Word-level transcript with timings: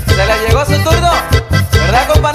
se 0.07 0.17
le 0.17 0.49
llegó 0.49 0.65
su 0.65 0.75
turno, 0.85 1.11
¿verdad, 1.73 2.09
compa 2.13 2.33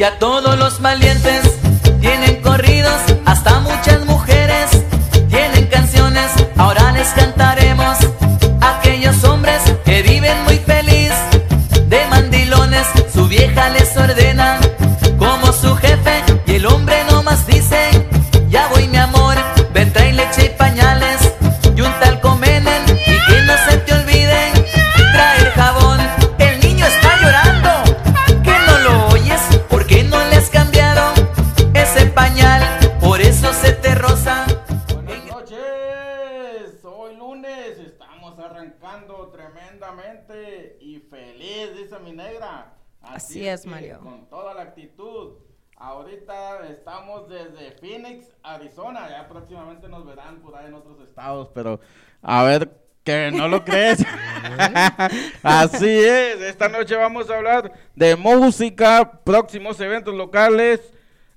Y 0.00 0.02
a 0.02 0.18
todos 0.18 0.58
los 0.58 0.80
valientes 0.80 1.49
es, 43.52 43.66
Mario. 43.66 44.00
Con 44.02 44.28
toda 44.28 44.54
la 44.54 44.62
actitud. 44.62 45.34
Ahorita 45.76 46.68
estamos 46.68 47.28
desde 47.28 47.72
Phoenix, 47.72 48.26
Arizona. 48.42 49.08
Ya 49.08 49.28
próximamente 49.28 49.88
nos 49.88 50.04
verán 50.04 50.40
por 50.40 50.54
ahí 50.54 50.66
en 50.66 50.74
otros 50.74 51.00
estados, 51.00 51.50
pero 51.54 51.80
a 52.20 52.42
ver 52.42 52.80
que 53.04 53.30
no 53.32 53.48
lo 53.48 53.64
crees. 53.64 54.04
Así 55.42 55.88
es, 55.88 56.40
esta 56.42 56.68
noche 56.68 56.96
vamos 56.96 57.30
a 57.30 57.36
hablar 57.36 57.72
de 57.94 58.16
música, 58.16 59.22
próximos 59.24 59.80
eventos 59.80 60.14
locales, 60.14 60.80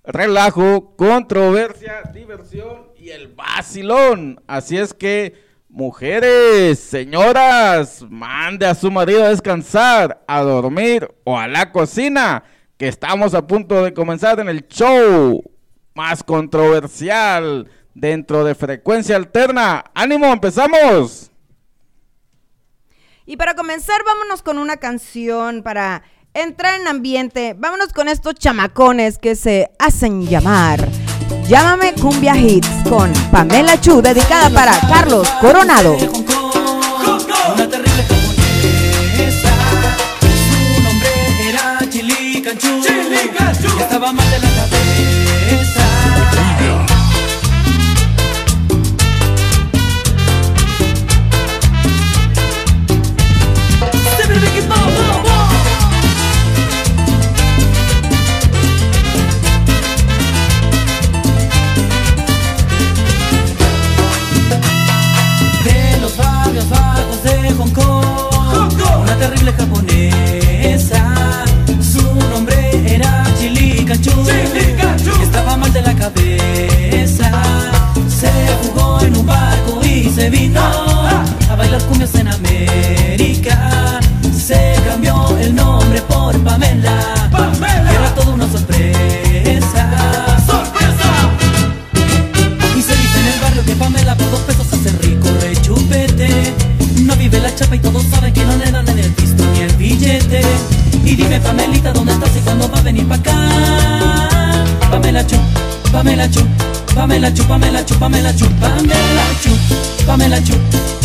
relajo, 0.04 0.96
controversia, 0.96 2.04
diversión 2.14 2.90
y 2.98 3.10
el 3.12 3.30
vacilón. 3.30 4.42
Así 4.48 4.78
es 4.78 4.94
que, 4.94 5.42
mujeres, 5.74 6.80
señoras, 6.80 8.06
mande 8.08 8.68
a 8.68 8.76
su 8.76 8.92
marido 8.92 9.26
a 9.26 9.30
descansar, 9.30 10.24
a 10.28 10.42
dormir 10.42 11.12
o 11.24 11.38
a 11.38 11.48
la 11.48 11.72
cocina, 11.72 12.44
que 12.78 12.88
estamos 12.88 13.34
a 13.34 13.48
punto 13.48 13.84
de 13.84 13.92
comenzar 13.92 14.40
en 14.40 14.50
el 14.50 14.68
show 14.68 15.44
más 15.96 16.24
controversial 16.24 17.68
dentro 17.96 18.44
de 18.44 18.54
frecuencia 18.54 19.16
alterna. 19.16 19.84
¡Ánimo, 19.96 20.28
empezamos! 20.28 21.32
Y 23.26 23.38
para 23.38 23.56
comenzar, 23.56 24.04
vámonos 24.06 24.44
con 24.44 24.60
una 24.60 24.78
canción 24.78 25.64
para 25.64 26.04
entrar 26.36 26.80
en 26.80 26.88
ambiente. 26.88 27.56
Vámonos 27.58 27.94
con 27.94 28.10
estos 28.10 28.36
chamacones 28.36 29.18
que 29.18 29.36
se 29.36 29.72
hacen 29.80 30.28
llamar. 30.28 30.88
Llámame 31.48 31.94
Cumbia 31.94 32.36
Hits 32.36 32.68
con 32.90 33.12
Pamela 33.32 33.80
Chu, 33.80 34.02
dedicada 34.02 34.50
para 34.50 34.80
Carlos 34.88 35.28
Coronado. 35.42 35.96
De 44.14 44.40
la 44.40 44.50
cabeza 44.50 45.23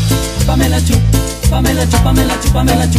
Pamela 0.46 0.80
Chu, 0.80 0.94
Pamela 1.48 1.86
Chu, 1.86 2.08
Pamela 2.10 2.86
Chu, 2.88 2.98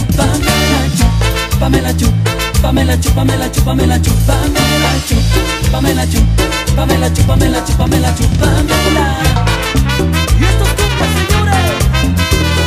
Pamela 6.71 7.07
Chu, 7.09 7.23
Pamela 7.25 7.61
Chu, 7.61 7.73
Pamela 7.75 8.15
Chu, 8.15 8.25
Pamela. 8.39 9.05
Y 10.39 10.43
estos 10.45 10.69
compas, 10.69 11.09
señores. 11.27 12.64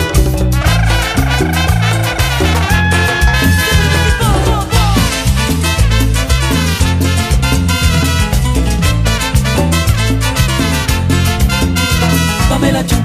Pamela 12.69 12.87
Chu, 12.87 12.97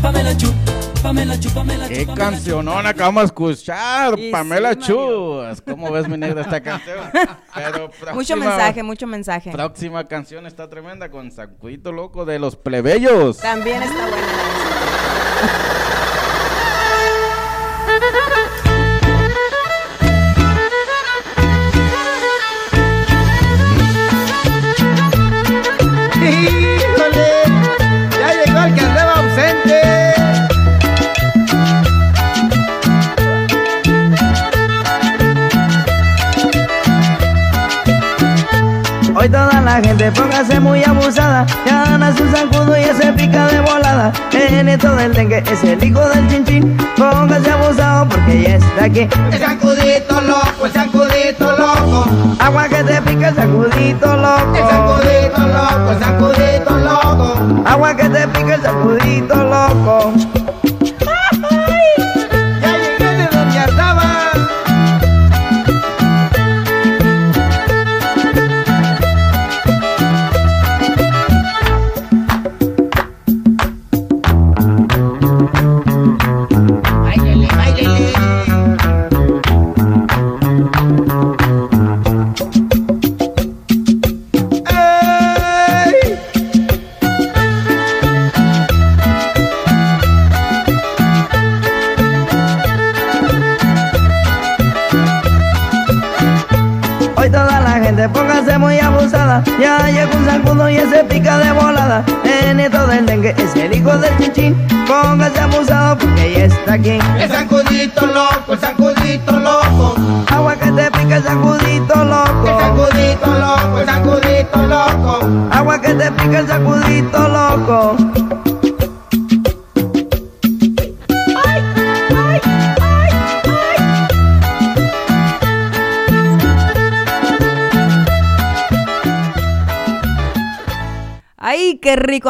Pamela 0.00 0.36
Chu, 0.36 0.46
Pamela 1.02 1.40
Chu, 1.40 1.50
Pamela 1.50 1.88
Chu. 1.88 1.92
¿Qué 1.92 2.06
Pamela 2.06 2.14
Chu. 2.14 2.30
cancionón 2.30 2.86
acabamos 2.86 3.22
de 3.22 3.26
escuchar? 3.26 4.16
Y 4.16 4.30
Pamela 4.30 4.74
sí, 4.74 4.78
Chus. 4.78 5.60
¿Cómo 5.66 5.90
ves, 5.90 6.08
mi 6.08 6.16
negra, 6.16 6.42
esta 6.42 6.60
canción? 6.60 6.98
Pero 7.52 7.90
Mucho 8.14 8.36
mensaje, 8.36 8.84
mucho 8.84 9.08
mensaje. 9.08 9.50
Próxima 9.50 10.04
canción 10.04 10.46
está 10.46 10.70
tremenda 10.70 11.10
con 11.10 11.32
Sacudito 11.32 11.90
Loco 11.90 12.24
de 12.24 12.38
los 12.38 12.54
Plebeyos. 12.54 13.38
También 13.38 13.82
está 13.82 14.06
buena 14.06 14.16
la 39.78 39.88
gente 39.88 40.10
póngase 40.10 40.58
muy 40.58 40.82
abusada. 40.82 41.46
Ya 41.64 41.84
gana 41.84 42.16
su 42.16 42.26
zancudo 42.30 42.76
y 42.76 42.82
ese 42.82 43.12
pica 43.12 43.46
de 43.46 43.60
volada. 43.60 44.12
En 44.32 44.68
esto 44.68 44.94
del 44.96 45.14
dengue 45.14 45.38
es 45.38 45.62
el 45.62 45.82
hijo 45.82 46.00
del 46.08 46.28
chinchín 46.28 46.76
Póngase 46.96 47.50
abusado 47.50 48.08
porque 48.08 48.42
ya 48.42 48.56
está 48.56 48.84
aquí. 48.84 49.08
El 49.30 49.38
sacudito 49.38 50.20
loco, 50.20 50.66
el 50.66 50.72
sacudito 50.72 51.52
loco. 51.52 52.06
Agua 52.40 52.68
que 52.68 52.82
te 52.82 53.02
pica 53.02 53.28
el 53.28 53.36
sacudito 53.36 54.16
loco. 54.16 54.56
El 54.56 54.68
sacudito 54.68 55.46
loco, 55.46 55.92
el 55.92 55.98
sacudito 56.00 56.78
loco. 56.78 57.62
Agua 57.64 57.96
que 57.96 58.08
te 58.08 58.28
pica 58.28 58.54
el 58.54 58.62
sacudito 58.62 59.44
loco 59.44 60.12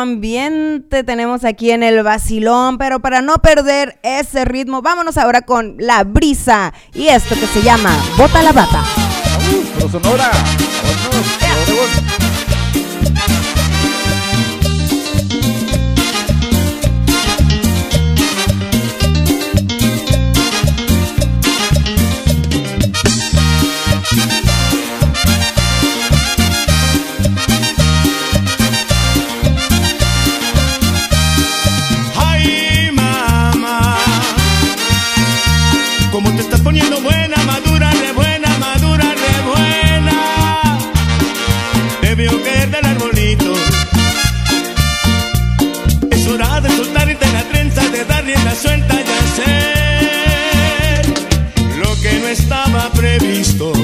ambiente 0.01 1.05
tenemos 1.05 1.45
aquí 1.45 1.71
en 1.71 1.83
el 1.83 2.03
vacilón, 2.03 2.79
pero 2.79 3.01
para 3.01 3.23
no 3.23 3.39
perder 3.39 3.99
ese 4.03 4.45
ritmo, 4.45 4.83
vámonos 4.83 5.17
ahora 5.17 5.43
con 5.43 5.77
la 5.79 6.05
brisa 6.05 6.73
y 6.95 7.09
esto 7.09 7.35
que 7.35 7.47
se 7.47 7.63
llama 7.63 7.97
Bota 8.17 8.43
la 8.43 8.53
Bata. 8.53 8.85
Pro 9.79 9.89
Sonora. 9.89 10.31
Vámonos, 10.33 11.48
visto. 53.19 53.78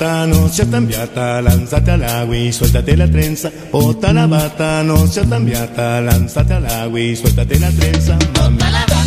bata, 0.00 0.24
non 0.24 0.48
sia 0.50 0.66
cambiata, 0.66 1.40
lanzate 1.40 1.90
all'agui, 1.90 2.50
suéltate 2.50 2.96
la 2.96 3.06
trenza. 3.06 3.52
Bota 3.70 4.12
la 4.12 4.26
bata, 4.26 4.82
non 4.82 5.06
sia 5.10 5.26
cambiata, 5.26 6.00
lanzate 6.00 6.54
all'agui, 6.54 7.14
sueltate 7.14 7.58
la 7.58 7.70
trenza. 7.70 8.16
Mamma. 8.36 8.48
Bota 8.50 8.70
la 8.70 8.84
bata. 8.86 8.99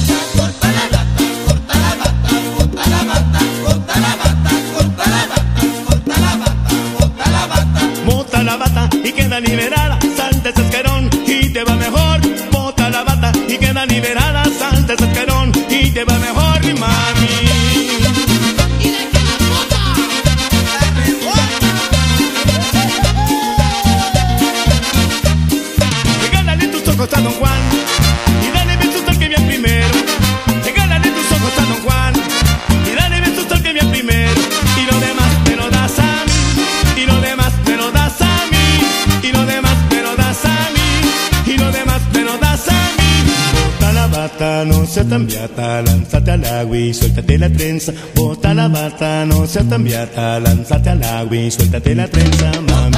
Beata, 45.54 45.82
lánzate 45.82 46.32
al 46.32 46.46
agua 46.46 46.78
y 46.78 46.94
suéltate 46.94 47.38
la 47.38 47.50
trenza. 47.50 47.94
Bota 48.16 48.54
la 48.54 48.68
bata, 48.68 49.26
no 49.26 49.46
seas 49.48 49.68
tan 49.70 49.84
beata, 49.84 50.40
lánzate 50.40 50.90
al 50.90 51.04
agua 51.04 51.36
y 51.36 51.52
suéltate 51.52 51.96
la 51.96 52.08
trenza, 52.08 52.52
mami. 52.68 52.98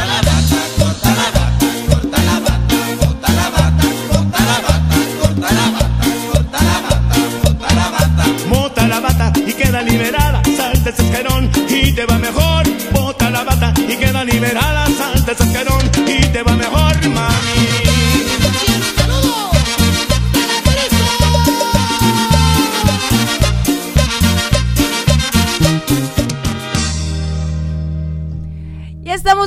Bota 0.77 1.34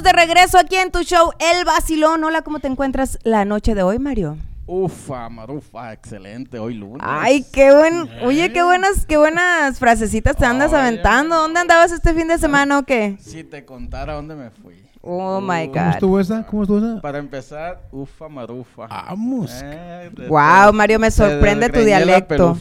de 0.09 0.13
regreso 0.15 0.59
aquí 0.59 0.77
en 0.77 0.91
tu 0.91 1.03
show 1.03 1.33
El 1.39 1.67
Vacilón. 1.67 2.25
Hola, 2.25 2.41
¿cómo 2.41 2.61
te 2.61 2.67
encuentras 2.69 3.19
la 3.25 3.45
noche 3.45 3.75
de 3.75 3.83
hoy, 3.83 3.99
Mario? 3.99 4.39
Ufa, 4.67 5.29
marufa, 5.29 5.93
excelente, 5.93 6.59
hoy 6.59 6.75
lunes. 6.75 7.03
Ay, 7.03 7.45
qué 7.53 7.75
buen, 7.75 8.09
oye, 8.23 8.51
qué 8.53 8.63
buenas, 8.63 9.05
qué 9.05 9.19
buenas 9.19 9.79
frasecitas 9.79 10.35
te 10.37 10.47
andas 10.47 10.73
aventando. 10.73 11.37
¿Dónde 11.37 11.61
andabas 11.61 11.93
este 11.93 12.15
fin 12.15 12.27
de 12.29 12.39
semana 12.39 12.79
o 12.79 12.85
qué? 12.85 13.19
Si 13.21 13.45
te 13.45 13.67
contara 13.67 14.15
dónde 14.15 14.35
me 14.35 14.49
fui. 14.51 14.83
Oh 15.03 15.41
my 15.43 15.67
Uh, 15.69 15.73
¿Cómo 15.73 15.85
God. 15.85 15.91
estuvo 15.93 16.21
esa? 16.21 16.47
¿Cómo 16.47 16.63
estuvo 16.63 16.79
esa? 16.79 17.01
Para 17.03 17.19
empezar, 17.19 17.83
ufa, 17.93 18.29
marufa. 18.31 18.87
Vamos. 18.87 19.51
Eh, 19.63 20.11
Wow, 20.29 20.73
Mario, 20.73 20.99
me 20.99 21.11
sorprende 21.11 21.69
tu 21.69 21.81
dialecto. 21.81 22.57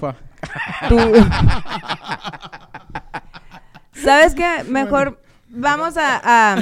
Tú- 0.89 0.95
¿Sabes 4.03 4.35
qué? 4.35 4.65
Mejor 4.67 5.21
vamos 5.49 5.95
a, 5.97 6.21
a- 6.57 6.61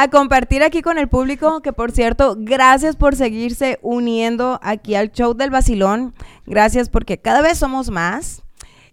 a 0.00 0.06
compartir 0.06 0.62
aquí 0.62 0.80
con 0.80 0.96
el 0.96 1.08
público, 1.08 1.60
que 1.60 1.72
por 1.72 1.90
cierto, 1.90 2.36
gracias 2.38 2.94
por 2.94 3.16
seguirse 3.16 3.80
uniendo 3.82 4.60
aquí 4.62 4.94
al 4.94 5.10
show 5.10 5.34
del 5.34 5.50
vacilón. 5.50 6.14
Gracias 6.46 6.88
porque 6.88 7.18
cada 7.18 7.42
vez 7.42 7.58
somos 7.58 7.90
más. 7.90 8.44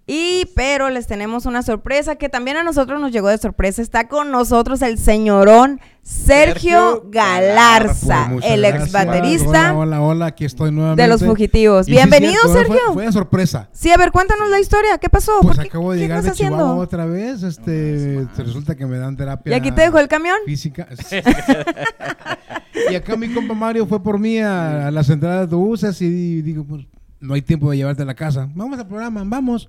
Y 0.08 0.52
pero 0.56 0.92
les 0.92 1.08
tenemos 1.08 1.48
una 1.48 1.64
sorpresa 1.64 2.16
que 2.16 2.30
también 2.30 2.58
a 2.58 2.64
nosotros 2.64 3.02
nos 3.02 3.12
llegó 3.12 3.28
de 3.30 3.40
sorpresa. 3.40 3.82
Está 3.82 4.08
con 4.08 4.30
nosotros 4.30 4.84
el 4.84 5.00
señorón 5.00 5.82
Sergio 6.04 7.02
Sergio 7.02 7.10
Galarza, 7.10 8.30
Pues, 8.32 8.46
el 8.46 8.64
ex 8.66 8.92
baterista 8.92 9.74
Hola, 9.74 9.76
hola, 9.76 10.02
hola, 10.02 10.26
aquí 10.28 10.46
estoy 10.46 10.72
nuevamente. 10.72 11.02
de 11.02 11.08
los 11.08 11.24
fugitivos. 11.24 11.88
Y 11.88 11.92
sí, 11.92 11.98
Bienvenido, 11.98 12.40
Sergio. 12.54 12.78
Fue, 12.86 12.94
fue 12.94 13.06
de 13.08 13.12
sorpresa. 13.12 13.70
Sí, 13.72 13.90
a 13.90 13.98
ver, 13.98 14.12
cuéntanos 14.12 14.48
la 14.52 14.60
historia. 14.60 15.00
¿Qué 15.00 15.10
pasó? 15.10 15.40
Pues 15.42 15.56
¿Por 15.56 15.64
qué- 15.64 15.70
acabo 15.70 15.92
de 15.94 15.98
llegar 15.98 16.22
de 16.22 16.32
Chihuahua 16.34 16.58
haciendo? 16.60 16.78
otra 16.84 17.06
vez. 17.08 17.42
Este, 17.42 18.28
resulta 18.38 18.76
que 18.76 18.86
me 18.86 19.00
dan 19.00 19.18
terapia. 19.18 19.54
¿Y 19.54 19.56
aquí 19.56 19.72
te 19.72 19.82
dejó 19.82 19.98
el 19.98 20.08
camión? 20.08 20.38
Física. 20.46 20.88
y 22.92 22.94
acá 22.94 23.16
mi 23.16 23.34
compa 23.34 23.56
Mario 23.56 23.88
fue 23.88 24.02
por 24.04 24.20
mí 24.20 24.38
a, 24.38 24.88
a 24.88 24.92
las 24.92 25.10
entradas 25.10 25.50
de 25.50 25.56
buses 25.56 26.00
y 26.02 26.44
digo, 26.44 26.64
pues 26.64 26.86
no 27.20 27.34
hay 27.34 27.42
tiempo 27.42 27.72
de 27.72 27.78
llevarte 27.78 28.04
a 28.04 28.06
la 28.06 28.14
casa. 28.14 28.48
Vamos 28.54 28.78
al 28.78 28.88
programa, 28.88 29.24
vamos. 29.26 29.68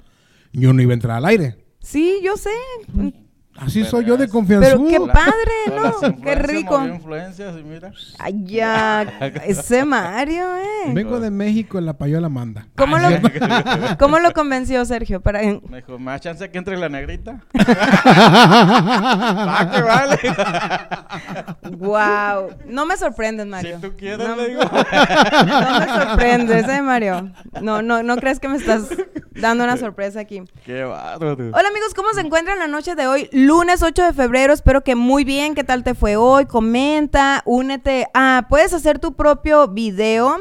Yo 0.53 0.73
no 0.73 0.83
iba 0.83 0.93
a 0.93 0.95
entrar 0.95 1.17
al 1.17 1.25
aire. 1.25 1.57
Sí, 1.81 2.21
yo 2.23 2.37
sé. 2.37 2.51
Así 3.59 3.81
Pero 3.81 3.91
soy 3.91 4.05
yo 4.05 4.17
de 4.17 4.29
confianza. 4.29 4.71
Pero 4.71 4.87
qué 4.87 4.99
padre, 5.01 5.53
¿no? 5.75 6.23
Qué 6.23 6.35
rico. 6.35 6.85
influencias 6.85 7.55
y 7.59 7.63
mira. 7.63 7.93
Ay, 8.19 8.35
ya. 8.45 9.03
Ese 9.45 9.85
Mario, 9.85 10.57
¿eh? 10.57 10.93
Vengo 10.93 11.21
de 11.21 11.31
México, 11.31 11.81
la 11.81 11.95
payola 11.95 12.29
manda. 12.29 12.67
¿Cómo 12.77 12.97
Ay, 12.97 13.21
lo. 13.21 13.29
¿Cómo 13.99 14.19
lo 14.19 14.33
convenció 14.33 14.85
Sergio? 14.85 15.21
Para... 15.21 15.41
Me 15.41 15.77
dijo, 15.77 15.99
¿me 15.99 16.13
da 16.13 16.21
chance 16.21 16.51
que 16.51 16.59
entre 16.59 16.77
la 16.77 16.89
negrita? 16.89 17.41
ah, 19.49 19.71
que 19.75 19.83
vale. 19.83 20.19
Wow. 21.77 22.51
No 22.67 22.87
me 22.87 22.97
sorprendes, 22.97 23.47
Mario. 23.47 23.77
si 23.77 23.83
tú 23.83 23.97
quieres, 23.97 24.27
no, 24.27 24.37
le 24.37 24.49
digo. 24.49 24.63
no 24.63 25.81
me 25.81 25.87
sorprendes, 25.87 26.69
¿eh, 26.69 26.83
Mario? 26.83 27.33
No, 27.63 27.83
no, 27.83 28.03
no 28.03 28.17
crees 28.17 28.41
que 28.41 28.49
me 28.49 28.57
estás 28.57 28.89
dando 29.41 29.65
una 29.65 29.77
sorpresa 29.77 30.21
aquí. 30.21 30.43
Qué 30.65 30.83
bárbaro. 30.85 31.51
Hola 31.53 31.69
amigos, 31.69 31.95
¿cómo 31.95 32.09
se 32.15 32.21
encuentran 32.21 32.59
la 32.59 32.67
noche 32.67 32.95
de 32.95 33.07
hoy? 33.07 33.29
Lunes 33.47 33.81
8 33.81 34.07
de 34.07 34.13
febrero, 34.13 34.53
espero 34.53 34.83
que 34.83 34.97
muy 34.97 35.23
bien. 35.23 35.55
¿Qué 35.55 35.63
tal 35.63 35.85
te 35.85 35.95
fue 35.95 36.17
hoy? 36.17 36.47
Comenta, 36.47 37.43
únete. 37.45 38.09
Ah, 38.13 38.47
puedes 38.49 38.73
hacer 38.73 38.99
tu 38.99 39.15
propio 39.15 39.69
video, 39.69 40.37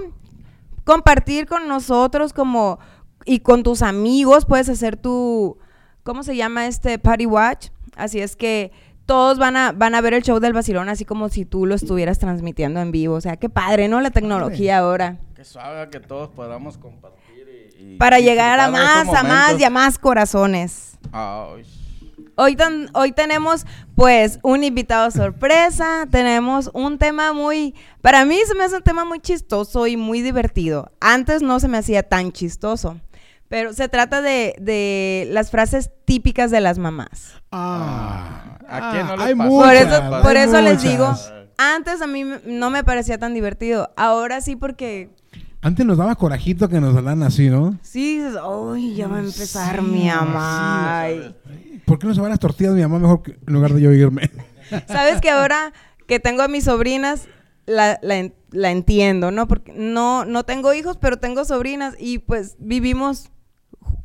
compartir 0.86 1.46
con 1.46 1.68
nosotros 1.68 2.34
como 2.34 2.80
y 3.24 3.42
con 3.42 3.62
tus 3.62 3.84
amigos, 3.84 4.48
puedes 4.48 4.70
hacer 4.70 4.98
tu, 4.98 5.60
¿cómo 6.02 6.24
se 6.24 6.36
llama 6.36 6.66
este 6.66 6.98
Party 6.98 7.28
Watch? 7.28 7.68
Así 7.96 8.20
es 8.22 8.36
que 8.36 8.72
todos 9.06 9.38
van 9.38 9.56
a, 9.56 9.72
van 9.72 9.94
a 9.94 10.02
ver 10.02 10.16
el 10.16 10.24
show 10.24 10.40
del 10.40 10.54
vacilón 10.54 10.90
así 10.90 11.06
como 11.06 11.30
si 11.30 11.46
tú 11.46 11.68
lo 11.68 11.76
estuvieras 11.76 12.18
transmitiendo 12.18 12.80
en 12.80 12.92
vivo. 12.92 13.14
O 13.14 13.22
sea, 13.22 13.38
qué 13.38 13.50
padre, 13.50 13.88
¿no? 13.88 14.02
La 14.02 14.10
tecnología 14.10 14.80
ahora. 14.80 15.20
Que 15.36 15.46
suave 15.46 15.92
que 15.92 16.00
todos 16.00 16.30
podamos 16.30 16.80
compartir 16.80 17.70
y... 17.78 17.94
y 17.94 17.98
Para 17.98 18.20
llegar 18.20 18.60
a 18.60 18.72
más, 18.72 19.08
a 19.10 19.22
más 19.22 19.60
y 19.60 19.64
a 19.64 19.70
más 19.70 20.00
corazones. 20.00 20.98
Ay, 21.12 21.64
Hoy, 22.38 22.58
hoy 22.94 23.12
tenemos 23.14 23.66
pues 23.96 24.40
un 24.44 24.66
invitado 24.66 25.10
sorpresa, 25.10 26.06
tenemos 26.12 26.70
un 26.74 26.98
tema 26.98 27.32
muy, 27.32 27.74
para 28.02 28.26
mí 28.26 28.38
se 28.46 28.54
me 28.56 28.66
hace 28.66 28.76
un 28.76 28.84
tema 28.84 29.06
muy 29.06 29.22
chistoso 29.22 29.88
y 29.88 29.96
muy 29.96 30.22
divertido. 30.22 30.92
Antes 31.00 31.42
no 31.42 31.62
se 31.62 31.70
me 31.70 31.78
hacía 31.78 32.04
tan 32.04 32.34
chistoso, 32.34 33.00
pero 33.48 33.72
se 33.72 33.88
trata 33.88 34.22
de, 34.22 34.54
de 34.60 35.28
las 35.32 35.50
frases 35.50 35.92
típicas 36.04 36.52
de 36.52 36.60
las 36.60 36.78
mamás. 36.78 37.42
Ah, 37.54 38.58
¿A 38.68 38.92
quién 38.92 39.08
no 39.08 39.16
le 39.16 39.24
hay 39.24 39.36
muchas, 39.36 39.50
por 39.50 39.74
eso, 39.74 40.16
hay 40.16 40.24
por 40.24 40.36
eso 40.36 40.62
les 40.62 40.82
digo, 40.82 41.16
antes 41.58 42.02
a 42.02 42.08
mí 42.08 42.26
no 42.46 42.70
me 42.70 42.84
parecía 42.84 43.18
tan 43.18 43.34
divertido, 43.34 43.94
ahora 43.96 44.42
sí 44.42 44.58
porque 44.58 45.10
Antes 45.66 45.84
nos 45.84 45.98
daba 45.98 46.16
corajito 46.16 46.70
que 46.70 46.80
nos 46.80 46.96
hablan 46.96 47.24
así, 47.24 47.50
¿no? 47.50 47.80
sí 47.82 48.20
dices, 48.20 48.38
uy, 48.48 48.94
ya 48.94 49.08
va 49.08 49.18
a 49.18 49.22
empezar 49.22 49.78
Sí, 49.78 49.82
mi 49.82 50.02
sí, 50.02 50.08
mamá. 50.08 51.02
Ay. 51.02 51.36
¿Por 51.86 51.98
qué 51.98 52.06
no 52.06 52.14
se 52.14 52.22
van 52.22 52.30
las 52.30 52.40
tortillas 52.40 52.74
de 52.74 52.78
mi 52.78 52.84
mamá 52.84 53.00
mejor 53.00 53.24
que 53.24 53.32
en 53.32 53.54
lugar 53.54 53.74
de 53.74 53.82
yo 53.82 53.92
irme? 53.92 54.30
Sabes 54.88 55.22
que 55.22 55.32
ahora 55.32 55.74
que 56.06 56.20
tengo 56.20 56.44
a 56.44 56.48
mis 56.48 56.66
sobrinas, 56.66 57.28
la, 57.66 57.98
la 58.04 58.30
la 58.52 58.72
entiendo, 58.72 59.32
¿no? 59.32 59.48
Porque 59.48 59.74
no, 59.74 60.24
no 60.24 60.44
tengo 60.44 60.74
hijos, 60.74 60.98
pero 60.98 61.18
tengo 61.18 61.46
sobrinas 61.46 61.96
y 62.00 62.20
pues 62.20 62.56
vivimos, 62.60 63.32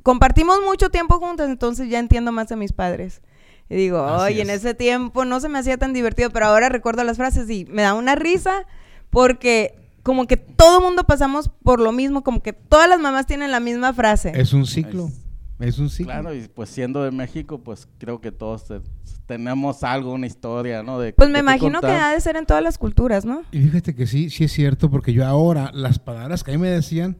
compartimos 0.03 0.61
mucho 0.65 0.91
tiempo 0.91 1.19
juntos, 1.19 1.49
entonces 1.49 1.89
ya 1.89 1.99
entiendo 1.99 2.33
más 2.33 2.51
a 2.53 2.57
mis 2.57 2.73
padres. 2.73 3.23
Y 3.69 3.77
digo, 3.77 4.03
oye, 4.03 4.43
en 4.43 4.51
es. 4.51 4.57
ese 4.61 4.75
tiempo 4.75 5.25
no 5.25 5.39
se 5.41 5.49
me 5.49 5.59
hacía 5.59 5.77
tan 5.77 5.93
divertido, 5.93 6.31
pero 6.31 6.47
ahora 6.47 6.69
recuerdo 6.69 7.05
las 7.05 7.17
frases 7.19 7.49
y 7.49 7.65
me 7.67 7.83
da 7.83 7.95
una 7.95 8.17
risa 8.17 8.67
porque 9.11 9.80
como 10.03 10.27
que 10.27 10.37
todo 10.37 10.81
mundo 10.81 11.05
pasamos 11.05 11.49
por 11.63 11.81
lo 11.81 11.93
mismo, 11.93 12.23
como 12.23 12.43
que 12.43 12.53
todas 12.53 12.89
las 12.89 13.01
mamás 13.01 13.27
tienen 13.27 13.51
la 13.51 13.61
misma 13.61 13.93
frase. 13.93 14.33
Es 14.35 14.53
un 14.53 14.67
ciclo. 14.67 15.11
Es 15.59 15.79
un 15.79 15.91
ciclo. 15.91 16.13
Claro, 16.13 16.35
y 16.35 16.49
pues 16.49 16.71
siendo 16.71 17.03
de 17.05 17.11
México, 17.11 17.59
pues 17.63 17.87
creo 17.99 18.21
que 18.23 18.33
todos 18.33 18.65
te- 18.67 18.81
tenemos 19.27 19.85
algo, 19.85 20.13
una 20.13 20.27
historia, 20.27 20.83
¿no? 20.83 20.99
De, 20.99 21.13
Pues 21.13 21.29
me 21.29 21.41
imagino 21.41 21.81
que 21.83 21.87
ha 21.89 22.13
de 22.13 22.21
ser 22.21 22.37
en 22.37 22.47
todas 22.47 22.63
las 22.63 22.79
culturas, 22.79 23.25
¿no? 23.27 23.43
Y 23.53 23.61
fíjate 23.61 23.95
que 23.95 24.07
sí, 24.07 24.31
sí 24.31 24.45
es 24.45 24.53
cierto, 24.53 24.91
porque 24.91 25.13
yo 25.13 25.27
ahora, 25.27 25.71
las 25.75 25.99
palabras 25.99 26.43
que 26.43 26.51
a 26.53 26.55
mí 26.55 26.61
me 26.61 26.71
decían, 26.71 27.19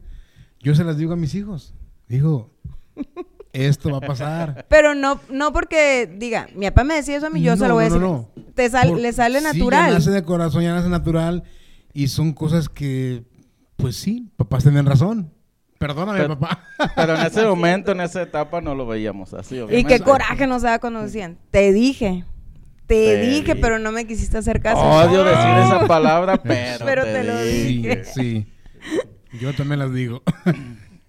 yo 0.59 0.73
se 0.75 0.83
las 0.83 0.97
digo 0.97 1.13
a 1.13 1.15
mis 1.17 1.35
hijos. 1.35 1.75
Digo, 2.07 2.49
esto 3.53 3.91
va 3.91 3.97
a 3.97 4.01
pasar. 4.01 4.65
Pero 4.69 4.95
no, 4.95 5.19
no 5.29 5.53
porque 5.53 6.11
diga, 6.17 6.47
mi 6.55 6.65
papá 6.67 6.83
me 6.83 6.95
decía 6.95 7.17
eso 7.17 7.27
a 7.27 7.29
mí, 7.29 7.41
yo 7.41 7.55
se 7.55 7.61
No, 7.63 7.67
lo 7.69 7.73
voy 7.75 7.85
a 7.85 7.89
no, 7.89 7.93
decir. 7.95 8.07
no, 8.09 8.53
Te 8.55 8.69
sal- 8.69 8.89
Por- 8.89 8.99
le 8.99 9.13
sale 9.13 9.39
Sí, 9.39 9.45
ya 9.45 9.53
natural. 9.53 9.93
nace 9.93 10.11
de 10.11 10.23
corazón, 10.23 10.63
ya 10.63 10.73
nace 10.73 10.89
natural. 10.89 11.43
Y 11.93 12.07
son 12.07 12.33
cosas 12.33 12.69
que, 12.69 13.23
pues 13.77 13.95
sí, 13.95 14.31
papás 14.37 14.63
tienen 14.63 14.85
razón. 14.85 15.33
Perdóname, 15.77 16.19
Pero- 16.19 16.37
papá. 16.39 16.63
Pero 16.95 17.15
en 17.15 17.25
ese 17.25 17.43
momento, 17.45 17.91
en 17.91 18.01
esa 18.01 18.21
etapa, 18.21 18.61
no 18.61 18.75
lo 18.75 18.85
veíamos 18.85 19.33
así, 19.33 19.55
y 19.55 19.59
obviamente. 19.59 19.97
qué 19.97 20.03
coraje 20.03 20.45
nos 20.47 20.61
daba 20.61 20.79
cuando 20.79 21.01
decían, 21.01 21.37
te 21.49 21.71
dije, 21.73 22.23
te, 22.85 22.95
Te 23.15 23.21
dije, 23.21 23.55
di- 23.55 23.61
pero 23.61 23.79
no 23.79 23.91
me 23.91 24.05
quisiste 24.05 24.37
hacer 24.37 24.61
caso. 24.61 24.79
Odio 24.81 25.23
decir 25.25 25.39
esa 25.65 25.87
palabra, 25.87 26.37
pero, 26.43 26.85
Pero 26.85 27.03
te 27.03 27.23
lo 27.23 27.37
Sí, 27.41 27.47
dije. 27.77 28.03
sí. 28.05 28.47
Yo 29.39 29.53
también 29.55 29.79
las 29.79 29.93
digo. 29.93 30.21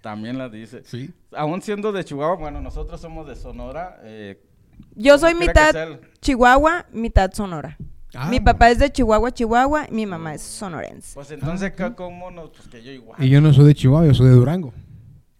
También 0.00 0.38
la 0.38 0.48
dice. 0.48 0.82
sí. 0.84 1.10
Aún 1.34 1.60
siendo 1.62 1.92
de 1.92 2.04
Chihuahua, 2.04 2.36
bueno, 2.36 2.60
nosotros 2.60 3.00
somos 3.00 3.26
de 3.26 3.36
Sonora. 3.36 4.00
eh, 4.04 4.40
Yo 4.96 5.18
soy 5.18 5.34
mitad 5.34 5.74
Chihuahua, 6.20 6.86
mitad 6.92 7.30
Sonora. 7.32 7.76
Ah, 8.14 8.28
mi 8.28 8.40
papá 8.40 8.70
es 8.70 8.78
de 8.78 8.90
Chihuahua, 8.92 9.30
Chihuahua, 9.32 9.86
y 9.88 9.92
mi 9.94 10.06
mamá 10.06 10.34
es 10.34 10.42
sonorense. 10.42 11.12
pues 11.14 11.30
entonces, 11.30 11.72
¿qué- 11.72 11.94
¿cómo 11.94 12.30
nos...? 12.30 12.50
Pues 12.50 12.68
que 12.68 12.82
yo 12.82 12.92
igual. 12.92 13.22
Y 13.22 13.30
yo 13.30 13.40
no 13.40 13.52
soy 13.52 13.64
de 13.66 13.74
Chihuahua, 13.74 14.06
yo 14.06 14.14
soy 14.14 14.28
de 14.28 14.34
Durango. 14.34 14.72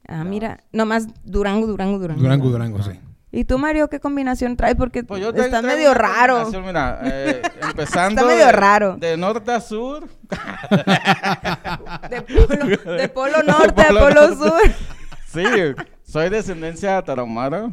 Ah, 0.08 0.24
mira, 0.24 0.60
nomás 0.72 1.06
Durango, 1.24 1.66
Durango, 1.66 1.98
Durango. 1.98 2.22
Durango, 2.22 2.48
Durango, 2.48 2.82
sí. 2.82 2.92
¿Y 3.34 3.44
tú, 3.44 3.58
Mario, 3.58 3.88
qué 3.88 3.98
combinación 3.98 4.56
traes? 4.56 4.74
Porque 4.76 5.04
Pues 5.04 5.22
yo 5.22 5.32
te- 5.32 5.40
está 5.40 5.60
traigo 5.62 5.76
medio 5.78 5.94
raro. 5.94 6.50
Mira, 6.64 7.00
eh, 7.02 7.42
empezando... 7.62 8.20
Está 8.20 8.26
medio 8.30 8.46
de- 8.46 8.52
raro. 8.52 8.96
De 8.98 9.16
norte 9.16 9.50
a 9.52 9.60
sur. 9.60 10.06
De 12.10 12.22
polo, 12.22 12.92
de 12.96 13.08
polo 13.08 13.42
norte 13.46 13.82
a 13.82 13.88
polo 13.88 14.00
polo 14.00 14.28
norte. 14.34 14.36
sur. 14.36 14.72
Sí, 15.26 15.44
soy 16.04 16.28
descendencia 16.28 17.00
tarahumara. 17.02 17.70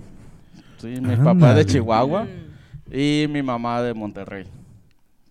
Sí, 0.77 0.87
mi 0.87 0.95
Ándale. 1.13 1.17
papá 1.23 1.53
de 1.53 1.65
Chihuahua 1.65 2.23
Mm. 2.23 2.93
y 2.95 3.27
mi 3.29 3.43
mamá 3.43 3.81
de 3.81 3.93
Monterrey. 3.93 4.47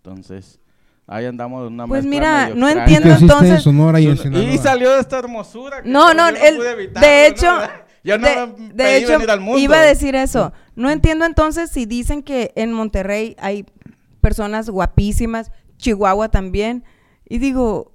Entonces, 0.09 0.61
ahí 1.07 1.27
andamos 1.27 1.67
en 1.67 1.75
una 1.75 1.87
Pues 1.87 2.05
mira, 2.05 2.51
no 2.55 2.67
extraña. 2.69 2.81
entiendo 2.83 3.09
Creciste 3.09 3.33
en 3.33 3.39
entonces- 3.41 3.63
Sonora 3.63 4.01
y 4.01 4.07
en 4.09 4.35
Y 4.53 4.59
salió 4.59 4.95
de 4.95 5.01
esta 5.01 5.19
hermosura. 5.19 5.83
que 5.83 5.89
No, 5.89 6.13
no, 6.15 6.31
yo 6.31 6.37
él- 6.37 6.57
pude 6.57 6.71
evitarlo, 6.73 7.09
de 7.09 7.21
¿no? 7.23 7.29
hecho, 7.35 7.59
yo 8.05 8.19
no 8.19 8.27
de, 8.29 8.47
me 8.59 8.73
de 8.75 8.97
hecho, 8.97 9.13
venir 9.13 9.31
al 9.31 9.41
mundo. 9.41 9.59
iba 9.61 9.77
a 9.79 9.83
decir 9.83 10.15
eso. 10.15 10.53
No 10.77 10.91
entiendo 10.91 11.25
entonces 11.25 11.71
si 11.71 11.87
dicen 11.87 12.23
que 12.23 12.53
en 12.57 12.73
Monterrey 12.73 13.37
hay 13.39 13.67
personas 14.21 14.69
guapísimas, 14.71 15.51
Chihuahua 15.77 16.29
también, 16.29 16.85
y 17.29 17.39
digo, 17.39 17.93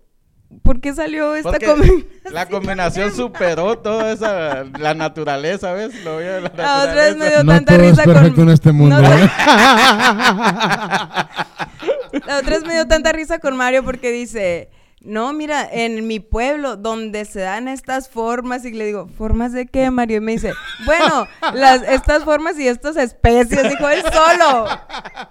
¿por 0.61 0.79
qué 0.79 0.93
salió 0.93 1.35
esta 1.35 1.49
Porque 1.51 1.65
combinación? 1.65 2.05
la 2.31 2.45
combinación 2.49 3.11
superó 3.13 3.77
toda 3.79 4.11
esa, 4.11 4.63
la 4.79 4.93
naturaleza, 4.93 5.73
¿ves? 5.73 6.03
Lo 6.03 6.17
vi 6.19 6.25
de 6.25 6.41
la 6.41 6.51
La 6.55 6.81
otra 6.83 6.93
vez 6.93 7.17
me 7.17 7.25
naturaleza. 7.25 7.29
dio 7.29 7.43
No 7.43 7.51
tanta 7.53 7.73
todo 7.73 7.83
es 7.83 7.89
risa 7.91 8.03
perfecto 8.03 8.35
con... 8.35 8.47
en 8.47 8.53
este 8.53 8.71
mundo. 8.71 9.01
No- 9.01 9.13
¿eh? 9.13 9.29
La 12.25 12.39
otra 12.39 12.51
vez 12.51 12.65
me 12.65 12.73
dio 12.73 12.87
tanta 12.87 13.11
risa 13.11 13.39
con 13.39 13.57
Mario 13.57 13.83
porque 13.83 14.11
dice, 14.11 14.69
no, 15.03 15.33
mira, 15.33 15.67
en 15.69 16.07
mi 16.07 16.19
pueblo 16.19 16.77
donde 16.77 17.25
se 17.25 17.41
dan 17.41 17.67
estas 17.67 18.09
formas, 18.09 18.63
y 18.63 18.71
le 18.71 18.85
digo, 18.85 19.07
¿formas 19.07 19.51
de 19.51 19.67
qué, 19.67 19.91
Mario? 19.91 20.17
Y 20.17 20.21
me 20.21 20.31
dice, 20.31 20.53
bueno, 20.85 21.27
las, 21.53 21.83
estas 21.83 22.23
formas 22.23 22.57
y 22.57 22.67
estas 22.67 22.95
especies, 22.95 23.69
dijo 23.69 23.89
él 23.89 24.01
solo. 24.01 24.67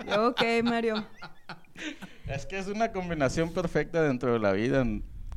Yo, 0.06 0.28
ok, 0.28 0.42
Mario. 0.62 1.06
Es 2.26 2.44
que 2.46 2.58
es 2.58 2.66
una 2.68 2.92
combinación 2.92 3.52
perfecta 3.52 4.02
dentro 4.02 4.34
de 4.34 4.38
la 4.38 4.52
vida 4.52 4.84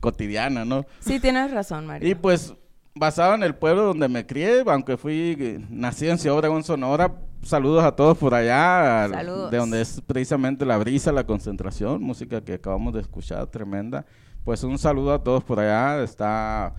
cotidiana, 0.02 0.66
¿no? 0.66 0.86
Sí, 1.00 1.20
tienes 1.20 1.52
razón, 1.52 1.86
Mario. 1.88 2.08
Y 2.08 2.16
pues, 2.16 2.54
basado 2.94 3.36
en 3.36 3.44
el 3.44 3.56
pueblo 3.56 3.84
donde 3.84 4.08
me 4.10 4.26
crié, 4.26 4.64
aunque 4.68 4.98
fui 4.98 5.38
eh, 5.40 5.66
nacido 5.70 6.12
en 6.12 6.18
Ciudad 6.18 6.38
Obregón, 6.38 6.64
Sonora, 6.64 7.14
saludos 7.46 7.84
a 7.84 7.96
todos 7.96 8.18
por 8.18 8.34
allá, 8.34 9.04
al- 9.06 9.12
Saludos. 9.12 9.52
de 9.52 9.58
donde 9.58 9.82
es 9.82 10.02
precisamente 10.06 10.66
la 10.66 10.78
brisa, 10.78 11.12
la 11.12 11.26
concentración, 11.26 12.02
música 12.04 12.42
que 12.42 12.54
acabamos 12.56 12.94
de 12.94 13.02
escuchar, 13.02 13.48
tremenda. 13.48 14.06
Pues 14.44 14.64
un 14.64 14.78
saludo 14.78 15.14
a 15.14 15.24
todos 15.24 15.44
por 15.44 15.60
allá, 15.60 16.04
está 16.04 16.74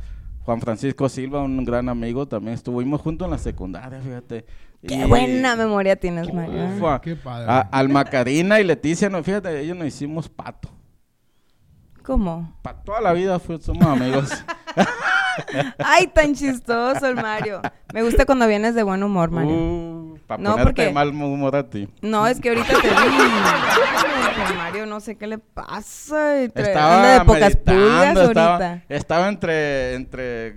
Juan 0.44 0.61
Francisco 0.61 1.09
Silva, 1.09 1.42
un 1.42 1.64
gran 1.64 1.88
amigo, 1.88 2.26
también 2.29 2.55
estuvimos 2.55 3.00
juntos 3.00 3.24
en 3.26 3.31
la 3.33 3.38
secundaria, 3.38 4.00
fíjate. 4.00 4.44
Qué 4.87 4.94
Y- 4.94 5.05
buena 5.05 5.57
memoria 5.57 5.96
tienes, 5.96 6.33
Mario. 6.33 6.66
Ufa. 6.76 7.00
Qué 7.00 7.16
padre. 7.16 7.46
A- 7.50 7.61
Alma 7.72 8.05
Karina 8.05 8.61
y 8.61 8.64
Leticia, 8.64 9.09
no, 9.09 9.22
fíjate, 9.22 9.59
ellos 9.61 9.76
nos 9.76 9.87
hicimos 9.88 10.29
pato. 10.29 10.68
¿Cómo? 12.05 12.57
Para 12.62 12.83
toda 12.85 13.00
la 13.00 13.12
vida 13.12 13.38
fue- 13.40 13.61
somos 13.61 13.85
amigos. 13.85 14.31
Ay, 15.79 16.07
tan 16.09 16.35
chistoso 16.35 17.07
el 17.07 17.16
Mario. 17.16 17.61
Me 17.92 18.03
gusta 18.03 18.25
cuando 18.27 18.46
vienes 18.46 18.75
de 18.75 18.83
buen 18.83 19.03
humor, 19.03 19.31
Mario. 19.31 20.18
para 20.27 20.42
No, 20.42 20.53
ponerte 20.53 20.70
porque- 20.70 20.85
de 20.87 20.92
mal 20.92 21.09
humor 21.09 21.57
a 21.57 21.68
ti. 21.68 21.88
No, 22.03 22.27
es 22.27 22.40
que 22.40 22.49
ahorita 22.51 22.68
te 22.81 22.88
vi. 22.88 24.55
Mario, 24.57 24.87
no 24.87 25.01
sé 25.01 25.16
qué 25.16 25.27
le 25.27 25.38
pasa. 25.38 26.37
tra- 26.44 26.51
Estaba 26.66 26.96
anda 26.96 27.12
de 27.18 27.25
pocas 27.25 27.57
pulgas 27.57 27.81
meditando, 28.14 28.22
estaba, 28.22 28.53
ahorita. 28.57 28.83
estaba 28.88 29.29
entre, 29.29 29.94
entre, 29.94 30.57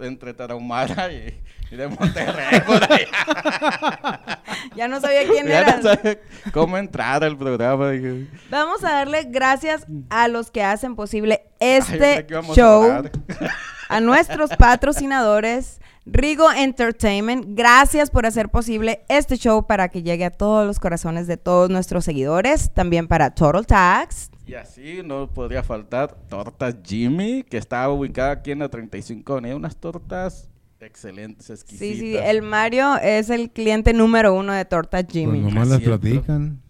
entre 0.00 0.34
Tarahumara 0.34 1.12
y, 1.12 1.40
y 1.70 1.76
de 1.76 1.88
Monterrey, 1.88 2.60
por 2.66 2.82
allá. 2.82 4.40
Ya 4.74 4.88
no 4.88 5.00
sabía 5.00 5.26
quién 5.26 5.46
Ya 5.48 5.60
era. 5.60 5.76
no 5.76 5.82
sabía 5.82 6.18
cómo 6.52 6.76
entrar 6.76 7.22
al 7.24 7.36
programa. 7.38 7.92
Vamos 8.50 8.84
a 8.84 8.90
darle 8.92 9.24
gracias 9.24 9.86
a 10.10 10.28
los 10.28 10.50
que 10.50 10.62
hacen 10.62 10.96
posible 10.96 11.42
"Ay, 11.60 11.68
este 11.78 11.98
pensé 11.98 12.26
que 12.26 12.34
íbamos 12.34 12.50
a 12.50 12.60
show, 12.60 12.82
orar". 12.82 13.10
A 13.88 14.00
nuestros 14.00 14.50
patrocinadores, 14.56 15.80
Rigo 16.06 16.52
Entertainment. 16.52 17.44
Gracias 17.48 18.10
por 18.10 18.26
hacer 18.26 18.48
posible 18.48 19.04
este 19.08 19.36
show 19.36 19.66
para 19.66 19.88
que 19.88 20.02
llegue 20.02 20.24
a 20.24 20.30
todos 20.30 20.66
los 20.66 20.78
corazones 20.78 21.26
de 21.26 21.36
todos 21.36 21.68
nuestros 21.68 22.04
seguidores. 22.04 22.70
También 22.72 23.08
para 23.08 23.30
Total 23.30 23.66
Tax. 23.66 24.30
Y 24.46 24.54
así 24.54 25.00
no 25.04 25.28
podría 25.28 25.64
faltar 25.64 26.14
Tortas 26.28 26.76
Jimmy, 26.84 27.42
que 27.42 27.58
está 27.58 27.88
ubicada 27.90 28.30
aquí 28.30 28.52
en 28.52 28.60
la 28.60 28.68
35 28.68 29.32
Avenida. 29.32 29.56
Unas 29.56 29.76
tortas 29.76 30.48
excelentes, 30.80 31.50
exquisitas. 31.50 31.88
Sí, 31.88 31.98
sí, 31.98 32.16
el 32.16 32.42
Mario 32.42 32.96
es 33.02 33.30
el 33.30 33.50
cliente 33.50 33.92
número 33.92 34.34
uno 34.34 34.52
de 34.52 34.64
Torta 34.64 35.02
Pues 35.02 35.12
Jimmy. 35.12 35.40
nomás 35.40 35.66
las 35.68 35.80
platican. 35.80 36.60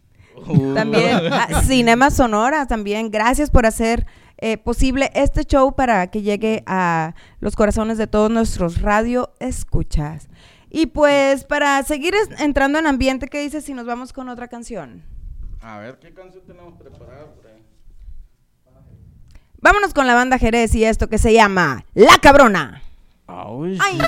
Uh. 0.48 0.74
También 0.74 1.18
ah, 1.32 1.62
Cinema 1.62 2.10
Sonora, 2.10 2.66
también 2.66 3.10
gracias 3.10 3.50
por 3.50 3.66
hacer 3.66 4.06
eh, 4.38 4.58
posible 4.58 5.10
este 5.14 5.44
show 5.44 5.74
para 5.74 6.08
que 6.08 6.22
llegue 6.22 6.62
a 6.66 7.14
los 7.40 7.56
corazones 7.56 7.98
de 7.98 8.06
todos 8.06 8.30
nuestros 8.30 8.80
radio 8.82 9.32
escuchas. 9.40 10.28
Y 10.70 10.86
pues 10.86 11.44
para 11.44 11.82
seguir 11.84 12.14
es- 12.14 12.40
entrando 12.40 12.78
en 12.78 12.86
ambiente, 12.86 13.28
¿qué 13.28 13.40
dices 13.40 13.64
si 13.64 13.72
nos 13.74 13.86
vamos 13.86 14.12
con 14.12 14.28
otra 14.28 14.48
canción? 14.48 15.02
A 15.62 15.78
ver, 15.78 15.98
¿qué 15.98 16.12
canción 16.12 16.44
tenemos 16.46 16.74
preparada 16.74 17.26
por 17.34 17.46
ahí? 17.46 17.62
Vámonos 19.60 19.94
con 19.94 20.06
la 20.06 20.14
banda 20.14 20.38
Jerez 20.38 20.74
y 20.74 20.84
esto 20.84 21.08
que 21.08 21.18
se 21.18 21.32
llama 21.32 21.84
La 21.94 22.18
Cabrona. 22.18 22.82
Ay, 23.26 23.78
Ay. 23.80 23.98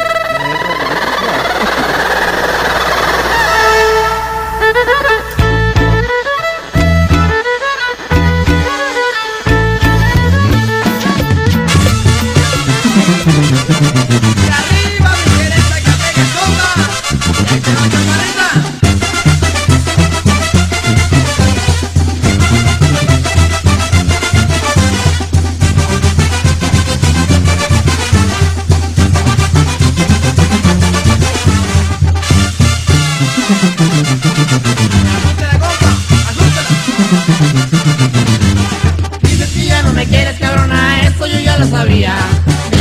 Dices 39.23 39.49
que 39.53 39.67
ya 39.67 39.83
no 39.83 39.93
me 39.93 40.07
quieres, 40.07 40.39
cabrona, 40.39 41.03
eso 41.03 41.27
yo 41.27 41.39
ya 41.41 41.59
lo 41.59 41.67
sabía. 41.69 42.17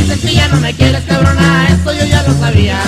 Dices 0.07 0.35
ya 0.35 0.47
no 0.47 0.61
me 0.61 0.73
quieres, 0.73 1.03
cabrona, 1.03 1.67
eso 1.67 1.91
yo 1.91 2.05
ya 2.05 2.23
lo 2.23 2.33
sabía. 2.39 2.79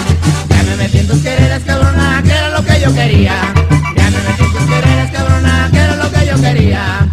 Ya 0.49 0.63
me 0.63 0.77
metí 0.77 0.99
en 0.99 1.07
tus 1.07 1.19
quereres, 1.19 1.61
cabrona, 1.65 2.23
que 2.23 2.31
era 2.31 2.49
lo 2.49 2.63
que 2.63 2.79
yo 2.79 2.95
quería. 2.95 3.53
Ya 3.97 4.09
me 4.09 4.17
metí 4.23 4.43
en 4.43 4.51
tus 4.53 4.65
quereres, 4.65 5.11
cabrona, 5.11 5.69
que 5.69 5.79
era 5.79 5.95
lo 5.97 6.09
que 6.09 6.25
yo 6.25 6.41
quería. 6.41 7.09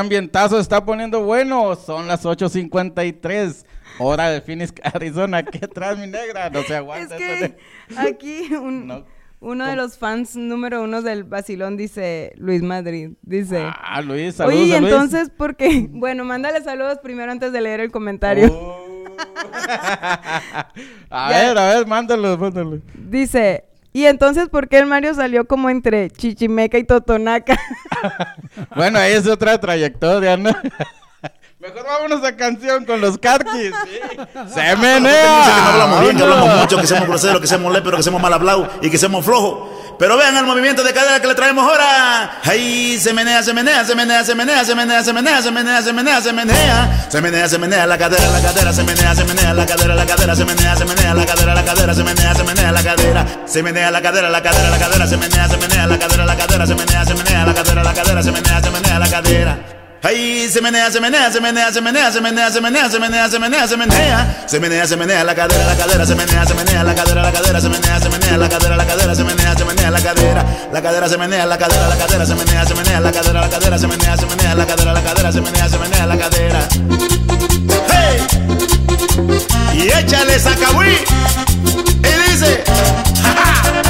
Ambientazo 0.00 0.58
está 0.58 0.84
poniendo 0.84 1.22
bueno. 1.22 1.74
Son 1.76 2.06
las 2.08 2.24
8.53. 2.24 3.64
Hora 3.98 4.30
de 4.30 4.40
Phoenix, 4.40 4.72
Arizona. 4.94 5.38
Aquí 5.38 5.58
atrás, 5.62 5.98
mi 5.98 6.06
negra. 6.06 6.50
No 6.50 6.62
se 6.62 6.74
aguanta. 6.76 7.16
esto 7.16 7.18
que 7.18 7.48
de- 7.48 7.56
aquí 7.98 8.54
un- 8.54 8.86
No. 8.86 9.04
uno 9.40 9.66
de 9.66 9.76
los 9.76 9.98
fans 9.98 10.36
número 10.36 10.82
uno 10.82 11.02
del 11.02 11.24
Basilón 11.24 11.76
dice 11.76 12.32
Luis 12.36 12.62
Madrid. 12.62 13.10
Dice. 13.22 13.62
Ah, 13.66 14.00
Luis, 14.02 14.36
saludos. 14.36 14.58
Oye, 14.58 14.66
y 14.76 14.80
Luis. 14.80 14.92
entonces, 14.92 15.30
¿por 15.30 15.56
qué? 15.56 15.86
Bueno, 15.90 16.24
mándale 16.24 16.62
saludos 16.62 16.98
primero 17.02 17.30
antes 17.32 17.52
de 17.52 17.60
leer 17.60 17.80
el 17.80 17.90
comentario. 17.90 18.48
Oh. 18.52 18.86
a 21.10 21.30
Ya. 21.30 21.38
ver, 21.48 21.58
a 21.58 21.74
ver, 21.74 21.86
mándalo, 21.86 22.36
mándalo. 22.38 22.80
Dice, 22.94 23.64
¿y 23.92 24.04
entonces 24.04 24.48
por 24.48 24.68
qué 24.68 24.78
el 24.78 24.86
Mario 24.86 25.14
salió 25.14 25.46
como 25.46 25.70
entre 25.70 26.10
Chichimeca 26.10 26.78
y 26.78 26.84
Totonaca? 26.84 27.58
Bueno, 28.74 28.98
ahí 28.98 29.12
es 29.12 29.26
otra 29.26 29.60
trayectoria, 29.60 30.36
¿no? 30.36 30.50
Mejor 31.60 31.84
vámonos 31.84 32.24
a 32.24 32.34
canción 32.36 32.86
con 32.86 33.02
los 33.02 33.18
Carquis. 33.18 33.70
¿sí? 33.84 34.16
¡Se 34.54 34.76
menea! 34.76 35.40
Dice 35.40 35.54
que 35.54 35.60
no 35.60 35.68
hablamos 35.68 36.00
bien, 36.00 36.16
que 36.16 36.22
hablamos 36.22 36.56
mucho, 36.56 36.78
que 36.78 36.86
somos 36.86 37.06
groseros, 37.06 37.38
que 37.38 37.46
somos 37.46 37.70
léperos, 37.70 37.98
que 37.98 38.02
somos 38.02 38.22
mal 38.22 38.32
hablados 38.32 38.66
y 38.80 38.88
que 38.88 38.96
somos 38.96 39.22
flojos. 39.22 39.68
Pero 39.98 40.16
vean 40.16 40.34
el 40.38 40.46
movimiento 40.46 40.82
de 40.82 40.94
cadera 40.94 41.20
que 41.20 41.26
le 41.26 41.34
traemos 41.34 41.62
ahora. 41.68 42.40
Ahí 42.44 42.98
se 42.98 43.12
menea, 43.12 43.42
se 43.42 43.52
menea, 43.52 43.84
se 43.84 43.94
menea, 43.94 44.24
se 44.24 44.34
menea, 44.34 44.64
se 44.64 44.74
menea, 44.74 45.04
se 45.04 45.12
menea, 45.12 45.42
se 45.42 45.52
menea, 45.52 45.82
se 45.82 45.92
menea, 45.92 46.20
se 46.22 46.32
menea. 46.32 47.06
Se 47.10 47.20
menea, 47.20 47.46
se 47.46 47.58
menea 47.58 47.86
la 47.86 47.98
cadera, 47.98 48.30
la 48.30 48.40
cadera, 48.40 48.72
se 48.72 48.82
menea, 48.82 49.14
se 49.14 49.24
menea 49.24 49.52
la 49.52 49.66
cadera, 49.66 49.94
la 49.94 50.06
cadera, 50.06 50.34
se 50.34 50.44
menea, 50.46 50.76
se 50.76 50.84
menea 50.86 51.14
la 51.14 51.26
cadera, 51.26 51.54
la 51.54 51.64
cadera, 51.66 51.94
se 51.94 52.04
menea, 52.04 52.34
se 52.34 52.42
menea 52.42 52.72
la 52.72 52.82
cadera. 52.82 53.26
Se 53.44 53.62
menea 53.62 53.90
la 53.90 54.00
cadera, 54.00 54.30
la 54.30 54.42
cadera, 54.42 54.70
la 54.70 54.78
cadera, 54.78 55.06
se 55.06 55.16
menea, 55.18 55.46
se 55.46 55.56
menea 55.58 55.86
la 55.86 55.98
cadera, 55.98 56.24
la 56.24 56.36
cadera, 56.36 56.66
se 56.66 56.74
menea, 56.74 57.04
se 57.04 57.14
menea 57.14 57.44
la 57.44 57.54
cadera, 57.54 57.84
la 57.84 57.92
cadera, 57.92 58.22
se 58.22 58.32
menea, 58.32 58.62
se 58.62 58.70
menea 58.70 58.98
la 58.98 59.10
cadera. 59.10 59.79
Ahí 60.02 60.48
se 60.48 60.62
menea, 60.62 60.90
se 60.90 60.98
menea, 60.98 61.30
se 61.30 61.40
menea, 61.42 61.70
se 61.70 61.80
menea, 61.82 62.10
se 62.10 62.20
menea, 62.22 62.50
se 62.50 62.60
menea, 62.60 62.88
se 62.88 62.98
menea, 62.98 63.28
se 63.28 63.38
menea, 63.38 63.68
se 63.68 63.76
menea, 63.76 64.46
se 64.46 64.58
menea, 64.58 64.86
se 64.86 64.96
menea 64.96 65.24
la 65.24 65.34
cadera, 65.34 65.66
la 65.66 65.76
cadera, 65.76 66.06
se 66.06 66.14
menea, 66.14 66.46
se 66.46 66.54
menea 66.54 66.82
la 66.82 66.94
cadera, 66.94 67.22
la 67.22 67.32
cadera, 67.32 67.60
se 67.60 67.68
menea, 67.68 68.00
se 68.00 68.08
menea 68.08 68.38
la 68.38 68.48
cadera, 68.48 68.76
la 68.76 68.86
cadera, 68.86 69.14
se 69.14 69.24
menea, 69.24 69.54
se 69.54 69.64
menea 69.66 69.90
la 69.90 70.00
cadera, 70.00 70.44
la 70.72 70.80
cadera 70.82 71.08
se 71.08 71.18
menea, 71.18 71.46
la 71.46 71.58
cadera, 71.58 71.88
la 71.88 71.96
cadera, 71.96 72.26
se 72.26 72.34
menea, 72.34 72.66
se 72.66 72.74
menea 72.74 73.00
la 73.00 73.12
cadera, 73.12 73.40
la 73.42 73.48
cadera, 73.50 73.78
se 73.78 73.86
menea, 73.86 74.16
se 74.16 74.26
menea 74.26 74.54
la 74.54 74.66
cadera, 74.66 74.92
la 74.94 75.02
cadera, 75.02 75.32
se 75.32 75.40
menea, 75.42 75.68
se 75.68 75.78
menea 75.78 76.06
la 76.06 76.16
cadera. 76.16 76.68
¡Hey! 77.90 78.26
Y 79.74 79.82
échale 79.88 80.38
sacahuí 80.38 80.96
y 82.02 82.30
dice, 82.30 82.64
¡Ja, 83.22 83.89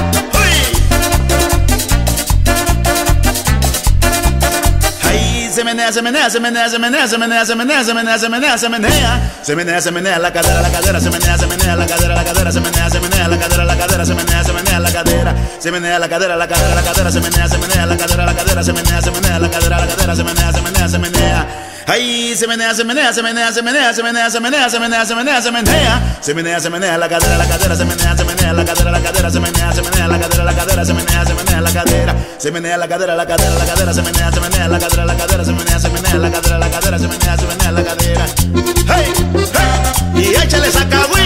se 5.60 5.64
menea, 5.64 5.92
se 5.92 6.00
menea, 6.00 6.30
se 6.30 6.40
menea, 6.40 6.68
se 6.70 6.78
menea, 6.78 7.06
se 7.06 7.18
menea, 7.18 7.44
se 7.44 7.54
menea, 7.54 7.84
se 7.84 7.94
menea, 7.94 8.18
se 8.18 8.28
menea, 8.30 8.58
se 8.58 8.68
menea, 8.70 9.20
se 9.42 9.54
menea, 9.54 9.80
se 9.82 9.90
menea 9.90 10.18
la 10.18 10.32
cadera, 10.32 10.62
la 10.62 10.70
cadera, 10.70 11.00
se 11.00 11.10
menea, 11.10 11.36
se 11.36 11.46
menea 11.46 11.76
la 11.76 11.86
cadera, 11.86 12.14
la 12.14 12.24
cadera, 12.24 12.50
se 12.50 12.60
menea, 12.60 12.88
se 12.88 12.98
menea 12.98 13.28
la 13.28 13.38
cadera, 13.38 13.64
la 13.66 13.76
cadera, 13.76 14.06
se 14.06 14.14
menea, 14.14 14.42
se 14.42 14.52
menea 14.54 14.80
la 14.80 14.90
cadera, 14.90 15.34
se 15.58 15.70
menea 15.70 15.98
la 15.98 16.08
cadera, 16.08 16.36
la 16.36 16.48
cadera, 16.48 16.74
la 16.74 16.82
cadera, 16.82 17.10
se 17.12 17.20
menea, 17.20 17.46
se 17.46 17.58
menea 17.58 17.84
la 17.86 17.96
cadera, 17.98 18.24
la 18.24 18.34
cadera, 18.34 18.64
se 18.64 18.72
menea, 18.72 19.02
se 19.02 19.10
menea 19.10 19.38
la 19.38 19.50
cadera, 19.50 19.80
la 19.80 19.86
cadera, 19.86 20.16
se 20.16 20.24
menea, 20.24 20.52
se 20.52 20.62
menea, 20.62 20.88
se 20.88 20.98
menea. 20.98 21.69
Ahí 21.90 22.36
se 22.36 22.46
menea, 22.46 22.72
se 22.72 22.84
menea, 22.84 23.12
se 23.12 23.20
menea, 23.20 23.52
se 23.52 23.62
menea, 23.64 23.92
se 23.92 24.00
menea, 24.00 24.30
se 24.30 24.38
menea, 24.38 24.70
se 24.70 24.78
menea, 24.78 25.04
se 25.04 25.14
menea, 25.16 25.42
se 25.42 25.50
menea, 25.50 26.00
se 26.20 26.34
menea, 26.34 26.60
se 26.60 26.70
menea 26.70 26.96
la 26.96 27.08
cadera, 27.08 27.36
la 27.36 27.48
cadera, 27.48 27.74
se 27.74 27.84
menea, 27.84 28.16
se 28.16 28.24
menea 28.24 28.52
la 28.52 28.64
cadera, 28.64 28.92
la 28.92 29.00
cadera, 29.00 29.28
se 29.28 29.40
menea, 29.40 29.72
se 29.72 29.82
menea 29.82 30.06
la 30.06 30.20
cadera, 30.20 30.44
la 30.44 30.54
cadera, 30.54 30.84
se 30.84 30.94
menea, 30.94 31.26
se 31.26 31.34
menea 31.34 31.60
la 31.60 31.72
cadera, 31.72 32.14
se 32.38 32.52
menea 32.52 32.76
la 32.76 32.86
cadera, 32.86 33.16
la 33.16 33.26
cadera, 33.26 33.54
la 33.56 33.64
cadera, 33.64 33.92
se 33.92 34.02
menea, 34.02 34.30
se 34.30 34.40
menea 34.40 34.68
la 34.68 34.78
cadera, 34.78 35.04
la 35.04 35.16
cadera, 35.16 35.44
se 35.44 35.52
menea, 35.52 35.80
se 35.80 35.88
menea 35.90 36.14
la 36.14 36.30
cadera, 36.30 36.58
la 36.58 36.70
cadera, 36.70 36.98
se 37.00 37.08
menea, 37.08 37.36
se 37.36 37.46
menea 37.46 37.72
la 37.72 37.82
cadera. 37.82 38.26
Hey, 38.86 39.12
hey, 39.34 39.90
y 40.14 40.28
échale 40.46 40.70
sacahuí, 40.70 41.19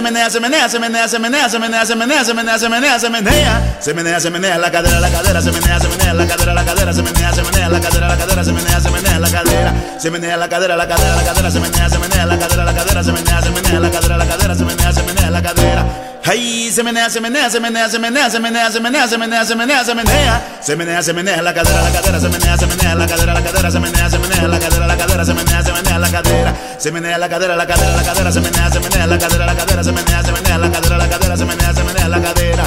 se 0.00 0.04
menea, 0.04 0.30
se 0.30 0.40
menea, 0.40 0.68
se 0.68 0.78
menea, 0.78 1.08
se 1.08 1.18
menea, 1.18 1.48
se 1.48 1.58
menea, 1.58 1.84
se 1.84 1.94
menea, 1.94 2.24
se 2.24 2.34
menea, 2.34 2.58
se 2.58 2.68
menea, 2.70 2.98
se 2.98 3.10
menea, 3.10 3.76
se 3.80 3.92
menea, 3.92 4.20
se 4.20 4.30
menea 4.30 4.58
la 4.58 4.70
cadera, 4.70 4.98
la 4.98 5.10
cadera, 5.10 5.42
se 5.42 5.52
menea, 5.52 5.78
se 5.78 5.88
menea 5.88 6.14
la 6.14 6.26
cadera, 6.26 6.54
la 6.54 6.64
cadera, 6.64 6.92
se 6.94 7.02
menea, 7.02 7.32
se 7.34 7.42
menea 7.42 7.68
la 7.68 7.80
cadera, 7.80 8.08
la 8.08 8.16
cadera, 8.16 8.44
se 8.44 8.52
menea, 8.52 8.80
se 8.80 8.90
menea 8.90 9.18
la 9.18 9.30
cadera, 9.30 9.74
se 9.98 10.10
menea 10.10 10.36
la 10.38 10.48
cadera, 10.48 10.76
la 10.76 10.88
cadera, 10.88 11.16
la 11.16 11.22
cadera, 11.22 11.50
se 11.50 11.60
menea, 11.60 11.90
se 11.90 11.98
menea 11.98 12.26
la 12.26 12.38
cadera, 12.38 12.64
la 12.64 12.74
cadera, 12.74 13.04
se 13.04 13.12
menea, 13.12 13.42
se 13.42 13.50
menea 13.50 13.80
la 13.80 13.90
cadera, 13.90 14.16
la 14.16 14.26
cadera, 14.26 14.54
se 14.54 14.64
menea, 14.64 14.92
se 14.92 15.02
menea 15.02 15.30
la 15.30 15.42
cadera. 15.42 16.09
Ahí 16.30 16.70
se 16.70 16.84
menea, 16.84 17.10
se 17.10 17.20
menea, 17.20 17.50
se 17.50 17.58
menea, 17.58 17.88
se 17.88 17.98
menea, 17.98 18.30
se 18.30 18.38
menea, 18.38 18.70
se 18.70 18.78
menea, 18.78 19.08
se 19.08 19.18
menea, 19.18 19.44
se 19.44 19.56
menea, 19.56 19.84
se 19.84 19.94
menea, 19.96 20.40
se 20.60 20.76
menea, 20.76 21.02
se 21.02 21.12
menea 21.12 21.42
la 21.42 21.52
cadera, 21.52 21.82
la 21.82 21.90
cadera, 21.90 22.20
se 22.20 22.28
menea, 22.28 22.56
se 22.56 22.66
menea 22.68 22.94
la 22.94 23.06
cadera, 23.08 23.34
la 23.34 23.42
cadera, 23.42 23.70
se 23.72 23.80
menea, 23.80 24.08
se 24.08 24.18
menea 24.20 24.46
la 24.46 24.60
cadera, 24.60 24.86
la 24.86 24.96
cadera, 24.96 25.24
se 25.24 25.34
menea, 25.34 25.64
se 25.64 25.72
menea 25.72 25.98
la 25.98 26.08
cadera, 26.08 26.54
se 26.78 26.92
menea 26.92 27.18
la 27.18 27.28
cadera, 27.28 27.56
la 27.56 27.66
cadera, 27.66 27.96
la 27.96 28.02
cadera, 28.04 28.30
se 28.30 28.40
menea, 28.40 28.70
se 28.70 28.78
menea 28.78 29.06
la 29.08 29.18
cadera, 29.18 29.46
la 29.46 29.56
cadera, 29.56 29.82
se 29.82 29.90
menea, 29.90 30.22
se 30.22 30.30
menea 30.32 30.58
la 30.58 30.70
cadera, 30.70 30.98
la 30.98 31.08
cadera, 31.08 31.36
se 31.36 31.44
menea, 31.44 31.74
se 31.74 31.82
menea 31.82 32.08
la 32.08 32.20
cadera. 32.22 32.64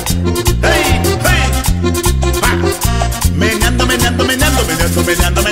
Hey, 0.61 1.01
hey. 1.23 1.43
Meneando, 3.33 3.85
meneando, 3.85 4.25
meneando, 4.25 4.63
meneando, 4.65 5.03
meneando, 5.03 5.42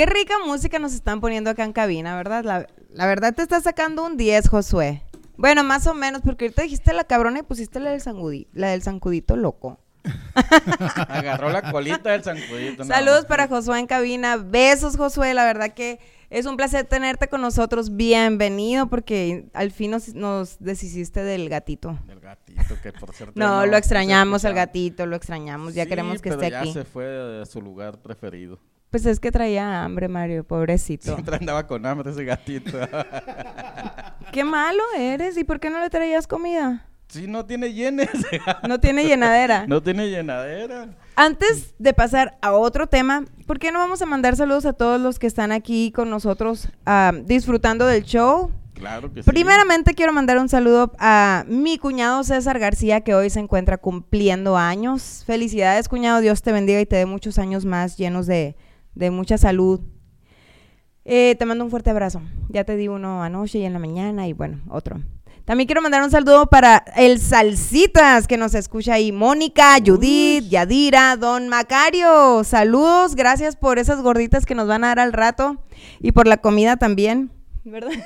Qué 0.00 0.06
rica 0.06 0.32
música 0.46 0.78
nos 0.78 0.94
están 0.94 1.20
poniendo 1.20 1.50
acá 1.50 1.62
en 1.62 1.74
cabina, 1.74 2.16
¿verdad? 2.16 2.42
La, 2.42 2.66
la 2.88 3.06
verdad 3.06 3.34
te 3.34 3.42
está 3.42 3.60
sacando 3.60 4.02
un 4.06 4.16
10, 4.16 4.48
Josué. 4.48 5.02
Bueno, 5.36 5.62
más 5.62 5.86
o 5.86 5.92
menos, 5.92 6.22
porque 6.24 6.46
ahorita 6.46 6.62
dijiste 6.62 6.94
la 6.94 7.04
cabrona 7.04 7.40
y 7.40 7.42
pusiste 7.42 7.80
la 7.80 7.90
del, 7.90 8.00
sangudi- 8.00 8.46
la 8.54 8.68
del 8.68 8.82
zancudito 8.82 9.36
loco. 9.36 9.78
Agarró 11.06 11.50
la 11.50 11.70
colita 11.70 12.12
del 12.12 12.24
zancudito. 12.24 12.84
nada 12.84 12.94
Saludos 12.96 13.26
para 13.26 13.46
Josué 13.46 13.78
en 13.78 13.86
cabina. 13.86 14.38
Besos, 14.38 14.96
Josué. 14.96 15.34
La 15.34 15.44
verdad 15.44 15.74
que 15.74 16.00
es 16.30 16.46
un 16.46 16.56
placer 16.56 16.86
tenerte 16.86 17.28
con 17.28 17.42
nosotros. 17.42 17.94
Bienvenido, 17.94 18.86
porque 18.88 19.50
al 19.52 19.70
fin 19.70 19.90
nos, 19.90 20.14
nos 20.14 20.58
deshiciste 20.60 21.22
del 21.22 21.50
gatito. 21.50 21.98
Del 22.06 22.20
gatito, 22.20 22.74
que 22.82 22.90
por 22.94 23.12
cierto. 23.12 23.34
No, 23.38 23.66
lo 23.66 23.76
extrañamos 23.76 24.46
al 24.46 24.54
gatito, 24.54 25.04
lo 25.04 25.16
extrañamos. 25.16 25.74
Ya 25.74 25.82
Sí, 25.82 25.90
queremos 25.90 26.22
que 26.22 26.30
pero 26.30 26.40
esté 26.40 26.52
ya 26.52 26.60
aquí. 26.60 26.72
se 26.72 26.84
fue 26.84 27.42
a 27.42 27.44
su 27.44 27.60
lugar 27.60 27.98
preferido. 27.98 28.58
Pues 28.90 29.06
es 29.06 29.20
que 29.20 29.30
traía 29.30 29.84
hambre, 29.84 30.08
Mario, 30.08 30.42
pobrecito. 30.42 31.14
Siempre 31.14 31.36
andaba 31.36 31.66
con 31.66 31.86
hambre 31.86 32.10
ese 32.10 32.24
gatito. 32.24 32.76
Qué 34.32 34.44
malo 34.44 34.82
eres. 34.98 35.36
¿Y 35.36 35.44
por 35.44 35.60
qué 35.60 35.70
no 35.70 35.80
le 35.80 35.90
traías 35.90 36.26
comida? 36.26 36.86
sí, 37.10 37.26
no 37.26 37.44
tiene 37.44 37.72
llenes. 37.72 38.08
No 38.68 38.78
tiene 38.78 39.04
llenadera. 39.04 39.66
no 39.66 39.82
tiene 39.82 40.08
llenadera. 40.08 40.88
Antes 41.16 41.74
de 41.78 41.92
pasar 41.92 42.38
a 42.40 42.52
otro 42.52 42.86
tema, 42.86 43.24
¿por 43.46 43.58
qué 43.58 43.72
no 43.72 43.78
vamos 43.78 44.00
a 44.02 44.06
mandar 44.06 44.36
saludos 44.36 44.64
a 44.64 44.72
todos 44.72 45.00
los 45.00 45.18
que 45.18 45.26
están 45.26 45.50
aquí 45.50 45.92
con 45.92 46.08
nosotros 46.08 46.68
ah, 46.86 47.12
disfrutando 47.24 47.86
del 47.86 48.04
show? 48.04 48.52
Claro 48.74 49.12
que 49.12 49.22
sí. 49.22 49.30
Primeramente 49.30 49.94
quiero 49.94 50.12
mandar 50.12 50.38
un 50.38 50.48
saludo 50.48 50.92
a 50.98 51.44
mi 51.48 51.78
cuñado 51.78 52.22
César 52.22 52.58
García 52.58 53.00
que 53.02 53.14
hoy 53.14 53.28
se 53.28 53.40
encuentra 53.40 53.76
cumpliendo 53.76 54.56
años. 54.56 55.24
Felicidades 55.26 55.88
cuñado, 55.88 56.20
Dios 56.20 56.42
te 56.42 56.52
bendiga 56.52 56.80
y 56.80 56.86
te 56.86 56.96
dé 56.96 57.06
muchos 57.06 57.38
años 57.38 57.64
más 57.64 57.96
llenos 57.96 58.26
de, 58.26 58.56
de 58.94 59.10
mucha 59.10 59.38
salud. 59.38 59.80
Eh, 61.04 61.34
te 61.38 61.46
mando 61.46 61.64
un 61.64 61.70
fuerte 61.70 61.90
abrazo. 61.90 62.22
Ya 62.48 62.64
te 62.64 62.76
di 62.76 62.88
uno 62.88 63.22
anoche 63.22 63.58
y 63.58 63.64
en 63.64 63.72
la 63.72 63.78
mañana 63.78 64.28
y 64.28 64.32
bueno, 64.32 64.60
otro. 64.68 65.00
También 65.44 65.66
quiero 65.66 65.82
mandar 65.82 66.02
un 66.02 66.10
saludo 66.10 66.46
para 66.46 66.84
el 66.96 67.18
Salsitas 67.18 68.28
que 68.28 68.36
nos 68.36 68.54
escucha 68.54 68.94
ahí. 68.94 69.10
Mónica, 69.10 69.76
Judith, 69.84 70.48
Yadira, 70.48 71.16
Don 71.16 71.48
Macario. 71.48 72.44
Saludos, 72.44 73.16
gracias 73.16 73.56
por 73.56 73.78
esas 73.78 74.00
gorditas 74.02 74.46
que 74.46 74.54
nos 74.54 74.68
van 74.68 74.84
a 74.84 74.88
dar 74.88 75.00
al 75.00 75.12
rato 75.12 75.64
y 75.98 76.12
por 76.12 76.28
la 76.28 76.36
comida 76.36 76.76
también, 76.76 77.32
¿verdad? 77.64 77.90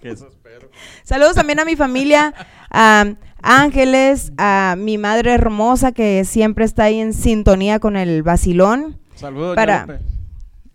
Que 0.00 0.10
eso 0.10 0.28
espero. 0.28 0.70
Saludos 1.02 1.34
también 1.34 1.58
a 1.58 1.64
mi 1.64 1.76
familia, 1.76 2.34
a 2.70 3.06
Ángeles, 3.42 4.32
a 4.36 4.74
mi 4.78 4.98
madre 4.98 5.32
hermosa 5.32 5.92
que 5.92 6.24
siempre 6.24 6.64
está 6.64 6.84
ahí 6.84 7.00
en 7.00 7.12
sintonía 7.12 7.78
con 7.78 7.96
el 7.96 8.22
vacilón. 8.22 9.00
Saludos, 9.14 9.56
Para-. 9.56 10.00